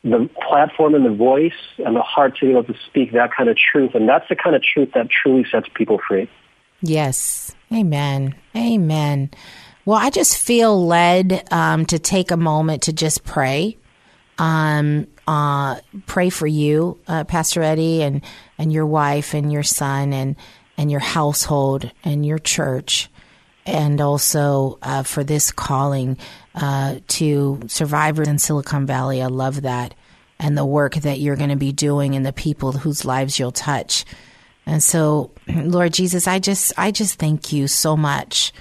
the 0.04 0.30
platform 0.48 0.96
and 0.96 1.06
the 1.06 1.14
voice 1.14 1.52
and 1.78 1.96
the 1.96 2.02
heart 2.02 2.38
to 2.38 2.46
be 2.46 2.52
able 2.52 2.64
to 2.64 2.76
speak 2.88 3.12
that 3.12 3.32
kind 3.36 3.50
of 3.50 3.58
truth. 3.58 3.96
And 3.96 4.08
that's 4.08 4.28
the 4.30 4.36
kind 4.36 4.56
of 4.56 4.62
truth 4.64 4.92
that 4.96 5.10
truly 5.10 5.46
sets 5.52 5.68
people 5.74 6.00
free. 6.08 6.30
Yes. 6.82 7.54
Amen. 7.74 8.36
Amen. 8.56 9.32
Well, 9.86 9.98
I 9.98 10.10
just 10.10 10.38
feel 10.38 10.86
led 10.86 11.46
um, 11.52 11.86
to 11.88 12.00
take 12.00 12.32
a 12.32 12.38
moment 12.38 12.84
to 12.84 12.94
just 12.94 13.26
pray 13.26 13.78
um, 14.38 15.08
uh, 15.28 15.80
pray 16.06 16.30
for 16.30 16.48
you, 16.48 17.00
uh, 17.08 17.24
Pastor 17.24 17.62
Eddie, 17.62 18.04
and 18.04 18.22
and 18.58 18.72
your 18.72 18.86
wife 18.86 19.34
and 19.34 19.52
your 19.52 19.64
son 19.64 20.14
and 20.14 20.36
and 20.78 20.90
your 20.90 21.00
household 21.00 21.90
and 22.04 22.26
your 22.26 22.40
church, 22.40 23.10
and 23.66 24.02
also 24.02 24.80
uh, 24.82 25.04
for 25.04 25.24
this 25.24 25.52
calling 25.52 26.18
uh, 26.56 26.96
to 27.10 27.62
survivors 27.68 28.28
in 28.28 28.40
Silicon 28.40 28.86
Valley. 28.86 29.22
I 29.22 29.28
love 29.28 29.62
that, 29.62 29.94
and 30.40 30.58
the 30.58 30.66
work 30.66 30.96
that 30.96 31.20
you're 31.20 31.36
going 31.36 31.50
to 31.50 31.56
be 31.56 31.72
doing 31.72 32.16
and 32.16 32.26
the 32.26 32.34
people 32.34 32.72
whose 32.72 33.06
lives 33.06 33.40
you'll 33.40 33.52
touch. 33.52 34.06
And 34.66 34.82
so, 34.82 35.32
Lord 35.48 35.94
Jesus, 35.94 36.28
I 36.28 36.40
just 36.40 36.74
I 36.78 36.92
just 36.92 37.20
thank 37.20 37.54
you 37.54 37.68
so 37.68 37.96
much 37.96 38.52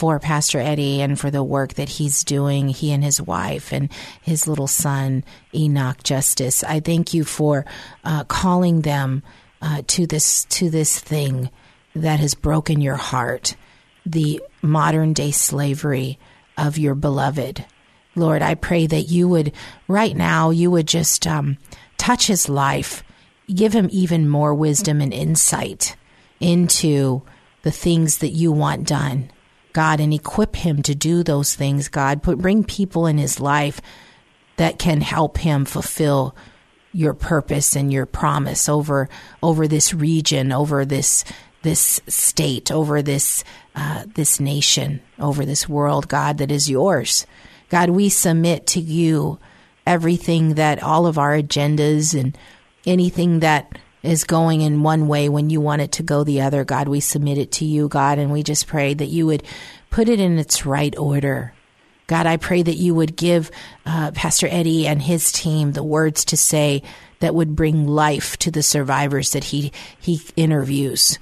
for 0.00 0.18
Pastor 0.18 0.58
Eddie 0.58 1.02
and 1.02 1.20
for 1.20 1.30
the 1.30 1.44
work 1.44 1.74
that 1.74 1.90
he's 1.90 2.24
doing, 2.24 2.70
he 2.70 2.90
and 2.90 3.04
his 3.04 3.20
wife 3.20 3.70
and 3.70 3.92
his 4.22 4.48
little 4.48 4.66
son, 4.66 5.22
Enoch 5.54 6.02
Justice. 6.02 6.64
I 6.64 6.80
thank 6.80 7.12
you 7.12 7.22
for 7.22 7.66
uh, 8.02 8.24
calling 8.24 8.80
them 8.80 9.22
uh, 9.60 9.82
to 9.88 10.06
this 10.06 10.46
to 10.46 10.70
this 10.70 10.98
thing 10.98 11.50
that 11.94 12.18
has 12.18 12.32
broken 12.32 12.80
your 12.80 12.96
heart, 12.96 13.56
the 14.06 14.40
modern 14.62 15.12
day 15.12 15.32
slavery 15.32 16.18
of 16.56 16.78
your 16.78 16.94
beloved. 16.94 17.66
Lord, 18.16 18.40
I 18.40 18.54
pray 18.54 18.86
that 18.86 19.02
you 19.10 19.28
would 19.28 19.52
right 19.86 20.16
now 20.16 20.48
you 20.48 20.70
would 20.70 20.88
just 20.88 21.26
um, 21.26 21.58
touch 21.98 22.26
his 22.26 22.48
life, 22.48 23.04
give 23.54 23.74
him 23.74 23.90
even 23.92 24.30
more 24.30 24.54
wisdom 24.54 25.02
and 25.02 25.12
insight 25.12 25.94
into 26.40 27.20
the 27.64 27.70
things 27.70 28.16
that 28.18 28.30
you 28.30 28.50
want 28.50 28.88
done 28.88 29.30
God, 29.72 30.00
and 30.00 30.12
equip 30.12 30.56
him 30.56 30.82
to 30.82 30.94
do 30.94 31.22
those 31.22 31.54
things, 31.54 31.88
God. 31.88 32.22
Put, 32.22 32.38
bring 32.38 32.64
people 32.64 33.06
in 33.06 33.18
his 33.18 33.40
life 33.40 33.80
that 34.56 34.78
can 34.78 35.00
help 35.00 35.38
him 35.38 35.64
fulfill 35.64 36.34
your 36.92 37.14
purpose 37.14 37.76
and 37.76 37.92
your 37.92 38.06
promise 38.06 38.68
over 38.68 39.08
over 39.42 39.68
this 39.68 39.94
region, 39.94 40.52
over 40.52 40.84
this 40.84 41.24
this 41.62 42.00
state, 42.08 42.72
over 42.72 43.02
this 43.02 43.44
uh, 43.74 44.04
this 44.14 44.40
nation, 44.40 45.00
over 45.18 45.44
this 45.44 45.68
world, 45.68 46.08
God, 46.08 46.38
that 46.38 46.50
is 46.50 46.68
yours. 46.68 47.26
God, 47.68 47.90
we 47.90 48.08
submit 48.08 48.66
to 48.68 48.80
you 48.80 49.38
everything 49.86 50.54
that 50.54 50.82
all 50.82 51.06
of 51.06 51.18
our 51.18 51.36
agendas 51.36 52.18
and 52.18 52.36
anything 52.86 53.40
that 53.40 53.78
is 54.02 54.24
going 54.24 54.60
in 54.62 54.82
one 54.82 55.08
way 55.08 55.28
when 55.28 55.50
you 55.50 55.60
want 55.60 55.82
it 55.82 55.92
to 55.92 56.02
go 56.02 56.24
the 56.24 56.40
other. 56.40 56.64
God, 56.64 56.88
we 56.88 57.00
submit 57.00 57.38
it 57.38 57.52
to 57.52 57.64
you, 57.64 57.88
God, 57.88 58.18
and 58.18 58.32
we 58.32 58.42
just 58.42 58.66
pray 58.66 58.94
that 58.94 59.06
you 59.06 59.26
would 59.26 59.42
put 59.90 60.08
it 60.08 60.20
in 60.20 60.38
its 60.38 60.64
right 60.64 60.96
order. 60.96 61.52
God, 62.06 62.26
I 62.26 62.38
pray 62.38 62.62
that 62.62 62.76
you 62.76 62.94
would 62.94 63.16
give 63.16 63.50
uh, 63.86 64.10
Pastor 64.12 64.48
Eddie 64.50 64.86
and 64.86 65.00
his 65.00 65.30
team 65.30 65.72
the 65.72 65.84
words 65.84 66.24
to 66.26 66.36
say 66.36 66.82
that 67.20 67.34
would 67.34 67.54
bring 67.54 67.86
life 67.86 68.36
to 68.38 68.50
the 68.50 68.62
survivors 68.62 69.32
that 69.32 69.44
he 69.44 69.70
he 69.98 70.20
interviews 70.36 71.18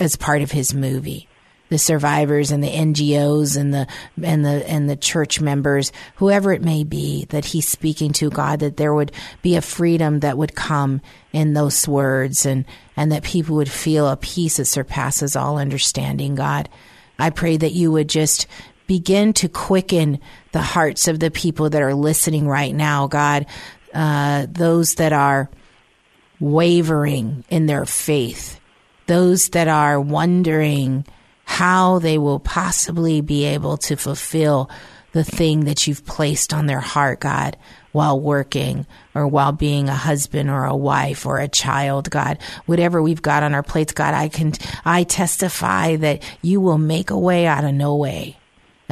as 0.00 0.16
part 0.16 0.40
of 0.40 0.52
his 0.52 0.72
movie 0.72 1.28
the 1.72 1.78
survivors 1.78 2.50
and 2.50 2.62
the 2.62 2.68
NGOs 2.68 3.56
and 3.56 3.72
the 3.72 3.86
and 4.22 4.44
the 4.44 4.68
and 4.70 4.90
the 4.90 4.96
church 4.96 5.40
members, 5.40 5.90
whoever 6.16 6.52
it 6.52 6.60
may 6.60 6.84
be 6.84 7.24
that 7.30 7.46
he's 7.46 7.66
speaking 7.66 8.12
to, 8.12 8.28
God, 8.28 8.60
that 8.60 8.76
there 8.76 8.92
would 8.92 9.10
be 9.40 9.56
a 9.56 9.62
freedom 9.62 10.20
that 10.20 10.36
would 10.36 10.54
come 10.54 11.00
in 11.32 11.54
those 11.54 11.88
words 11.88 12.44
and 12.44 12.66
and 12.94 13.10
that 13.10 13.22
people 13.22 13.56
would 13.56 13.70
feel 13.70 14.06
a 14.06 14.18
peace 14.18 14.58
that 14.58 14.66
surpasses 14.66 15.34
all 15.34 15.56
understanding, 15.56 16.34
God. 16.34 16.68
I 17.18 17.30
pray 17.30 17.56
that 17.56 17.72
you 17.72 17.90
would 17.90 18.10
just 18.10 18.46
begin 18.86 19.32
to 19.32 19.48
quicken 19.48 20.20
the 20.52 20.60
hearts 20.60 21.08
of 21.08 21.20
the 21.20 21.30
people 21.30 21.70
that 21.70 21.80
are 21.80 21.94
listening 21.94 22.46
right 22.46 22.74
now, 22.74 23.06
God. 23.06 23.46
Uh, 23.94 24.46
those 24.46 24.96
that 24.96 25.14
are 25.14 25.48
wavering 26.38 27.44
in 27.48 27.64
their 27.64 27.86
faith, 27.86 28.60
those 29.06 29.48
that 29.50 29.68
are 29.68 29.98
wondering 29.98 31.06
how 31.52 31.98
they 31.98 32.16
will 32.16 32.40
possibly 32.40 33.20
be 33.20 33.44
able 33.44 33.76
to 33.76 33.94
fulfill 33.94 34.70
the 35.12 35.22
thing 35.22 35.66
that 35.66 35.86
you've 35.86 36.06
placed 36.06 36.54
on 36.54 36.64
their 36.64 36.80
heart, 36.80 37.20
God, 37.20 37.58
while 37.92 38.18
working 38.18 38.86
or 39.14 39.28
while 39.28 39.52
being 39.52 39.90
a 39.90 39.94
husband 39.94 40.48
or 40.48 40.64
a 40.64 40.74
wife 40.74 41.26
or 41.26 41.38
a 41.38 41.48
child, 41.48 42.08
God. 42.08 42.38
Whatever 42.64 43.02
we've 43.02 43.20
got 43.20 43.42
on 43.42 43.52
our 43.52 43.62
plates, 43.62 43.92
God, 43.92 44.14
I 44.14 44.30
can, 44.30 44.54
I 44.86 45.02
testify 45.02 45.96
that 45.96 46.22
you 46.40 46.58
will 46.62 46.78
make 46.78 47.10
a 47.10 47.18
way 47.18 47.46
out 47.46 47.64
of 47.64 47.74
no 47.74 47.96
way. 47.96 48.38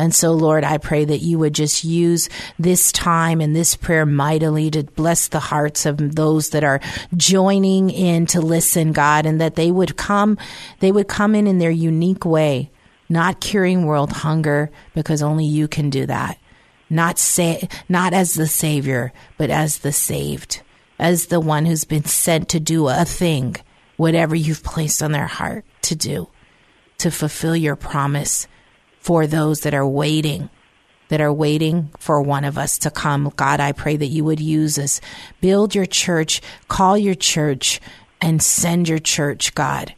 And 0.00 0.14
so, 0.14 0.32
Lord, 0.32 0.64
I 0.64 0.78
pray 0.78 1.04
that 1.04 1.18
you 1.18 1.38
would 1.40 1.54
just 1.54 1.84
use 1.84 2.30
this 2.58 2.90
time 2.90 3.42
and 3.42 3.54
this 3.54 3.76
prayer 3.76 4.06
mightily 4.06 4.70
to 4.70 4.82
bless 4.82 5.28
the 5.28 5.40
hearts 5.40 5.84
of 5.84 6.16
those 6.16 6.50
that 6.50 6.64
are 6.64 6.80
joining 7.14 7.90
in 7.90 8.24
to 8.28 8.40
listen, 8.40 8.92
God, 8.92 9.26
and 9.26 9.42
that 9.42 9.56
they 9.56 9.70
would 9.70 9.98
come, 9.98 10.38
they 10.78 10.90
would 10.90 11.06
come 11.06 11.34
in 11.34 11.46
in 11.46 11.58
their 11.58 11.70
unique 11.70 12.24
way, 12.24 12.70
not 13.10 13.42
curing 13.42 13.84
world 13.84 14.10
hunger 14.10 14.70
because 14.94 15.20
only 15.20 15.44
you 15.44 15.68
can 15.68 15.90
do 15.90 16.06
that. 16.06 16.38
Not 16.88 17.18
say, 17.18 17.68
not 17.86 18.14
as 18.14 18.32
the 18.32 18.48
savior, 18.48 19.12
but 19.36 19.50
as 19.50 19.80
the 19.80 19.92
saved, 19.92 20.62
as 20.98 21.26
the 21.26 21.40
one 21.40 21.66
who's 21.66 21.84
been 21.84 22.06
sent 22.06 22.48
to 22.48 22.58
do 22.58 22.88
a 22.88 23.04
thing, 23.04 23.56
whatever 23.98 24.34
you've 24.34 24.64
placed 24.64 25.02
on 25.02 25.12
their 25.12 25.26
heart 25.26 25.66
to 25.82 25.94
do, 25.94 26.30
to 26.96 27.10
fulfill 27.10 27.54
your 27.54 27.76
promise 27.76 28.48
for 29.00 29.26
those 29.26 29.60
that 29.62 29.74
are 29.74 29.86
waiting, 29.86 30.48
that 31.08 31.20
are 31.20 31.32
waiting 31.32 31.90
for 31.98 32.22
one 32.22 32.44
of 32.44 32.56
us 32.56 32.78
to 32.78 32.90
come. 32.90 33.32
God, 33.34 33.58
I 33.58 33.72
pray 33.72 33.96
that 33.96 34.06
you 34.06 34.24
would 34.24 34.40
use 34.40 34.78
us. 34.78 35.00
Build 35.40 35.74
your 35.74 35.86
church, 35.86 36.40
call 36.68 36.96
your 36.96 37.14
church, 37.14 37.80
and 38.20 38.42
send 38.42 38.88
your 38.88 38.98
church, 38.98 39.54
God. 39.54 39.94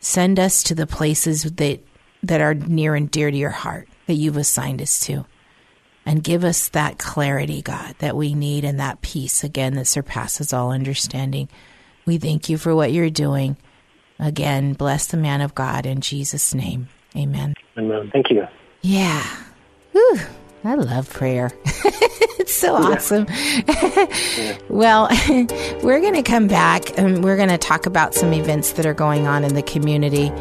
Send 0.00 0.40
us 0.40 0.62
to 0.64 0.74
the 0.74 0.86
places 0.86 1.44
that, 1.44 1.80
that 2.22 2.40
are 2.40 2.54
near 2.54 2.94
and 2.94 3.10
dear 3.10 3.30
to 3.30 3.36
your 3.36 3.50
heart 3.50 3.88
that 4.06 4.14
you've 4.14 4.36
assigned 4.36 4.82
us 4.82 4.98
to. 5.00 5.24
And 6.06 6.22
give 6.22 6.44
us 6.44 6.68
that 6.68 6.98
clarity, 6.98 7.62
God, 7.62 7.94
that 7.98 8.16
we 8.16 8.34
need 8.34 8.64
and 8.64 8.78
that 8.78 9.00
peace 9.00 9.42
again 9.42 9.74
that 9.74 9.86
surpasses 9.86 10.52
all 10.52 10.72
understanding. 10.72 11.48
We 12.04 12.18
thank 12.18 12.50
you 12.50 12.58
for 12.58 12.74
what 12.74 12.92
you're 12.92 13.08
doing. 13.08 13.56
Again, 14.18 14.74
bless 14.74 15.06
the 15.06 15.16
man 15.16 15.40
of 15.40 15.54
God 15.54 15.86
in 15.86 16.00
Jesus' 16.02 16.54
name. 16.54 16.88
Amen. 17.16 17.54
Amen. 17.78 18.10
Thank 18.12 18.30
you. 18.30 18.46
Yeah. 18.82 19.24
Whew. 19.92 20.18
I 20.64 20.74
love 20.76 21.10
prayer. 21.10 21.50
it's 21.64 22.54
so 22.54 22.74
awesome. 22.74 23.26
well, 24.74 25.08
we're 25.82 26.00
going 26.00 26.14
to 26.14 26.22
come 26.22 26.46
back 26.48 26.98
and 26.98 27.22
we're 27.22 27.36
going 27.36 27.50
to 27.50 27.58
talk 27.58 27.84
about 27.86 28.14
some 28.14 28.32
events 28.32 28.72
that 28.72 28.86
are 28.86 28.94
going 28.94 29.26
on 29.26 29.44
in 29.44 29.54
the 29.54 29.62
community. 29.62 30.32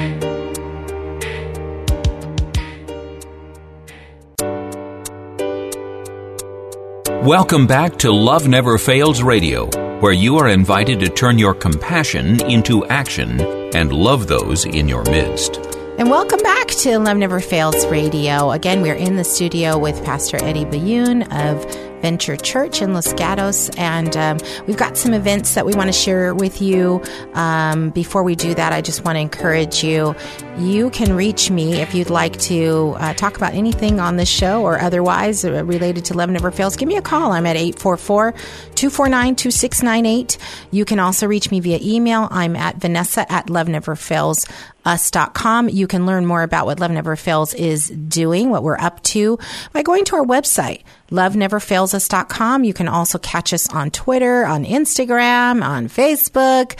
Welcome 7.23 7.67
back 7.67 7.97
to 7.99 8.11
Love 8.11 8.47
Never 8.47 8.77
Fails 8.77 9.21
Radio, 9.21 9.67
where 9.99 10.11
you 10.11 10.37
are 10.39 10.49
invited 10.49 10.99
to 11.01 11.09
turn 11.09 11.37
your 11.37 11.53
compassion 11.53 12.43
into 12.49 12.83
action 12.87 13.39
and 13.75 13.93
love 13.93 14.27
those 14.27 14.65
in 14.65 14.89
your 14.89 15.03
midst. 15.03 15.57
And 15.99 16.09
welcome 16.09 16.41
back 16.41 16.67
to 16.69 16.97
Love 16.97 17.17
Never 17.17 17.39
Fails 17.39 17.85
Radio. 17.85 18.51
Again, 18.51 18.81
we're 18.81 18.95
in 18.95 19.15
the 19.15 19.23
studio 19.23 19.77
with 19.77 20.03
Pastor 20.03 20.37
Eddie 20.43 20.65
Byun 20.65 21.23
of 21.31 21.63
Venture 22.03 22.35
Church 22.35 22.81
in 22.81 22.93
Los 22.93 23.13
Gatos. 23.13 23.69
And 23.77 24.15
um, 24.17 24.37
we've 24.67 24.75
got 24.75 24.97
some 24.97 25.13
events 25.13 25.55
that 25.55 25.65
we 25.65 25.73
want 25.73 25.87
to 25.87 25.93
share 25.93 26.35
with 26.35 26.61
you. 26.61 27.01
Um, 27.33 27.91
before 27.91 28.23
we 28.23 28.35
do 28.35 28.53
that, 28.53 28.73
I 28.73 28.81
just 28.81 29.05
want 29.05 29.15
to 29.15 29.21
encourage 29.21 29.85
you. 29.85 30.13
You 30.57 30.89
can 30.89 31.15
reach 31.15 31.49
me 31.49 31.75
if 31.75 31.95
you'd 31.95 32.09
like 32.09 32.37
to 32.41 32.93
uh, 32.97 33.13
talk 33.13 33.37
about 33.37 33.53
anything 33.53 34.01
on 34.01 34.17
this 34.17 34.27
show 34.27 34.63
or 34.63 34.81
otherwise 34.81 35.45
uh, 35.45 35.63
related 35.63 36.03
to 36.05 36.13
Love 36.13 36.29
Never 36.29 36.51
Fails. 36.51 36.75
Give 36.75 36.89
me 36.89 36.97
a 36.97 37.01
call. 37.01 37.31
I'm 37.31 37.45
at 37.45 37.55
844 37.55 38.33
249 38.33 39.35
2698. 39.37 40.37
You 40.71 40.83
can 40.83 40.99
also 40.99 41.25
reach 41.25 41.51
me 41.51 41.61
via 41.61 41.79
email. 41.81 42.27
I'm 42.29 42.57
at 42.57 42.75
Vanessa 42.75 43.31
at 43.31 43.49
Love 43.49 43.69
Never 43.69 43.95
Fails 43.95 44.45
us.com. 44.85 45.69
You 45.69 45.87
can 45.87 46.05
learn 46.05 46.25
more 46.25 46.43
about 46.43 46.65
what 46.65 46.79
Love 46.79 46.91
Never 46.91 47.15
Fails 47.15 47.53
is 47.53 47.89
doing, 47.89 48.49
what 48.49 48.63
we're 48.63 48.77
up 48.77 49.01
to 49.03 49.39
by 49.71 49.81
going 49.81 50.05
to 50.05 50.15
our 50.15 50.25
website, 50.25 50.83
loveneverfailsus.com. 51.13 52.63
You 52.63 52.73
can 52.73 52.87
also 52.87 53.17
catch 53.19 53.53
us 53.53 53.69
on 53.73 53.91
Twitter, 53.91 54.45
on 54.45 54.65
Instagram, 54.65 55.63
on 55.63 55.87
Facebook. 55.87 56.77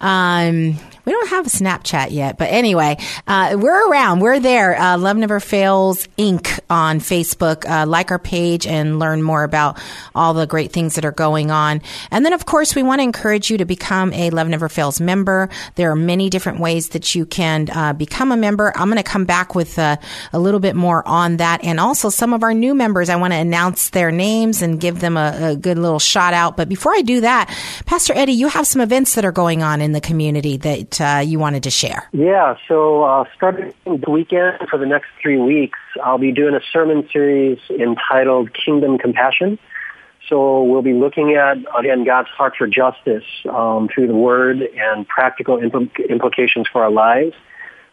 Um, 0.00 0.78
we 1.06 1.12
don't 1.12 1.28
have 1.28 1.46
a 1.46 1.50
Snapchat 1.50 2.10
yet, 2.10 2.36
but 2.36 2.50
anyway, 2.50 2.98
uh, 3.26 3.56
we're 3.58 3.88
around. 3.88 4.20
We're 4.20 4.40
there. 4.40 4.78
Uh, 4.78 4.98
Love 4.98 5.16
Never 5.16 5.40
Fails 5.40 6.06
Inc. 6.18 6.58
on 6.68 6.98
Facebook. 6.98 7.68
Uh, 7.68 7.86
like 7.86 8.10
our 8.10 8.18
page 8.18 8.66
and 8.66 8.98
learn 8.98 9.22
more 9.22 9.44
about 9.44 9.80
all 10.14 10.34
the 10.34 10.46
great 10.46 10.72
things 10.72 10.96
that 10.96 11.04
are 11.04 11.12
going 11.12 11.50
on. 11.50 11.80
And 12.10 12.24
then, 12.24 12.32
of 12.32 12.44
course, 12.44 12.74
we 12.74 12.82
want 12.82 12.98
to 12.98 13.04
encourage 13.04 13.50
you 13.50 13.58
to 13.58 13.64
become 13.64 14.12
a 14.12 14.30
Love 14.30 14.48
Never 14.48 14.68
Fails 14.68 15.00
member. 15.00 15.48
There 15.76 15.90
are 15.90 15.96
many 15.96 16.28
different 16.28 16.60
ways 16.60 16.90
that 16.90 17.14
you 17.14 17.24
can 17.24 17.68
uh, 17.70 17.92
become 17.92 18.32
a 18.32 18.36
member. 18.36 18.72
I'm 18.76 18.88
going 18.88 18.96
to 18.96 19.08
come 19.08 19.24
back 19.24 19.54
with 19.54 19.78
uh, 19.78 19.96
a 20.32 20.38
little 20.38 20.60
bit 20.60 20.74
more 20.74 21.06
on 21.06 21.36
that. 21.38 21.62
And 21.64 21.78
also 21.78 22.10
some 22.10 22.34
of 22.34 22.42
our 22.42 22.52
new 22.52 22.74
members, 22.74 23.08
I 23.08 23.16
want 23.16 23.32
to 23.32 23.38
announce 23.38 23.90
their 23.90 24.10
names 24.10 24.60
and 24.62 24.80
give 24.80 25.00
them 25.00 25.16
a, 25.16 25.50
a 25.52 25.56
good 25.56 25.78
little 25.78 26.00
shout 26.00 26.34
out. 26.34 26.56
But 26.56 26.68
before 26.68 26.92
I 26.94 27.02
do 27.02 27.20
that, 27.20 27.56
Pastor 27.86 28.12
Eddie, 28.14 28.32
you 28.32 28.48
have 28.48 28.66
some 28.66 28.82
events 28.82 29.14
that 29.14 29.24
are 29.24 29.32
going 29.32 29.62
on 29.62 29.80
in 29.80 29.92
the 29.92 30.00
community 30.00 30.56
that 30.56 30.95
uh, 31.00 31.22
you 31.24 31.38
wanted 31.38 31.62
to 31.64 31.70
share. 31.70 32.08
Yeah, 32.12 32.56
so 32.68 33.04
uh, 33.04 33.24
starting 33.34 33.72
the 33.84 34.10
weekend 34.10 34.58
for 34.70 34.78
the 34.78 34.86
next 34.86 35.08
three 35.20 35.38
weeks, 35.38 35.78
I'll 36.02 36.18
be 36.18 36.32
doing 36.32 36.54
a 36.54 36.60
sermon 36.72 37.08
series 37.12 37.58
entitled 37.70 38.50
Kingdom 38.54 38.98
Compassion. 38.98 39.58
So 40.28 40.62
we'll 40.64 40.82
be 40.82 40.92
looking 40.92 41.34
at, 41.34 41.58
again, 41.78 42.04
God's 42.04 42.28
heart 42.30 42.54
for 42.58 42.66
justice 42.66 43.24
um, 43.48 43.88
through 43.92 44.08
the 44.08 44.16
Word 44.16 44.60
and 44.60 45.06
practical 45.06 45.58
impl- 45.58 46.08
implications 46.08 46.66
for 46.72 46.82
our 46.82 46.90
lives. 46.90 47.34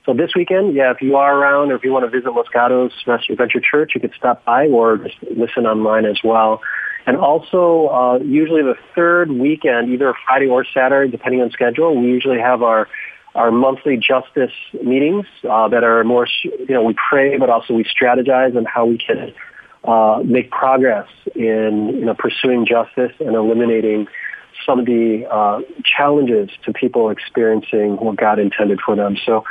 So 0.05 0.13
this 0.13 0.31
weekend, 0.35 0.75
yeah, 0.75 0.91
if 0.91 1.01
you 1.01 1.15
are 1.15 1.37
around 1.37 1.71
or 1.71 1.75
if 1.75 1.83
you 1.83 1.91
want 1.91 2.05
to 2.05 2.09
visit 2.09 2.33
Los 2.33 2.47
Gatos 2.51 2.91
Adventure 3.07 3.61
Church, 3.61 3.91
you 3.95 4.01
could 4.01 4.13
stop 4.17 4.43
by 4.43 4.67
or 4.67 4.97
just 4.97 5.15
listen 5.37 5.65
online 5.65 6.05
as 6.05 6.19
well. 6.23 6.61
And 7.05 7.17
also, 7.17 7.87
uh, 7.87 8.19
usually 8.19 8.61
the 8.61 8.75
third 8.95 9.29
weekend, 9.31 9.89
either 9.89 10.13
Friday 10.25 10.47
or 10.47 10.65
Saturday, 10.73 11.11
depending 11.11 11.41
on 11.41 11.51
schedule, 11.51 11.99
we 11.99 12.07
usually 12.07 12.39
have 12.39 12.61
our 12.63 12.87
our 13.35 13.49
monthly 13.51 13.97
justice 13.97 14.53
meetings 14.83 15.25
uh, 15.49 15.67
that 15.67 15.83
are 15.83 16.03
more, 16.03 16.27
you 16.43 16.67
know, 16.69 16.83
we 16.83 16.93
pray, 17.09 17.35
but 17.37 17.49
also 17.49 17.73
we 17.73 17.83
strategize 17.83 18.55
on 18.55 18.63
how 18.63 18.85
we 18.85 18.97
can 18.97 19.33
uh, 19.85 20.21
make 20.23 20.51
progress 20.51 21.07
in, 21.33 21.95
you 21.97 22.05
know, 22.05 22.13
pursuing 22.13 22.63
justice 22.65 23.11
and 23.19 23.35
eliminating 23.35 24.07
some 24.65 24.79
of 24.79 24.85
the 24.85 25.25
uh, 25.31 25.61
challenges 25.83 26.49
to 26.63 26.71
people 26.71 27.09
experiencing 27.09 27.97
what 27.97 28.17
God 28.17 28.37
intended 28.37 28.79
for 28.85 28.95
them. 28.95 29.17
So 29.25 29.43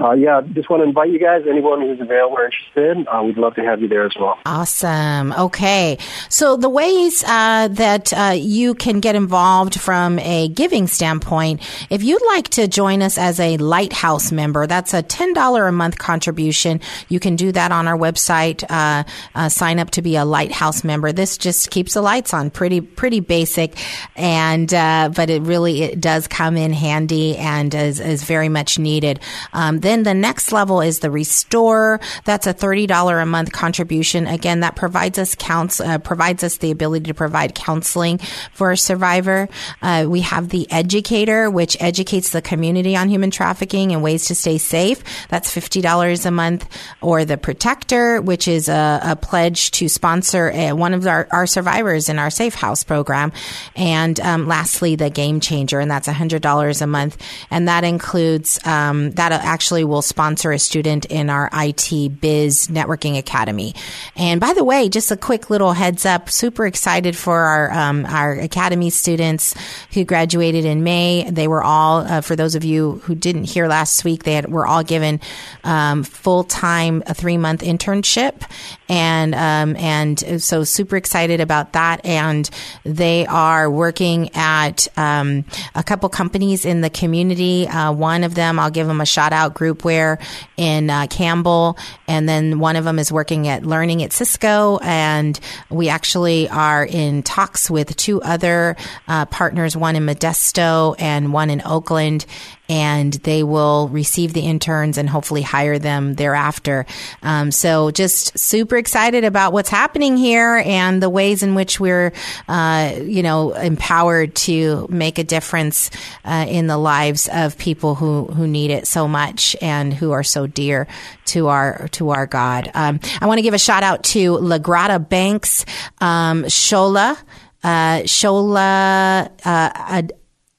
uh, 0.00 0.12
yeah, 0.12 0.40
just 0.52 0.70
want 0.70 0.82
to 0.82 0.88
invite 0.88 1.10
you 1.10 1.18
guys, 1.18 1.42
anyone 1.48 1.80
who's 1.80 2.00
available 2.00 2.38
or 2.38 2.44
interested, 2.44 3.06
uh, 3.06 3.22
we'd 3.22 3.36
love 3.36 3.54
to 3.54 3.62
have 3.62 3.82
you 3.82 3.88
there 3.88 4.06
as 4.06 4.14
well. 4.18 4.38
Awesome. 4.46 5.32
Okay. 5.32 5.98
So 6.28 6.56
the 6.56 6.68
ways 6.68 7.22
uh, 7.24 7.68
that 7.68 8.12
uh, 8.12 8.34
you 8.36 8.74
can 8.74 9.00
get 9.00 9.14
involved 9.14 9.78
from 9.78 10.18
a 10.20 10.48
giving 10.48 10.86
standpoint, 10.86 11.60
if 11.90 12.02
you'd 12.02 12.24
like 12.26 12.48
to 12.50 12.66
join 12.68 13.02
us 13.02 13.18
as 13.18 13.38
a 13.40 13.56
Lighthouse 13.58 14.32
member, 14.32 14.66
that's 14.66 14.94
a 14.94 15.02
$10 15.02 15.68
a 15.68 15.72
month 15.72 15.98
contribution. 15.98 16.80
You 17.08 17.20
can 17.20 17.36
do 17.36 17.52
that 17.52 17.72
on 17.72 17.86
our 17.86 17.96
website. 17.96 18.64
Uh, 18.70 19.04
uh, 19.34 19.48
sign 19.48 19.78
up 19.78 19.90
to 19.90 20.02
be 20.02 20.16
a 20.16 20.24
Lighthouse 20.24 20.84
member. 20.84 21.12
This 21.12 21.36
just 21.36 21.70
keeps 21.70 21.94
the 21.94 22.02
lights 22.02 22.32
on. 22.32 22.50
Pretty, 22.50 22.80
pretty 22.80 23.20
basic. 23.20 23.76
And, 24.16 24.70
but 24.70 25.28
it 25.30 25.42
really, 25.42 25.82
it 25.82 26.00
does 26.00 26.26
come 26.26 26.56
in 26.56 26.72
handy 26.72 27.36
and 27.36 27.74
is, 27.74 28.00
is 28.00 28.22
very 28.24 28.48
much 28.48 28.78
needed. 28.78 29.20
Um, 29.52 29.80
then 29.90 30.04
the 30.04 30.14
next 30.14 30.52
level 30.52 30.80
is 30.80 31.00
the 31.00 31.10
Restore. 31.10 32.00
That's 32.24 32.46
a 32.46 32.54
$30 32.54 33.20
a 33.20 33.26
month 33.26 33.50
contribution. 33.50 34.28
Again, 34.28 34.60
that 34.60 34.76
provides 34.76 35.18
us 35.18 35.34
counts, 35.34 35.80
uh, 35.80 35.98
provides 35.98 36.44
us 36.44 36.58
the 36.58 36.70
ability 36.70 37.06
to 37.06 37.14
provide 37.14 37.56
counseling 37.56 38.18
for 38.52 38.70
a 38.70 38.76
survivor. 38.76 39.48
Uh, 39.82 40.06
we 40.08 40.20
have 40.20 40.50
the 40.50 40.70
Educator, 40.70 41.50
which 41.50 41.76
educates 41.80 42.30
the 42.30 42.40
community 42.40 42.94
on 42.94 43.08
human 43.08 43.32
trafficking 43.32 43.90
and 43.90 44.00
ways 44.00 44.26
to 44.26 44.34
stay 44.36 44.58
safe. 44.58 45.02
That's 45.28 45.52
$50 45.52 46.24
a 46.24 46.30
month. 46.30 46.68
Or 47.00 47.24
the 47.24 47.36
Protector, 47.36 48.22
which 48.22 48.46
is 48.46 48.68
a, 48.68 49.00
a 49.02 49.16
pledge 49.16 49.72
to 49.72 49.88
sponsor 49.88 50.50
a, 50.50 50.72
one 50.72 50.94
of 50.94 51.04
our, 51.06 51.26
our, 51.32 51.46
survivors 51.46 52.08
in 52.08 52.20
our 52.20 52.30
Safe 52.30 52.54
House 52.54 52.84
program. 52.84 53.32
And 53.74 54.20
um, 54.20 54.46
lastly, 54.46 54.94
the 54.94 55.10
Game 55.10 55.40
Changer, 55.40 55.80
and 55.80 55.90
that's 55.90 56.06
$100 56.06 56.82
a 56.82 56.86
month. 56.86 57.20
And 57.50 57.66
that 57.66 57.82
includes, 57.82 58.64
um, 58.64 59.10
that 59.12 59.32
actually 59.32 59.79
actually 59.80 59.90
will 59.90 60.02
sponsor 60.02 60.52
a 60.52 60.58
student 60.58 61.06
in 61.06 61.30
our 61.30 61.48
IT 61.52 62.20
Biz 62.20 62.68
Networking 62.68 63.18
Academy. 63.18 63.74
And 64.16 64.40
by 64.40 64.52
the 64.52 64.64
way, 64.64 64.88
just 64.88 65.10
a 65.10 65.16
quick 65.16 65.48
little 65.48 65.72
heads 65.72 66.04
up, 66.04 66.28
super 66.28 66.66
excited 66.66 67.16
for 67.16 67.38
our, 67.38 67.72
um, 67.72 68.04
our 68.06 68.32
Academy 68.32 68.90
students 68.90 69.54
who 69.92 70.04
graduated 70.04 70.64
in 70.64 70.82
May. 70.84 71.28
They 71.30 71.48
were 71.48 71.62
all, 71.62 72.00
uh, 72.00 72.20
for 72.20 72.36
those 72.36 72.54
of 72.54 72.64
you 72.64 73.00
who 73.04 73.14
didn't 73.14 73.44
hear 73.44 73.68
last 73.68 74.04
week, 74.04 74.24
they 74.24 74.34
had, 74.34 74.50
were 74.50 74.66
all 74.66 74.82
given 74.82 75.20
um, 75.64 76.04
full 76.04 76.44
time, 76.44 77.02
a 77.06 77.14
three 77.14 77.38
month 77.38 77.62
internship. 77.62 78.42
And, 78.88 79.34
um, 79.34 79.76
and 79.76 80.42
so 80.42 80.64
super 80.64 80.96
excited 80.96 81.40
about 81.40 81.74
that. 81.74 82.04
And 82.04 82.50
they 82.84 83.24
are 83.26 83.70
working 83.70 84.30
at 84.34 84.88
um, 84.96 85.44
a 85.74 85.84
couple 85.84 86.08
companies 86.08 86.64
in 86.64 86.80
the 86.80 86.90
community. 86.90 87.68
Uh, 87.68 87.92
one 87.92 88.24
of 88.24 88.34
them, 88.34 88.58
I'll 88.58 88.70
give 88.70 88.88
them 88.88 89.00
a 89.00 89.06
shout 89.06 89.32
out, 89.32 89.54
Groupware 89.74 90.20
in 90.56 90.90
uh, 90.90 91.06
Campbell, 91.08 91.78
and 92.08 92.28
then 92.28 92.58
one 92.58 92.76
of 92.76 92.84
them 92.84 92.98
is 92.98 93.12
working 93.12 93.48
at 93.48 93.64
Learning 93.64 94.02
at 94.02 94.12
Cisco. 94.12 94.78
And 94.82 95.38
we 95.68 95.88
actually 95.88 96.48
are 96.48 96.84
in 96.84 97.22
talks 97.22 97.70
with 97.70 97.96
two 97.96 98.20
other 98.22 98.76
uh, 99.08 99.26
partners, 99.26 99.76
one 99.76 99.96
in 99.96 100.06
Modesto 100.06 100.94
and 100.98 101.32
one 101.32 101.50
in 101.50 101.62
Oakland 101.64 102.26
and 102.70 103.14
they 103.14 103.42
will 103.42 103.88
receive 103.88 104.32
the 104.32 104.42
interns 104.42 104.96
and 104.96 105.10
hopefully 105.10 105.42
hire 105.42 105.80
them 105.80 106.14
thereafter. 106.14 106.86
Um, 107.20 107.50
so 107.50 107.90
just 107.90 108.38
super 108.38 108.76
excited 108.76 109.24
about 109.24 109.52
what's 109.52 109.68
happening 109.68 110.16
here 110.16 110.62
and 110.64 111.02
the 111.02 111.10
ways 111.10 111.42
in 111.42 111.56
which 111.56 111.80
we're, 111.80 112.12
uh, 112.46 112.94
you 113.02 113.24
know, 113.24 113.54
empowered 113.54 114.36
to 114.36 114.86
make 114.88 115.18
a 115.18 115.24
difference 115.24 115.90
uh, 116.24 116.46
in 116.48 116.68
the 116.68 116.78
lives 116.78 117.28
of 117.32 117.58
people 117.58 117.96
who 117.96 118.26
who 118.26 118.46
need 118.46 118.70
it 118.70 118.86
so 118.86 119.08
much 119.08 119.56
and 119.60 119.92
who 119.92 120.12
are 120.12 120.22
so 120.22 120.46
dear 120.46 120.86
to 121.24 121.48
our 121.48 121.88
to 121.88 122.10
our 122.10 122.26
God. 122.26 122.70
Um, 122.72 123.00
I 123.20 123.26
want 123.26 123.38
to 123.38 123.42
give 123.42 123.54
a 123.54 123.58
shout 123.58 123.82
out 123.82 124.04
to 124.04 124.36
Lagrada 124.38 125.06
Banks, 125.06 125.64
um, 126.00 126.44
Shola. 126.44 127.18
Uh, 127.62 128.00
Shola 128.04 129.28
uh, 129.44 130.02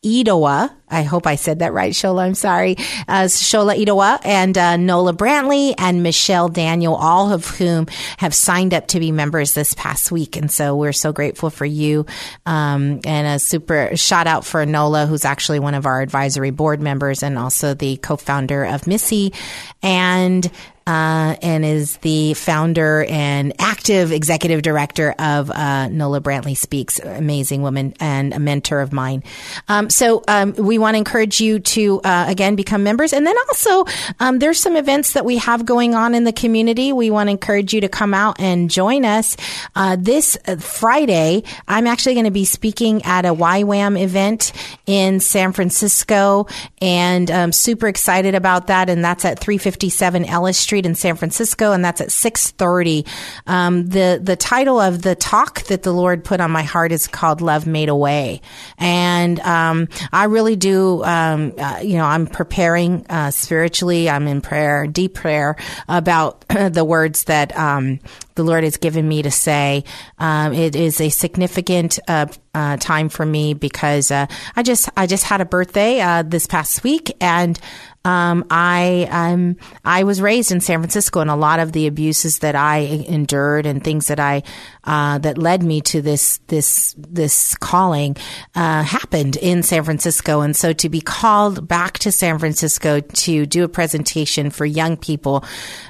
Idoa. 0.03 0.73
I 0.89 1.03
hope 1.03 1.27
I 1.27 1.35
said 1.35 1.59
that 1.59 1.73
right, 1.73 1.93
Shola. 1.93 2.23
I'm 2.23 2.33
sorry. 2.33 2.75
Uh, 3.07 3.25
Shola 3.25 3.77
Idoa 3.77 4.19
and 4.25 4.57
uh, 4.57 4.75
Nola 4.75 5.13
Brantley 5.13 5.75
and 5.77 6.01
Michelle 6.01 6.49
Daniel, 6.49 6.95
all 6.95 7.31
of 7.31 7.45
whom 7.47 7.87
have 8.17 8.33
signed 8.33 8.73
up 8.73 8.87
to 8.87 8.99
be 8.99 9.11
members 9.11 9.53
this 9.53 9.73
past 9.75 10.11
week. 10.11 10.35
And 10.35 10.51
so 10.51 10.75
we're 10.75 10.91
so 10.91 11.13
grateful 11.13 11.51
for 11.51 11.65
you. 11.65 12.07
Um, 12.47 12.99
and 13.05 13.27
a 13.27 13.39
super 13.39 13.95
shout 13.95 14.25
out 14.25 14.43
for 14.43 14.65
Nola, 14.65 15.05
who's 15.05 15.23
actually 15.23 15.59
one 15.59 15.75
of 15.75 15.85
our 15.85 16.01
advisory 16.01 16.51
board 16.51 16.81
members 16.81 17.21
and 17.21 17.37
also 17.37 17.75
the 17.75 17.97
co-founder 17.97 18.65
of 18.65 18.81
MISSSEY. 18.81 19.35
And 19.83 20.51
uh, 20.87 21.35
and 21.41 21.63
is 21.63 21.97
the 21.97 22.33
founder 22.33 23.05
and 23.07 23.53
active 23.59 24.11
executive 24.11 24.61
director 24.63 25.13
of 25.19 25.51
uh, 25.51 25.87
Nola 25.89 26.21
Brantley 26.21 26.57
Speaks, 26.57 26.99
amazing 26.99 27.61
woman 27.61 27.93
and 27.99 28.33
a 28.33 28.39
mentor 28.39 28.81
of 28.81 28.91
mine. 28.91 29.23
Um, 29.67 29.89
so 29.89 30.23
um, 30.27 30.53
we 30.53 30.77
want 30.77 30.95
to 30.95 30.97
encourage 30.97 31.39
you 31.39 31.59
to 31.59 32.01
uh, 32.01 32.25
again 32.27 32.55
become 32.55 32.83
members, 32.83 33.13
and 33.13 33.27
then 33.27 33.35
also 33.49 33.85
um, 34.19 34.39
there's 34.39 34.59
some 34.59 34.75
events 34.75 35.13
that 35.13 35.23
we 35.23 35.37
have 35.37 35.65
going 35.65 35.93
on 35.93 36.15
in 36.15 36.23
the 36.23 36.33
community. 36.33 36.91
We 36.93 37.11
want 37.11 37.27
to 37.27 37.31
encourage 37.31 37.73
you 37.73 37.81
to 37.81 37.89
come 37.89 38.13
out 38.13 38.39
and 38.39 38.69
join 38.69 39.05
us 39.05 39.37
uh, 39.75 39.97
this 39.99 40.37
Friday. 40.59 41.43
I'm 41.67 41.85
actually 41.85 42.15
going 42.15 42.25
to 42.25 42.31
be 42.31 42.45
speaking 42.45 43.03
at 43.03 43.25
a 43.25 43.33
YWAM 43.33 44.01
event 44.01 44.51
in 44.87 45.19
San 45.19 45.53
Francisco, 45.53 46.47
and 46.81 47.29
I'm 47.29 47.51
super 47.51 47.87
excited 47.87 48.33
about 48.33 48.67
that. 48.67 48.89
And 48.89 49.03
that's 49.03 49.25
at 49.25 49.39
357 49.39 50.25
Ellis 50.25 50.57
Street. 50.57 50.70
Street 50.71 50.85
in 50.85 50.95
San 50.95 51.17
Francisco, 51.17 51.73
and 51.73 51.83
that's 51.83 51.99
at 51.99 52.11
six 52.13 52.51
thirty. 52.51 53.05
Um, 53.45 53.87
the 53.87 54.21
the 54.23 54.37
title 54.37 54.79
of 54.79 55.01
the 55.01 55.15
talk 55.15 55.63
that 55.63 55.83
the 55.83 55.91
Lord 55.91 56.23
put 56.23 56.39
on 56.39 56.49
my 56.49 56.63
heart 56.63 56.93
is 56.93 57.07
called 57.07 57.41
"Love 57.41 57.67
Made 57.67 57.89
a 57.89 57.95
Way," 57.95 58.39
and 58.77 59.37
um, 59.41 59.89
I 60.13 60.25
really 60.25 60.55
do. 60.55 61.03
Um, 61.03 61.55
uh, 61.57 61.79
you 61.83 61.97
know, 61.97 62.05
I'm 62.05 62.25
preparing 62.25 63.05
uh, 63.09 63.31
spiritually. 63.31 64.09
I'm 64.09 64.29
in 64.29 64.39
prayer, 64.39 64.87
deep 64.87 65.15
prayer 65.15 65.57
about 65.89 66.45
the 66.69 66.85
words 66.85 67.25
that 67.25 67.53
um, 67.57 67.99
the 68.35 68.43
Lord 68.43 68.63
has 68.63 68.77
given 68.77 69.05
me 69.05 69.23
to 69.23 69.31
say. 69.31 69.83
Um, 70.17 70.53
it 70.53 70.75
is 70.75 71.01
a 71.01 71.09
significant 71.09 71.99
uh, 72.07 72.27
uh, 72.53 72.77
time 72.77 73.09
for 73.09 73.25
me 73.25 73.53
because 73.53 74.11
uh, 74.11 74.27
I 74.55 74.63
just 74.63 74.89
I 74.95 75.07
just 75.07 75.23
had 75.23 75.41
a 75.41 75.45
birthday 75.45 75.99
uh, 75.99 76.23
this 76.23 76.47
past 76.47 76.83
week, 76.83 77.15
and 77.19 77.59
um, 78.03 78.45
I 78.49 79.07
um, 79.11 79.57
I 79.85 80.03
was 80.03 80.21
raised 80.21 80.51
in 80.51 80.59
San 80.59 80.79
Francisco, 80.79 81.19
and 81.19 81.29
a 81.29 81.35
lot 81.35 81.59
of 81.59 81.71
the 81.71 81.85
abuses 81.85 82.39
that 82.39 82.55
I 82.55 82.79
endured 83.07 83.65
and 83.67 83.83
things 83.83 84.07
that 84.07 84.19
I 84.19 84.41
uh, 84.83 85.19
that 85.19 85.37
led 85.37 85.61
me 85.61 85.81
to 85.81 86.01
this 86.01 86.39
this 86.47 86.95
this 86.97 87.55
calling 87.55 88.17
uh, 88.55 88.83
happened 88.83 89.35
in 89.35 89.61
San 89.61 89.83
Francisco, 89.83 90.41
and 90.41 90.55
so 90.55 90.73
to 90.73 90.89
be 90.89 91.01
called 91.01 91.67
back 91.67 91.99
to 91.99 92.11
San 92.11 92.39
Francisco 92.39 93.01
to 93.01 93.45
do 93.45 93.63
a 93.63 93.69
presentation 93.69 94.49
for 94.49 94.65
young 94.65 94.97
people, 94.97 95.45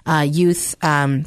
uh, 0.05 0.28
youth. 0.30 0.76
Um, 0.84 1.26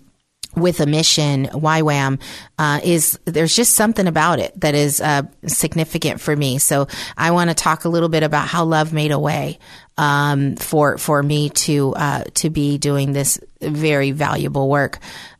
with 0.56 0.78
a 0.78 0.86
mission, 0.86 1.46
YWAM, 1.46 2.20
uh, 2.58 2.80
is 2.84 3.18
there's 3.24 3.56
just 3.56 3.74
something 3.74 4.06
about 4.06 4.38
it 4.38 4.58
that 4.60 4.76
is 4.76 5.00
uh, 5.00 5.22
significant 5.46 6.20
for 6.20 6.36
me. 6.36 6.58
So 6.58 6.86
I 7.16 7.32
want 7.32 7.50
to 7.50 7.54
talk 7.54 7.84
a 7.84 7.88
little 7.88 8.08
bit 8.08 8.22
about 8.22 8.46
how 8.46 8.64
love 8.64 8.92
made 8.92 9.10
a 9.10 9.18
way 9.18 9.58
um, 9.96 10.56
for 10.56 10.98
for 10.98 11.22
me 11.22 11.50
to 11.50 11.94
uh, 11.94 12.24
to 12.34 12.50
be 12.50 12.78
doing 12.78 13.12
this 13.12 13.38
very 13.60 14.10
valuable 14.10 14.68
work 14.68 14.98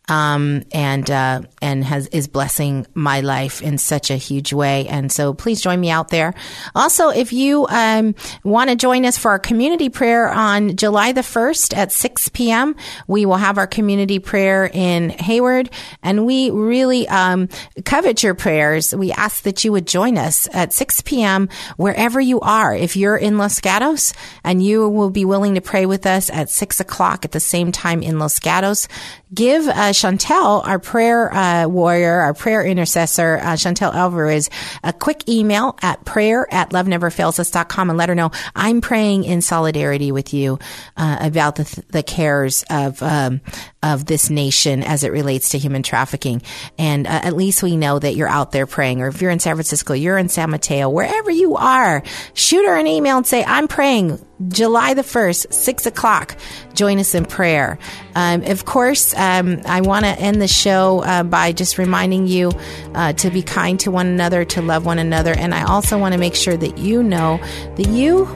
um, 0.09 0.63
and 0.73 1.11
uh, 1.11 1.43
and 1.63 1.85
has 1.85 2.07
is 2.09 2.29
blessing 2.29 2.87
my 2.95 3.21
life 3.21 3.63
in 3.63 3.79
such 3.79 4.11
a 4.11 4.17
huge 4.17 4.53
way. 4.53 4.87
And 4.89 5.11
so, 5.11 5.35
please 5.35 5.61
join 5.61 5.81
me 5.81 5.91
out 5.91 6.09
there. 6.09 6.35
Also, 6.75 7.09
if 7.09 7.33
you 7.33 7.67
um, 7.69 8.15
want 8.43 8.71
to 8.71 8.77
join 8.77 9.05
us 9.05 9.19
for 9.19 9.31
our 9.31 9.39
community 9.39 9.89
prayer 9.89 10.29
on 10.29 10.77
July 10.77 11.13
the 11.13 11.23
first 11.23 11.75
at 11.75 11.93
six 11.93 12.29
p.m., 12.29 12.77
we 13.07 13.27
will 13.27 13.37
have 13.37 13.59
our 13.59 13.67
community 13.67 14.19
prayer 14.19 14.71
in 14.73 15.11
Hayward, 15.11 15.71
and 16.03 16.27
we 16.27 16.51
really 16.51 17.09
um, 17.09 17.49
covet 17.85 18.23
your 18.23 18.35
prayers. 18.35 18.95
We 18.95 19.13
ask 19.13 19.43
that 19.45 19.65
you 19.65 19.73
would 19.73 19.87
join 19.87 20.19
us 20.19 20.49
at 20.53 20.73
six 20.73 21.01
p.m. 21.03 21.49
wherever 21.77 22.21
you 22.21 22.41
are. 22.41 22.75
If 22.75 22.97
you're 22.97 23.17
in 23.17 23.39
Los 23.39 23.61
Gatos 23.61 24.13
and 24.43 24.63
you 24.63 24.89
will 24.89 25.11
be 25.11 25.25
willing 25.25 25.55
to 25.55 25.61
pray 25.61 25.87
with 25.87 26.07
us 26.07 26.31
at 26.31 26.51
six 26.51 26.81
o'clock 26.81 27.25
at 27.25 27.33
the 27.33 27.41
same 27.41 27.73
time 27.73 28.03
in 28.03 28.19
Los 28.19 28.39
Gatos, 28.39 28.89
give 29.35 29.67
uh, 29.67 29.93
Chantel, 29.93 30.67
our 30.67 30.79
prayer 30.79 31.33
uh, 31.35 31.67
warrior, 31.67 32.21
our 32.21 32.35
prayer 32.35 32.65
intercessor, 32.65 33.39
uh, 33.39 33.53
Chantel 33.55 33.93
Alvarez, 33.93 34.51
a 34.83 34.93
quick 34.93 35.29
email 35.29 35.77
at 35.83 36.05
prayer 36.05 36.47
at 36.53 36.71
loveneverfailsus.com 36.71 37.91
and 37.91 37.99
let 37.99 38.09
her 38.09 38.15
know 38.15 38.31
I'm 38.55 38.81
praying 38.81 39.25
in 39.25 39.41
solidarity 39.41 40.13
with 40.13 40.33
you 40.33 40.59
uh, 40.97 41.19
about 41.21 41.57
the, 41.57 41.85
the 41.89 42.03
cares 42.03 42.65
of 42.71 43.03
um, 43.03 43.41
of 43.83 44.07
this 44.07 44.31
nation 44.31 44.83
as 44.83 45.05
it 45.05 45.13
relates 45.13 45.51
to 45.51 45.59
human 45.59 45.83
trafficking. 45.83 46.41
And 46.79 47.07
uh, 47.07 47.11
at 47.11 47.37
least 47.37 47.63
we 47.63 47.77
know 47.77 47.99
that 47.99 48.17
you're 48.17 48.29
out 48.29 48.51
there 48.51 48.67
praying. 48.67 49.03
Or 49.03 49.09
if 49.09 49.21
you're 49.21 49.31
in 49.31 49.41
San 49.41 49.55
Francisco, 49.57 49.93
you're 49.93 50.17
in 50.17 50.31
San 50.31 50.51
Mateo, 50.51 50.89
wherever 50.89 51.31
you 51.31 51.57
are, 51.57 52.03
shoot 52.33 52.65
her 52.65 52.77
an 52.77 52.87
email 52.87 53.19
and 53.19 53.27
say, 53.27 53.45
I'm 53.45 53.69
praying 53.69 54.25
July 54.49 54.95
the 54.95 55.03
1st, 55.03 55.53
6 55.53 55.87
o'clock. 55.87 56.37
Join 56.75 56.99
us 56.99 57.15
in 57.15 57.25
prayer. 57.25 57.79
Um, 58.15 58.43
of 58.43 58.65
course, 58.65 59.15
um, 59.15 59.61
I 59.67 59.81
want 59.81 60.05
to 60.05 60.11
end 60.11 60.41
the 60.41 60.49
show 60.49 61.03
uh, 61.05 61.23
by 61.23 61.53
just 61.53 61.79
reminding 61.79 62.27
you 62.27 62.53
uh, 62.95 63.13
to 63.15 63.31
be 63.31 63.43
kind 63.43 63.79
to 63.81 63.91
one 63.91 64.07
another, 64.07 64.45
to 64.47 64.63
love 64.63 64.87
one 64.87 64.99
another. 64.99 65.33
And 65.33 65.55
I 65.55 65.65
also 65.65 65.99
want 65.99 66.13
to 66.13 66.19
make 66.19 66.35
sure 66.35 66.57
that 66.57 66.79
you 66.79 67.03
know 67.03 67.39
that 67.77 67.89
you 67.89 68.27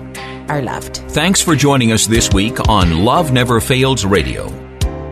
are 0.49 0.63
loved. 0.63 0.97
Thanks 0.97 1.43
for 1.43 1.55
joining 1.55 1.93
us 1.93 2.07
this 2.07 2.33
week 2.33 2.69
on 2.69 3.05
Love 3.05 3.33
Never 3.33 3.61
Fails 3.61 4.05
Radio. 4.05 4.68